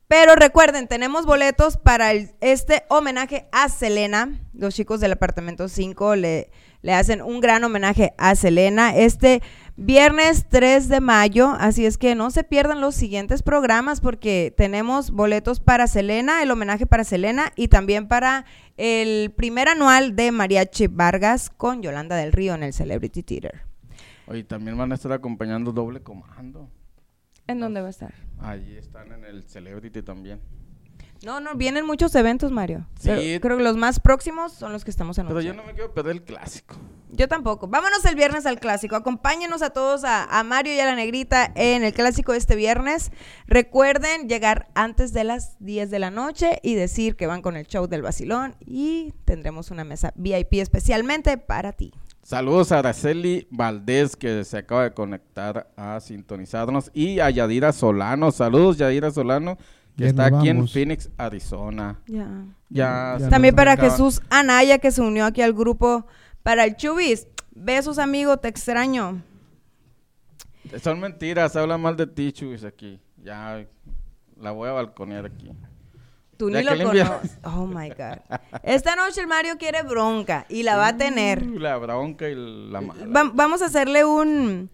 Pero 0.08 0.36
recuerden, 0.36 0.86
tenemos 0.86 1.26
boletos 1.26 1.76
para 1.78 2.12
el- 2.12 2.30
este 2.40 2.84
homenaje 2.88 3.48
a 3.50 3.68
Selena. 3.68 4.38
Los 4.52 4.74
chicos 4.74 5.00
del 5.00 5.12
apartamento 5.12 5.68
5 5.68 6.14
le, 6.14 6.50
le 6.82 6.92
hacen 6.94 7.22
un 7.22 7.40
gran 7.40 7.64
homenaje 7.64 8.12
a 8.18 8.36
Selena 8.36 8.94
este 8.96 9.42
viernes 9.76 10.46
3 10.48 10.88
de 10.88 11.00
mayo. 11.00 11.50
Así 11.58 11.86
es 11.86 11.98
que 11.98 12.14
no 12.14 12.30
se 12.30 12.44
pierdan 12.44 12.80
los 12.80 12.94
siguientes 12.94 13.42
programas 13.42 14.00
porque 14.00 14.52
tenemos 14.56 15.10
boletos 15.10 15.60
para 15.60 15.86
Selena, 15.86 16.42
el 16.42 16.50
homenaje 16.50 16.86
para 16.86 17.04
Selena 17.04 17.52
y 17.56 17.68
también 17.68 18.08
para 18.08 18.44
el 18.76 19.30
primer 19.32 19.68
anual 19.68 20.16
de 20.16 20.32
Mariachi 20.32 20.86
Vargas 20.88 21.50
con 21.50 21.82
Yolanda 21.82 22.16
del 22.16 22.32
Río 22.32 22.54
en 22.54 22.62
el 22.62 22.72
Celebrity 22.72 23.22
Theater. 23.22 23.62
Oye, 24.26 24.44
también 24.44 24.76
van 24.76 24.90
a 24.92 24.96
estar 24.96 25.12
acompañando 25.12 25.72
doble 25.72 26.02
comando. 26.02 26.68
¿En 27.46 27.60
dónde 27.60 27.80
va 27.80 27.86
a 27.86 27.90
estar? 27.90 28.12
Allí 28.40 28.76
están 28.76 29.12
en 29.12 29.24
el 29.24 29.44
Celebrity 29.44 30.02
también. 30.02 30.40
No, 31.24 31.40
no, 31.40 31.54
vienen 31.54 31.86
muchos 31.86 32.14
eventos, 32.14 32.50
Mario. 32.52 32.86
Sí. 33.00 33.08
Pero 33.08 33.40
creo 33.40 33.56
que 33.58 33.62
los 33.64 33.76
más 33.76 34.00
próximos 34.00 34.52
son 34.52 34.72
los 34.72 34.84
que 34.84 34.90
estamos 34.90 35.16
Pero 35.16 35.28
anunciando. 35.30 35.56
yo 35.56 35.62
no 35.62 35.66
me 35.66 35.74
quiero 35.74 35.92
perder 35.94 36.12
el 36.16 36.22
clásico. 36.22 36.76
Yo 37.10 37.28
tampoco. 37.28 37.68
Vámonos 37.68 38.04
el 38.04 38.14
viernes 38.14 38.44
al 38.46 38.60
clásico. 38.60 38.96
Acompáñenos 38.96 39.62
a 39.62 39.70
todos, 39.70 40.04
a, 40.04 40.24
a 40.24 40.42
Mario 40.44 40.74
y 40.74 40.80
a 40.80 40.84
la 40.84 40.94
negrita 40.94 41.50
en 41.54 41.82
el 41.84 41.94
clásico 41.94 42.32
de 42.32 42.38
este 42.38 42.56
viernes. 42.56 43.10
Recuerden 43.46 44.28
llegar 44.28 44.68
antes 44.74 45.12
de 45.12 45.24
las 45.24 45.56
10 45.60 45.90
de 45.90 45.98
la 45.98 46.10
noche 46.10 46.60
y 46.62 46.74
decir 46.74 47.16
que 47.16 47.26
van 47.26 47.42
con 47.42 47.56
el 47.56 47.66
show 47.66 47.86
del 47.86 48.02
vacilón 48.02 48.54
y 48.60 49.14
tendremos 49.24 49.70
una 49.70 49.84
mesa 49.84 50.12
VIP 50.16 50.54
especialmente 50.54 51.38
para 51.38 51.72
ti. 51.72 51.92
Saludos 52.22 52.72
a 52.72 52.80
Araceli 52.80 53.46
Valdés 53.52 54.16
que 54.16 54.44
se 54.44 54.58
acaba 54.58 54.82
de 54.82 54.92
conectar 54.92 55.70
a 55.76 56.00
sintonizarnos 56.00 56.90
y 56.92 57.20
a 57.20 57.30
Yadira 57.30 57.72
Solano. 57.72 58.32
Saludos 58.32 58.78
Yadira 58.78 59.12
Solano 59.12 59.56
que 59.96 60.06
está 60.08 60.26
aquí 60.26 60.48
en. 60.48 60.68
Phoenix, 60.68 61.08
Arizona. 61.16 61.98
Ya. 62.06 62.28
Ya. 62.68 63.16
Ya 63.18 63.28
También 63.28 63.54
para 63.54 63.76
Jesús 63.76 64.20
Anaya 64.30 64.78
que 64.78 64.90
se 64.90 65.00
unió 65.00 65.24
aquí 65.24 65.42
al 65.42 65.52
grupo 65.52 66.06
para 66.42 66.64
el 66.64 66.76
Chubis. 66.76 67.26
Besos, 67.54 67.98
amigo, 67.98 68.36
te 68.36 68.48
extraño. 68.48 69.22
Son 70.82 71.00
mentiras, 71.00 71.54
habla 71.56 71.78
mal 71.78 71.96
de 71.96 72.06
ti, 72.06 72.32
Chubis, 72.32 72.64
aquí. 72.64 73.00
Ya 73.22 73.64
la 74.38 74.50
voy 74.50 74.68
a 74.68 74.72
balconear 74.72 75.26
aquí. 75.26 75.50
Tú 76.36 76.50
ni 76.50 76.62
lo 76.62 76.76
conoces. 76.76 77.38
Oh 77.44 77.66
my 77.66 77.88
God. 77.88 78.18
Esta 78.62 78.94
noche 78.94 79.22
el 79.22 79.26
Mario 79.26 79.56
quiere 79.58 79.82
bronca 79.82 80.44
y 80.50 80.64
la 80.64 80.76
va 80.76 80.88
a 80.88 80.96
tener. 80.96 81.42
Uh, 81.42 81.58
la 81.58 81.78
bronca 81.78 82.28
y 82.28 82.34
la 82.34 82.82
mala. 82.82 83.06
Va- 83.06 83.30
vamos 83.32 83.62
a 83.62 83.66
hacerle 83.66 84.04
un. 84.04 84.68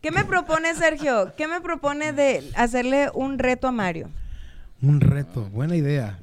¿Qué 0.00 0.12
me 0.12 0.24
propone 0.24 0.74
Sergio? 0.76 1.32
¿Qué 1.36 1.48
me 1.48 1.60
propone 1.60 2.12
de 2.12 2.48
hacerle 2.54 3.10
un 3.14 3.38
reto 3.40 3.66
a 3.66 3.72
Mario? 3.72 4.10
Un 4.82 5.00
reto, 5.00 5.42
buena 5.50 5.76
idea. 5.76 6.18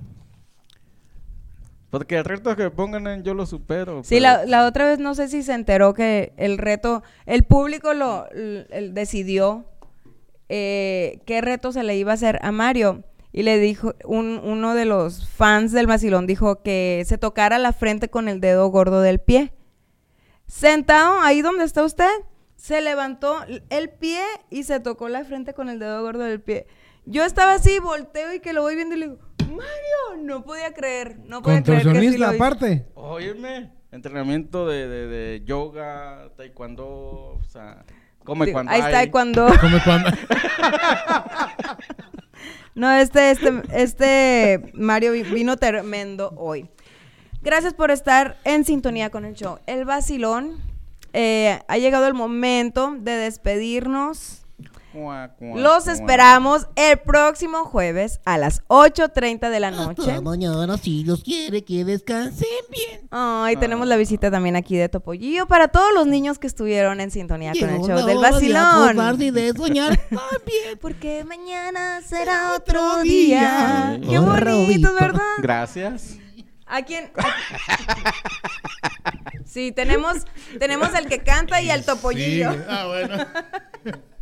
Porque 1.90 2.18
el 2.18 2.26
reto 2.26 2.56
que 2.56 2.70
pongan 2.72 3.08
en 3.08 3.24
yo 3.24 3.34
lo 3.34 3.46
supero. 3.46 4.04
Sí, 4.04 4.16
pero- 4.16 4.22
la, 4.22 4.46
la 4.46 4.66
otra 4.66 4.86
vez 4.86 5.00
no 5.00 5.16
sé 5.16 5.28
si 5.28 5.44
se 5.44 5.54
enteró 5.54 5.94
que 5.94 6.34
el 6.38 6.58
reto, 6.58 7.04
el 7.26 7.44
público 7.44 7.94
lo 7.94 8.30
l- 8.32 8.66
decidió 8.92 9.66
eh, 10.50 11.22
qué 11.26 11.42
reto 11.42 11.72
se 11.72 11.84
le 11.84 11.96
iba 11.98 12.12
a 12.12 12.16
hacer 12.16 12.40
a 12.42 12.52
Mario. 12.52 13.04
y 13.32 13.44
le 13.44 13.60
dijo, 13.60 13.94
un- 14.06 14.40
uno 14.44 14.76
de 14.76 14.86
los 14.86 15.28
fans 15.28 15.74
del 15.74 15.88
vacilón 15.88 16.26
dijo 16.26 16.62
que 16.64 17.04
se 17.06 17.18
tocara 17.18 17.60
la 17.60 17.74
frente 17.74 18.08
con 18.10 18.30
el 18.30 18.40
dedo 18.40 18.66
gordo 18.70 19.02
del 19.02 19.20
pie. 19.20 19.52
Sentado 20.48 21.20
ahí 21.20 21.42
donde 21.42 21.66
está 21.66 21.84
usted, 21.84 22.08
se 22.56 22.80
levantó 22.80 23.36
el 23.70 23.90
pie 23.90 24.22
y 24.50 24.64
se 24.64 24.80
tocó 24.80 25.10
la 25.10 25.26
frente 25.26 25.54
con 25.54 25.68
el 25.68 25.80
dedo 25.80 26.02
gordo 26.02 26.24
del 26.24 26.40
pie. 26.40 26.66
Yo 27.06 27.24
estaba 27.24 27.54
así, 27.54 27.80
volteo 27.80 28.34
y 28.34 28.40
que 28.40 28.54
lo 28.54 28.62
voy 28.64 28.76
viendo 28.76 28.96
y 28.96 29.00
le 29.00 29.06
digo, 29.08 29.20
Mario, 29.50 30.24
no 30.24 30.44
podía 30.44 30.74
creer, 30.74 31.20
no 31.28 31.42
podía 31.42 31.62
creer 31.64 31.78
que 31.80 31.84
sí 31.84 31.86
Contorsionista 31.86 32.28
lo 32.28 32.34
hizo". 32.36 32.44
aparte. 32.44 32.86
Óyeme, 32.96 33.72
entrenamiento 33.92 34.68
de, 34.68 34.88
de, 34.88 35.08
de 35.08 35.44
yoga, 35.46 36.30
taekwondo, 36.36 36.86
o 36.86 37.42
sea, 37.48 37.86
come 38.24 38.48
Digo, 38.48 38.56
cuando 38.56 38.72
ahí 38.72 38.82
está 38.82 39.12
cuando 39.12 39.48
Como 39.62 39.78
cuando- 39.86 40.10
No, 42.74 42.92
este, 42.92 43.32
este, 43.32 43.62
este 43.72 44.72
Mario 44.74 45.14
vi- 45.14 45.24
vino 45.24 45.56
tremendo 45.58 46.34
hoy. 46.36 46.70
Gracias 47.42 47.74
por 47.74 47.92
estar 47.92 48.38
en 48.44 48.66
sintonía 48.66 49.10
con 49.12 49.24
el 49.24 49.36
show. 49.36 49.60
El 49.68 49.86
vacilón. 49.86 50.58
eh, 51.14 51.62
ha 51.70 51.78
llegado 51.78 52.08
el 52.08 52.14
momento 52.14 52.96
de 53.00 53.12
despedirnos. 53.14 54.45
Cuá, 54.96 55.36
cuá, 55.38 55.60
Los 55.60 55.84
cuá. 55.84 55.94
esperamos 55.94 56.68
el 56.76 56.98
próximo 57.00 57.66
jueves 57.66 58.22
a 58.24 58.38
las 58.38 58.64
8.30 58.68 59.50
de 59.50 59.60
la 59.60 59.72
noche. 59.72 60.22
mañana, 60.22 60.78
si 60.78 61.04
Dios 61.04 61.22
quiere 61.22 61.64
que 61.66 61.84
descansen 61.84 62.48
bien. 62.72 63.08
Ay, 63.12 63.58
tenemos 63.58 63.88
la 63.88 63.98
visita 63.98 64.32
también 64.32 64.56
aquí 64.56 64.78
de 64.78 64.88
Topollillo 64.88 65.48
para 65.48 65.68
todos 65.68 65.94
los 65.94 66.08
niños 66.08 66.40
que 66.40 66.48
estuvieron 66.48 67.02
en 67.02 67.12
sintonía 67.12 67.52
con 67.60 67.70
el 67.70 67.82
show 67.82 68.06
del 68.06 68.06
de 68.08 68.16
vacilón. 68.16 68.58
acordarse 68.66 69.26
y 69.26 69.32
de 69.32 69.52
soñar 69.54 70.00
Porque 70.82 71.26
mañana 71.26 72.02
será 72.02 72.54
otro 72.56 73.02
día. 73.04 74.00
Qué 74.02 74.18
bonito. 74.18 74.94
¿verdad? 74.94 75.20
Gracias. 75.40 76.18
¿A 76.68 76.82
quién? 76.84 77.12
Sí, 79.46 79.72
tenemos, 79.72 80.26
tenemos 80.60 80.94
el 80.96 81.08
que 81.08 81.20
canta 81.20 81.62
y 81.62 81.70
el 81.70 81.86
topollillo. 81.86 82.52
Sí. 82.54 82.60
Ah, 82.68 82.86
bueno. 82.88 83.26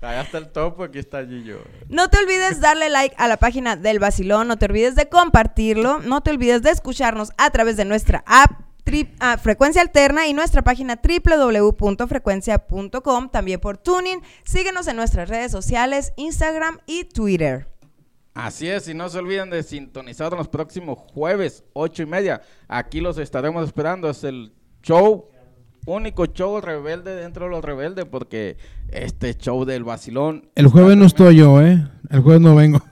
Allá 0.00 0.22
está 0.22 0.38
el 0.38 0.48
topo, 0.48 0.82
aquí 0.84 0.98
está 0.98 1.24
Gillo. 1.24 1.60
No 1.88 2.08
te 2.10 2.18
olvides 2.18 2.60
darle 2.60 2.88
like 2.90 3.14
a 3.18 3.28
la 3.28 3.36
página 3.38 3.76
del 3.76 3.98
Basilón, 3.98 4.48
no 4.48 4.56
te 4.58 4.66
olvides 4.66 4.94
de 4.94 5.08
compartirlo, 5.08 5.98
no 6.00 6.22
te 6.22 6.30
olvides 6.30 6.62
de 6.62 6.70
escucharnos 6.70 7.32
a 7.38 7.50
través 7.50 7.76
de 7.76 7.84
nuestra 7.84 8.22
app 8.26 8.60
tri- 8.84 9.12
ah, 9.18 9.36
Frecuencia 9.38 9.82
Alterna 9.82 10.26
y 10.28 10.32
nuestra 10.34 10.62
página 10.62 11.00
www.frecuencia.com, 11.02 13.30
también 13.30 13.58
por 13.60 13.78
Tuning. 13.78 14.20
Síguenos 14.44 14.86
en 14.86 14.96
nuestras 14.96 15.28
redes 15.28 15.50
sociales, 15.52 16.12
Instagram 16.16 16.78
y 16.86 17.04
Twitter. 17.04 17.66
Así 18.34 18.68
es, 18.68 18.86
y 18.88 18.94
no 18.94 19.08
se 19.08 19.18
olviden 19.18 19.48
de 19.48 19.62
sintonizar 19.62 20.32
los 20.34 20.48
próximos 20.48 20.98
jueves, 21.14 21.64
ocho 21.72 22.02
y 22.02 22.06
media. 22.06 22.42
Aquí 22.68 23.00
los 23.00 23.16
estaremos 23.16 23.64
esperando. 23.66 24.10
Es 24.10 24.24
el 24.24 24.52
show, 24.82 25.30
único 25.86 26.26
show 26.26 26.60
rebelde 26.60 27.16
dentro 27.16 27.46
de 27.46 27.50
los 27.52 27.64
rebeldes, 27.64 28.04
porque 28.04 28.58
este 28.90 29.34
show 29.36 29.64
del 29.64 29.84
vacilón. 29.84 30.48
El 30.54 30.68
jueves 30.68 30.96
no 30.96 31.06
estoy 31.06 31.36
yo, 31.36 31.60
¿eh? 31.60 31.86
El 32.10 32.20
jueves 32.20 32.40
no 32.40 32.54
vengo. 32.54 32.82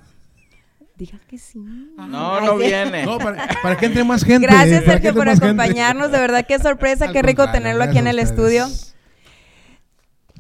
Diga 0.97 1.19
que 1.29 1.39
sí. 1.39 1.59
No, 1.97 2.41
no 2.41 2.57
viene. 2.57 3.05
No, 3.05 3.19
para, 3.19 3.49
para 3.63 3.77
que 3.77 3.87
entre 3.87 4.05
más 4.05 4.25
gente. 4.25 4.47
Gracias, 4.47 4.85
Sergio, 4.85 5.13
por 5.15 5.27
gente. 5.27 5.45
acompañarnos. 5.45 6.13
De 6.13 6.19
verdad, 6.19 6.45
qué 6.47 6.59
sorpresa, 6.59 7.11
qué 7.13 7.23
rico 7.23 7.51
tenerlo 7.51 7.83
aquí 7.85 7.99
en 7.99 8.07
el 8.07 8.19
estudio. 8.19 8.67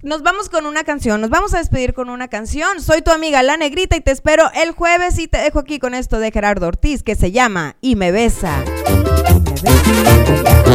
Nos 0.04 0.22
vamos 0.22 0.50
con 0.50 0.66
una 0.66 0.84
canción, 0.84 1.22
nos 1.22 1.30
vamos 1.30 1.54
a 1.54 1.58
despedir 1.58 1.94
con 1.94 2.10
una 2.10 2.28
canción. 2.28 2.82
Soy 2.82 3.00
tu 3.00 3.10
amiga 3.10 3.42
La 3.42 3.56
Negrita 3.56 3.96
y 3.96 4.02
te 4.02 4.10
espero 4.10 4.44
el 4.54 4.72
jueves 4.72 5.18
y 5.18 5.28
te 5.28 5.38
dejo 5.38 5.60
aquí 5.60 5.78
con 5.78 5.94
esto 5.94 6.18
de 6.18 6.30
Gerardo 6.30 6.66
Ortiz 6.68 7.02
que 7.02 7.14
se 7.14 7.32
llama 7.32 7.76
Y 7.80 7.96
me 7.96 8.12
besa. 8.12 8.62
Tengo 8.84 9.14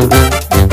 una 0.05 0.68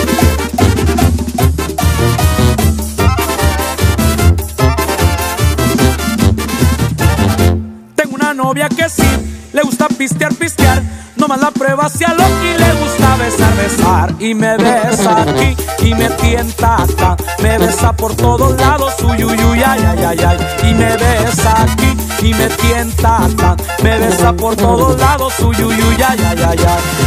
novia 8.37 8.69
que 8.69 8.89
sí, 8.89 9.49
le 9.53 9.63
gusta 9.63 9.89
pistear, 9.89 10.35
pistear. 10.35 10.83
Nomás 11.17 11.41
la 11.41 11.51
prueba 11.51 11.87
hacia 11.87 12.09
lo 12.09 12.25
que 12.41 12.59
le 12.59 12.73
gusta 12.75 13.17
besar, 13.17 13.57
besar. 13.57 14.15
Y 14.19 14.35
me 14.35 14.57
besa 14.59 15.23
aquí 15.23 15.57
y 15.83 15.95
me 15.95 16.11
tienta 16.11 16.83
acá. 16.83 17.17
Me 17.43 17.57
besa 17.57 17.93
por 17.95 18.15
todos 18.15 18.55
lados, 18.61 18.93
uy, 19.03 19.25
uy, 19.25 19.63
ay, 19.65 19.81
ay, 19.89 20.05
ay. 20.05 20.37
Y 20.63 20.75
me 20.75 20.95
besa 20.97 21.63
aquí 21.63 21.97
y 22.23 22.35
me 22.35 22.49
tienta 22.49 23.25
acá. 23.25 23.57
Me 23.83 23.99
besa 23.99 24.35
por 24.35 24.57
todos 24.57 24.99
lados, 25.01 25.33
uy, 25.41 25.57
uy, 25.65 25.75
ay, 26.07 26.19
ay, 26.23 26.45
ay. 26.47 26.59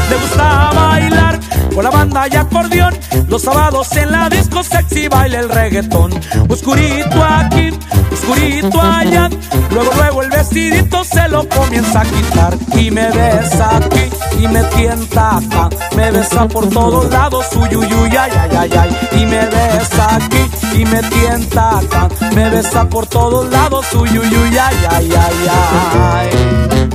Le 0.10 0.16
gusta 0.16 0.72
bailar 0.74 1.40
con 1.80 1.86
la 1.86 1.92
banda 1.92 2.28
y 2.30 2.36
acordeón. 2.36 2.94
Los 3.30 3.44
sábados 3.44 3.96
en 3.96 4.12
la 4.12 4.28
disco 4.28 4.62
sexy 4.64 5.08
baila 5.08 5.40
el 5.40 5.48
reggaetón. 5.48 6.12
Oscurito 6.50 7.24
aquí, 7.24 7.70
oscurito 8.12 8.82
allá. 8.82 9.30
Luego, 9.72 9.90
luego 9.96 10.24
el 10.24 10.30
vestidito 10.30 11.06
se 11.06 11.30
lo 11.30 11.48
comienza 11.48 12.02
a 12.02 12.04
quitar. 12.04 12.58
Y 12.76 12.92
me 12.92 13.10
besa 13.12 13.78
aquí 13.78 14.10
y 14.42 14.48
me 14.50 14.62
tienta 14.76 15.38
acá. 15.38 15.70
Me 15.96 16.12
besa 16.12 16.50
por 16.50 16.68
todos 16.68 17.10
lados, 17.10 17.46
uy, 17.56 17.74
uy, 17.74 17.94
uy, 17.94 18.10
ay, 18.18 18.32
ay, 18.38 18.58
ay, 18.58 18.72
ay. 18.78 19.22
Y 19.22 19.26
me 19.26 19.46
besa 19.46 20.16
aquí 20.16 20.82
y 20.82 20.84
me 20.84 21.02
tienta 21.04 21.78
acá. 21.78 22.10
Me 22.36 22.50
besa 22.50 22.90
por 22.90 23.08
todos 23.08 23.50
lados, 23.50 23.86
uy, 23.94 24.10
uy, 24.10 24.28
uy, 24.28 24.58
ay, 24.58 24.76
ay, 24.90 25.14
ay, 25.18 25.48
ay. 25.48 26.89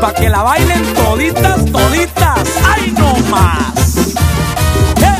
Pa' 0.00 0.12
que 0.12 0.28
la 0.28 0.42
bailen 0.42 0.82
toditas, 0.94 1.64
toditas, 1.72 2.48
¡ay 2.68 2.94
no 2.96 3.14
más! 3.30 3.96
¡Eh! 5.00 5.18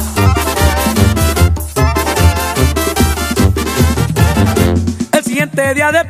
El 5.13 5.25
siguiente 5.25 5.75
día 5.75 5.91
de 5.93 6.05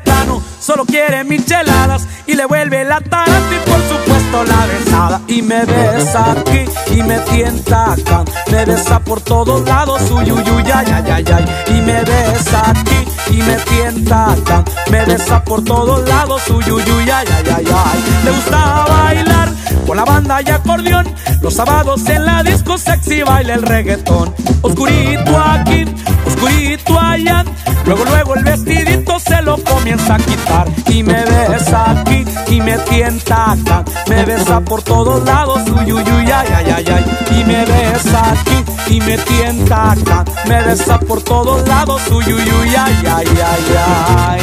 solo 0.64 0.86
quiere 0.86 1.24
micheladas 1.24 2.06
y 2.26 2.34
le 2.34 2.46
vuelve 2.46 2.84
la 2.84 2.98
taranta 3.00 3.54
y 3.54 3.70
por 3.70 3.80
supuesto 3.82 4.44
la 4.44 4.66
besada. 4.66 5.20
Y 5.28 5.42
me 5.42 5.64
besa 5.64 6.32
aquí 6.32 6.64
y 6.90 7.02
me 7.02 7.18
tienta 7.18 7.92
acá. 7.92 8.24
Me 8.50 8.64
besa 8.64 8.98
por 9.00 9.20
todos 9.20 9.66
lados, 9.68 10.00
uy, 10.10 10.30
uy, 10.32 10.42
ay, 10.72 10.86
ay, 10.90 11.24
ay. 11.32 11.44
Y 11.68 11.80
me 11.82 12.02
besa 12.04 12.70
aquí 12.70 13.04
y 13.30 13.42
me 13.42 13.56
tienta 13.56 14.32
acá. 14.32 14.64
Me 14.90 15.04
besa 15.04 15.44
por 15.44 15.62
todos 15.62 16.08
lados, 16.08 16.42
uy, 16.48 16.64
uy, 16.70 17.10
ay, 17.10 17.26
ay, 17.28 17.44
ay. 17.56 18.04
Le 18.24 18.30
gusta 18.30 18.86
bailar 18.88 19.50
con 19.86 19.96
la 19.96 20.04
banda 20.04 20.40
y 20.42 20.50
acordeón. 20.50 21.06
Los 21.40 21.54
sábados 21.54 22.06
en 22.08 22.24
la 22.24 22.42
disco 22.42 22.78
sexy 22.78 23.22
baila 23.22 23.54
el 23.54 23.62
reggaetón. 23.62 24.34
Oscurito 24.62 25.38
aquí, 25.38 25.84
oscurito 26.26 27.00
allá. 27.00 27.44
Luego, 27.86 28.04
luego 28.06 28.34
el 28.34 28.44
vestidito 28.44 29.18
se 29.18 29.42
lo 29.42 29.56
comienza 29.62 30.14
a 30.14 30.18
quitar. 30.18 30.68
Y 30.88 31.02
me 31.02 31.22
besa 31.24 31.90
aquí 31.90 32.24
y 32.48 32.60
me 32.60 32.78
tienta 32.78 33.52
acá. 33.52 33.84
Me 34.08 34.24
besa 34.24 34.60
por 34.60 34.82
todos 34.82 35.24
lados, 35.24 35.62
uy, 35.68 35.92
uy, 35.92 36.02
uy, 36.02 36.30
ay, 36.30 36.48
ay, 36.56 36.70
ay, 36.76 36.84
ay. 36.88 37.38
Y 37.38 37.44
me 37.44 37.64
besa 37.64 38.32
aquí 38.32 38.94
y 38.94 39.00
me 39.00 39.18
tienta 39.18 39.92
acá. 39.92 40.24
Me 40.46 40.62
besa 40.62 40.98
por 40.98 41.22
todos 41.22 41.66
lados, 41.68 42.00
uy, 42.10 42.24
uy, 42.32 42.42
uy, 42.42 42.74
ay, 42.74 43.02
ay, 43.06 43.26
ay, 43.28 43.76
ay. 43.86 44.40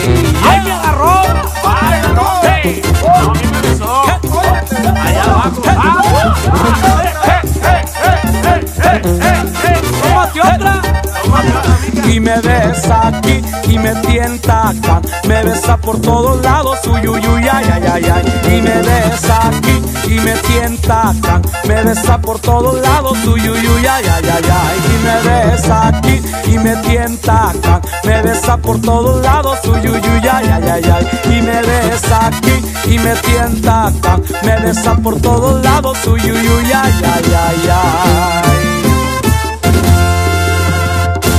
¡Ay, 0.47 0.61
me 0.63 0.71
agarró! 0.71 1.21
¡Ay, 1.63 2.01
no! 2.13 2.41
¡Hey! 2.43 3.50
¡Allá 4.89 5.23
abajo! 5.23 5.61
¡Tómate 10.01 10.41
otra! 10.41 11.60
Y 12.07 12.19
me 12.19 12.39
besa 12.41 13.07
aquí 13.07 13.41
y 13.67 13.77
me 13.77 13.93
tienta 14.07 14.69
acá. 14.69 15.01
Me 15.27 15.43
besa 15.43 15.77
por 15.77 15.99
todos 16.01 16.41
lados, 16.41 16.79
uy, 16.87 17.07
uy, 17.07 17.21
ay, 17.25 17.65
ay, 17.73 17.83
ay, 17.93 18.05
ay. 18.13 18.57
Y 18.57 18.61
me 18.61 18.81
besa 18.81 19.47
aquí 19.47 19.81
y 20.13 20.19
me 20.19 20.33
tienta 20.33 21.09
acá. 21.09 21.41
Me 21.67 21.83
besa 21.83 22.17
por 22.19 22.39
todos 22.39 22.81
lados, 22.81 23.17
uy, 23.25 23.49
uy, 23.49 23.85
ay, 23.87 24.05
ay, 24.05 24.25
ay, 24.25 24.51
ay. 24.51 24.81
Y 24.93 25.03
me 25.03 25.29
besa 25.29 25.87
aquí 25.87 26.21
y 26.47 26.57
me 26.57 26.75
tienta 26.77 27.49
acá. 27.49 27.81
Me 28.03 28.21
besa 28.21 28.57
por 28.57 28.81
todos 28.81 29.21
lados, 29.23 29.59
uy, 29.65 29.89
uy, 29.89 30.27
ay, 30.27 30.49
ay, 30.51 30.69
ay, 30.69 30.91
ay. 30.91 31.37
Y 31.37 31.41
me 31.41 31.61
besa 31.61 32.27
aquí 32.27 32.65
y 32.85 32.99
me 32.99 33.15
tienta 33.15 33.87
acá. 33.87 34.19
Me 34.43 34.59
besa 34.59 34.95
por 34.95 35.19
todos 35.21 35.63
lados, 35.63 35.97
uy, 36.07 36.31
uy, 36.31 36.71
ay, 36.73 36.93
ay, 37.03 37.35
ay, 37.35 37.69
ay. 37.69 38.50